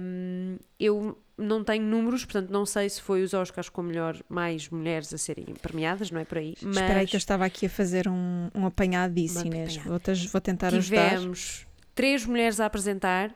hum, 0.00 0.56
eu 0.78 1.18
não 1.36 1.62
tenho 1.62 1.84
números, 1.84 2.24
portanto 2.24 2.48
não 2.48 2.64
sei 2.64 2.88
se 2.88 3.02
foi 3.02 3.22
os 3.22 3.34
Oscars 3.34 3.68
com 3.68 3.82
melhor 3.82 4.16
mais 4.30 4.70
mulheres 4.70 5.12
a 5.12 5.18
serem 5.18 5.44
premiadas, 5.60 6.10
não 6.10 6.18
é 6.18 6.24
por 6.24 6.38
aí. 6.38 6.54
Mas 6.62 6.74
Espera 6.74 7.00
aí 7.00 7.06
que 7.06 7.16
eu 7.16 7.18
estava 7.18 7.44
aqui 7.44 7.66
a 7.66 7.68
fazer 7.68 8.08
um, 8.08 8.48
um 8.54 8.64
apanhado 8.64 9.12
disso, 9.12 9.40
Um 9.40 9.46
Inês. 9.46 9.76
Vou, 9.76 10.00
vou 10.32 10.40
tentar 10.40 10.68
ajudar. 10.68 11.10
tivemos 11.10 11.66
três 11.94 12.24
mulheres 12.24 12.60
a 12.60 12.64
apresentar. 12.64 13.34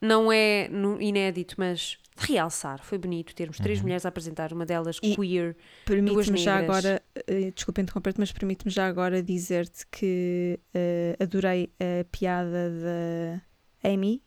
Não 0.00 0.30
é 0.30 0.70
inédito, 1.00 1.56
mas 1.58 1.98
realçar. 2.18 2.82
Foi 2.82 2.98
bonito 2.98 3.34
termos 3.34 3.58
três 3.58 3.78
Uhum. 3.78 3.84
mulheres 3.84 4.04
a 4.04 4.08
apresentar, 4.08 4.52
uma 4.52 4.66
delas 4.66 4.98
E- 5.02 5.14
queer. 5.16 5.56
Permite-me 5.84 6.36
já 6.38 6.56
agora, 6.58 7.02
eh, 7.26 7.50
desculpa 7.52 7.80
interromper-te, 7.80 8.18
mas 8.20 8.32
permite-me 8.32 8.70
já 8.70 8.86
agora 8.86 9.22
dizer-te 9.22 9.86
que 9.90 10.58
eh, 10.74 11.16
adorei 11.20 11.72
a 11.80 12.04
piada 12.04 12.70
da 12.70 13.88
Amy, 13.88 14.22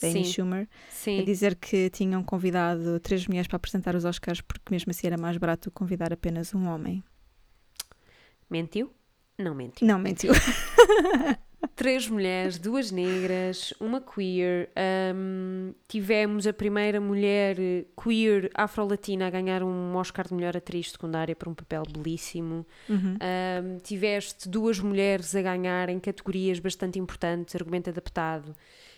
da 0.00 0.08
Amy 0.08 0.24
Sim, 0.24 0.32
Schumer, 0.32 0.68
a 0.68 0.90
sim. 0.90 1.24
dizer 1.24 1.54
que 1.56 1.88
tinham 1.90 2.22
convidado 2.24 2.98
três 3.00 3.26
mulheres 3.26 3.46
para 3.48 3.56
apresentar 3.56 3.94
os 3.94 4.04
Oscars 4.04 4.40
porque 4.40 4.62
mesmo 4.70 4.90
assim 4.90 5.06
era 5.06 5.16
mais 5.16 5.36
barato 5.36 5.70
convidar 5.70 6.12
apenas 6.12 6.54
um 6.54 6.66
homem. 6.68 7.02
Mentiu? 8.50 8.92
Não 9.38 9.54
mentiu. 9.54 9.86
Não, 9.86 9.98
mentiu. 9.98 10.32
Três 11.76 12.08
mulheres, 12.08 12.58
duas 12.58 12.90
negras, 12.90 13.72
uma 13.80 14.00
queer. 14.00 14.68
hum, 15.14 15.72
tivemos 15.86 16.46
a 16.46 16.52
primeira 16.52 17.00
mulher 17.00 17.56
queer 17.96 18.50
afro-latina 18.54 19.26
a 19.26 19.30
ganhar 19.30 19.62
um 19.62 19.94
Oscar 19.96 20.26
de 20.26 20.34
melhor 20.34 20.56
atriz 20.56 20.90
secundária 20.90 21.34
por 21.36 21.48
um 21.48 21.54
papel 21.54 21.84
belíssimo. 21.88 22.66
Uhum. 22.88 23.16
Um, 23.16 23.78
tiveste 23.78 24.48
duas 24.48 24.78
mulheres 24.80 25.34
a 25.34 25.42
ganhar 25.42 25.88
em 25.88 25.98
categorias 25.98 26.58
bastante 26.58 26.98
importantes, 26.98 27.54
argumento 27.54 27.90
adaptado 27.90 28.54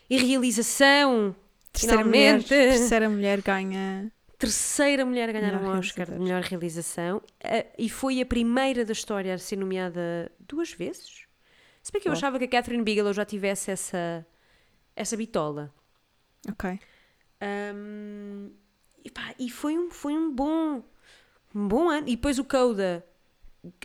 e 0.09 0.17
realização. 0.17 1.35
Terceira 1.73 2.05
mulher, 2.05 2.43
terceira 2.43 3.09
mulher 3.09 3.41
ganha. 3.43 4.11
Terceira 4.39 5.07
mulher 5.07 5.29
a 5.29 5.33
ganhar 5.33 5.61
Melhor 5.61 5.77
um 5.77 5.79
Oscar 5.79 6.11
de 6.11 6.19
melhor 6.19 6.43
realização 6.43 7.19
uh, 7.19 7.67
e 7.79 7.89
foi 7.89 8.21
a 8.21 8.27
primeira 8.27 8.85
da 8.85 8.93
história 8.93 9.35
a 9.35 9.39
ser 9.39 9.57
nomeada 9.57 10.31
duas 10.41 10.73
vezes. 10.73 11.24
Se 11.85 11.93
bem 11.93 12.01
que 12.01 12.09
eu 12.09 12.12
Uau. 12.12 12.16
achava 12.16 12.39
que 12.39 12.47
a 12.47 12.49
Catherine 12.49 12.82
Bigelow 12.82 13.12
já 13.12 13.26
tivesse 13.26 13.70
essa, 13.70 14.26
essa 14.97 15.16
bitola. 15.18 15.70
Ok. 16.51 16.80
Um, 17.74 18.51
e, 19.05 19.11
pá, 19.11 19.35
e 19.39 19.51
foi 19.51 19.76
um, 19.78 19.91
foi 19.91 20.14
um 20.14 20.35
bom 20.35 20.82
um 21.55 21.68
bom 21.68 21.91
ano. 21.91 22.09
E 22.09 22.16
depois 22.16 22.39
o 22.39 22.45
Coda 22.45 23.05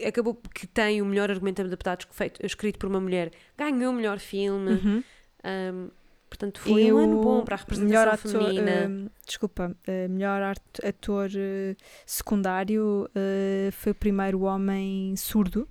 acabou 0.07 0.33
que 0.55 0.65
tem 0.65 1.01
o 1.01 1.05
melhor 1.05 1.29
argumento 1.29 1.61
adaptado 1.61 2.07
feito, 2.09 2.43
escrito 2.45 2.79
por 2.79 2.87
uma 2.87 3.01
mulher, 3.01 3.31
ganhou 3.57 3.91
o 3.91 3.95
melhor 3.95 4.17
filme. 4.17 4.71
Uhum. 4.71 5.03
Um, 5.43 5.89
portanto, 6.29 6.61
foi 6.61 6.83
E 6.83 6.93
um 6.93 6.97
ano 6.99 7.21
bom 7.21 7.43
para 7.43 7.55
a 7.55 7.57
representação 7.57 7.89
melhor 7.89 8.07
ator, 8.07 8.31
feminina. 8.31 8.71
eh, 8.71 9.09
desculpa, 9.25 9.75
eh, 9.85 10.07
melhor 10.07 10.41
ator 10.83 11.29
eh, 11.35 11.75
secundário 12.05 13.09
eh, 13.13 13.69
foi 13.73 13.91
o 13.91 13.95
primeiro 13.95 14.41
homem 14.43 15.15
surdo, 15.17 15.67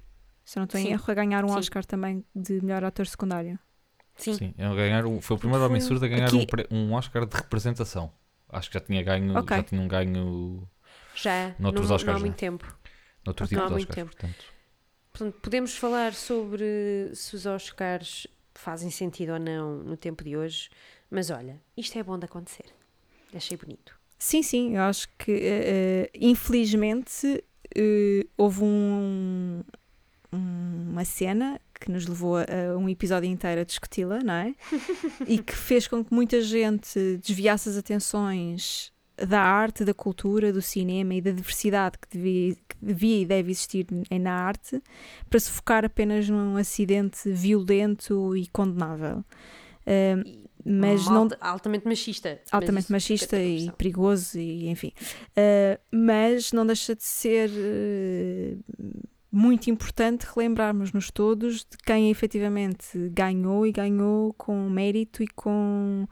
se 0.49 0.59
eu 0.59 0.61
não 0.61 0.64
estou 0.64 0.80
em 0.80 0.84
Sim. 0.84 0.92
erro, 0.92 1.05
a 1.07 1.14
ganhar 1.14 1.44
um 1.44 1.49
Sim. 1.49 1.59
Oscar 1.59 1.84
também 1.84 2.24
de 2.34 2.61
melhor 2.62 2.82
ator 2.82 3.07
secundário. 3.07 3.59
Sim. 4.16 4.32
Sim, 4.32 4.55
é 4.57 4.66
um 4.68 4.74
ganhar, 4.74 5.05
um- 5.05 5.20
foi 5.20 5.36
o 5.36 5.38
primeiro 5.38 5.61
Foi 5.62 5.68
homem 5.68 5.80
surdo 5.82 6.05
a 6.07 6.09
ganhar 6.09 6.26
aqui- 6.28 6.36
um, 6.36 6.46
pre- 6.46 6.66
um 6.70 6.94
Oscar 6.94 7.26
de 7.26 7.36
representação. 7.36 8.11
Acho 8.49 8.70
que 8.70 8.74
já 8.78 8.80
tinha 8.80 9.03
ganho, 9.03 9.36
Ok. 9.38 9.57
já 9.57 9.62
tinha 9.62 9.80
um 9.80 9.86
ganho 9.86 10.66
Já, 11.14 11.55
Noutros 11.59 11.88
não, 11.90 11.96
Oscars, 11.96 12.07
não 12.07 12.14
há 12.14 12.18
já. 12.18 12.24
muito 12.24 12.36
tempo. 12.36 12.78
noutro 13.26 13.42
Não 13.44 13.49
tipo 13.49 13.61
há 13.61 13.66
de 13.66 13.70
muito 13.72 13.90
Oscars. 13.90 13.96
tempo. 13.96 14.16
Portanto, 14.16 14.44
Portanto, 15.12 15.40
podemos 15.42 15.76
falar 15.76 16.14
sobre 16.14 17.11
se 17.14 17.34
os 17.36 17.44
Oscars 17.44 18.26
fazem 18.55 18.90
sentido 18.90 19.32
ou 19.34 19.38
não 19.38 19.78
no 19.82 19.96
tempo 19.96 20.24
de 20.24 20.36
hoje, 20.36 20.70
mas 21.11 21.28
olha, 21.30 21.61
isto 21.76 21.99
é 21.99 22.03
bom 22.03 22.18
de 22.18 22.24
acontecer. 22.24 22.66
Achei 23.34 23.57
bonito. 23.57 23.99
Sim, 24.18 24.42
sim, 24.42 24.76
eu 24.76 24.82
acho 24.82 25.09
que 25.18 25.32
eh, 25.42 26.11
infelizmente 26.18 27.44
eh, 27.76 28.26
houve 28.36 28.62
um- 28.64 29.62
uma 30.32 31.04
cena 31.04 31.60
que 31.80 31.90
nos 31.90 32.06
levou 32.06 32.36
a, 32.38 32.76
um 32.76 32.88
episódio 32.88 33.28
inteiro 33.28 33.60
a 33.60 33.64
discuti-la, 33.64 34.18
não 34.20 34.34
é? 34.34 34.54
e 35.26 35.38
que 35.38 35.54
fez 35.54 35.86
com 35.86 36.04
que 36.04 36.12
muita 36.12 36.40
gente 36.42 37.18
desviasse 37.22 37.68
as 37.68 37.76
atenções 37.76 38.92
da 39.16 39.40
arte, 39.40 39.84
da 39.84 39.92
cultura, 39.94 40.52
do 40.52 40.62
cinema 40.62 41.14
e 41.14 41.20
da 41.20 41.30
diversidade 41.32 41.98
que 41.98 42.16
devia, 42.16 42.54
que 42.54 42.76
devia 42.80 43.22
e 43.22 43.26
deve 43.26 43.50
existir 43.50 43.86
na 44.10 44.32
arte 44.32 44.80
para 45.28 45.40
se 45.40 45.50
focar 45.50 45.84
apenas 45.84 46.28
num 46.28 46.56
acidente 46.56 47.28
violento 47.30 48.36
e 48.36 48.46
condenável. 48.48 49.24
Ah, 49.86 50.22
mas 50.64 51.06
não 51.06 51.22
alta- 51.22 51.38
altamente 51.40 51.86
machista. 51.86 52.40
Altamente 52.52 52.92
machista 52.92 53.40
e 53.40 53.70
perigoso 53.72 54.38
e 54.38 54.68
enfim 54.68 54.92
Uh, 55.30 55.80
mas 55.90 56.52
não 56.52 56.66
deixa 56.66 56.94
de 56.94 57.04
ser 57.04 57.48
uh, 57.48 58.58
muito 59.39 59.70
importante 59.70 60.26
relembrarmos-nos 60.34 61.12
todos 61.12 61.59
de 61.61 61.76
quem 61.86 62.11
efetivamente 62.11 63.09
ganhou 63.11 63.64
e 63.64 63.70
ganhou 63.70 64.34
com 64.34 64.68
mérito 64.68 65.22
e 65.22 65.28
com, 65.28 66.09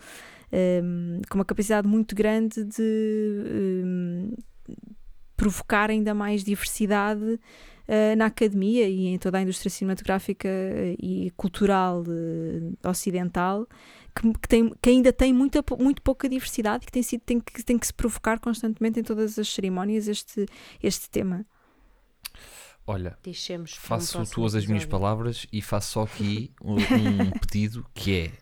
um, 0.52 1.20
com 1.28 1.38
uma 1.38 1.44
capacidade 1.44 1.88
muito 1.88 2.14
grande 2.14 2.62
de 2.62 3.82
um, 3.84 4.32
provocar 5.36 5.90
ainda 5.90 6.14
mais 6.14 6.44
diversidade 6.44 7.24
uh, 7.24 8.16
na 8.16 8.26
academia 8.26 8.88
e 8.88 9.08
em 9.08 9.18
toda 9.18 9.38
a 9.38 9.42
indústria 9.42 9.70
cinematográfica 9.70 10.48
e 10.96 11.32
cultural 11.36 12.02
uh, 12.02 12.88
ocidental 12.88 13.66
que, 14.14 14.48
tem, 14.48 14.72
que 14.80 14.88
ainda 14.88 15.12
tem 15.12 15.32
muita, 15.32 15.64
muito 15.76 16.00
pouca 16.00 16.28
diversidade 16.28 16.84
e 16.84 16.86
que 16.86 16.92
tem, 16.92 17.02
sido, 17.02 17.22
tem, 17.22 17.40
que, 17.40 17.64
tem 17.64 17.76
que 17.76 17.88
se 17.88 17.92
provocar 17.92 18.38
constantemente 18.38 19.00
em 19.00 19.02
todas 19.02 19.36
as 19.36 19.48
cerimónias 19.48 20.06
este, 20.06 20.46
este 20.80 21.10
tema. 21.10 21.44
Olha, 22.86 23.18
Deixemos 23.22 23.72
faço 23.72 24.24
tuas 24.26 24.54
as 24.54 24.64
minhas 24.66 24.84
palavras 24.84 25.46
e 25.52 25.60
faço 25.60 25.92
só 25.92 26.02
aqui 26.02 26.52
um, 26.62 26.76
um 26.76 27.32
pedido 27.40 27.84
que 27.92 28.16
é 28.16 28.32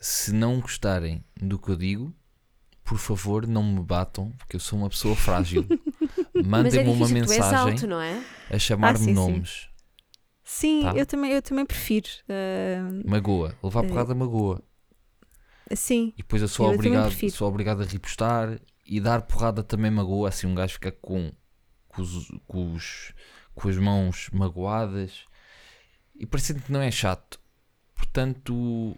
se 0.00 0.32
não 0.32 0.60
gostarem 0.60 1.24
do 1.40 1.58
que 1.58 1.70
eu 1.70 1.76
digo, 1.76 2.14
por 2.84 2.98
favor 2.98 3.46
não 3.46 3.62
me 3.64 3.80
batam, 3.82 4.30
porque 4.38 4.54
eu 4.56 4.60
sou 4.60 4.78
uma 4.78 4.88
pessoa 4.88 5.16
frágil. 5.16 5.66
É 6.38 6.42
Mandem-me 6.42 6.88
uma 6.90 7.06
tu 7.08 7.12
és 7.14 7.14
mensagem 7.14 7.72
alto, 7.72 7.86
não 7.86 8.00
é? 8.00 8.22
a 8.50 8.58
chamar-me 8.58 8.94
Ah, 8.94 8.98
sim, 8.98 9.04
sim. 9.06 9.14
nomes. 9.14 9.68
Sim, 10.44 10.82
Tá. 10.82 10.92
eu, 10.92 11.06
também, 11.06 11.32
eu 11.32 11.42
também 11.42 11.64
prefiro. 11.66 12.08
uh, 12.28 13.10
Magoa, 13.10 13.54
levar 13.62 13.84
Eh, 13.84 13.88
porrada 13.88 14.14
magoa. 14.14 14.62
sim, 15.74 16.12
E 16.16 16.18
depois 16.18 16.42
eu 16.42 16.48
sou, 16.48 16.66
Eu 16.66 16.74
obrigado, 16.74 17.30
sou 17.30 17.48
obrigado 17.48 17.82
a 17.82 17.86
repostar 17.86 18.60
e 18.84 19.00
dar 19.00 19.22
porrada 19.22 19.62
também 19.62 19.90
magoa. 19.90 20.28
Assim 20.28 20.46
um 20.46 20.54
gajo 20.54 20.74
fica 20.74 20.92
com, 20.92 21.32
com, 21.96 22.02
os, 22.02 22.28
com, 22.46 22.72
os- 22.74 23.12
com 23.54 23.68
as 23.68 23.76
mãos 23.78 24.28
magoadas 24.32 25.24
e 26.14 26.26
parecendo 26.26 26.60
que 26.62 26.70
não 26.70 26.80
é 26.82 26.90
chato. 26.90 27.40
Portanto, 27.94 28.96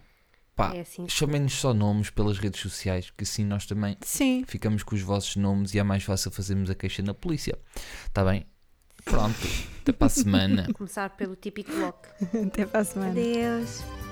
pá, 0.57 0.75
É 0.75 0.81
assim. 0.81 1.09
chamem-nos 1.09 1.55
só 1.55 1.73
nomes 1.73 2.11
pelas 2.11 2.39
redes 2.39 2.61
sociais, 2.61 3.11
que 3.17 3.25
assim 3.25 3.45
nós 3.45 3.65
também 3.67 3.97
sim. 4.03 4.45
ficamos 4.47 4.83
com 4.83 4.95
os 4.95 5.03
vossos 5.03 5.37
nomes 5.37 5.75
e 5.75 5.79
é 5.79 5.83
mais 5.83 6.03
fácil 6.03 6.31
fazermos 6.31 6.69
a 6.71 6.75
queixa 6.75 7.03
na 7.03 7.15
polícia. 7.15 7.59
Está 8.07 8.25
bem? 8.25 8.47
Pronto, 9.05 9.39
até 9.81 9.93
para 9.93 10.07
a 10.07 10.11
semana. 10.11 10.69
Começar 10.75 11.11
pelo 11.17 11.35
típico 11.37 11.73
lock. 11.73 12.09
Até 12.47 12.67
para 12.67 12.81
a 12.81 12.85
semana. 12.85 13.11
Adeus. 13.13 14.08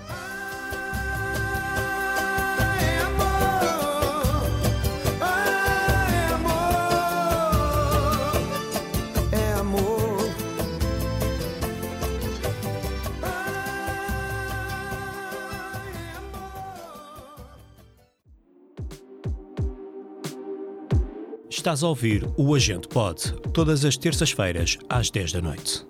Estás 21.66 21.82
a 21.82 21.88
ouvir 21.88 22.24
o 22.36 22.54
Agente 22.54 22.86
Pod, 22.86 23.20
todas 23.52 23.84
as 23.84 23.96
terças-feiras, 23.96 24.78
às 24.88 25.10
10 25.10 25.32
da 25.32 25.42
noite. 25.42 25.84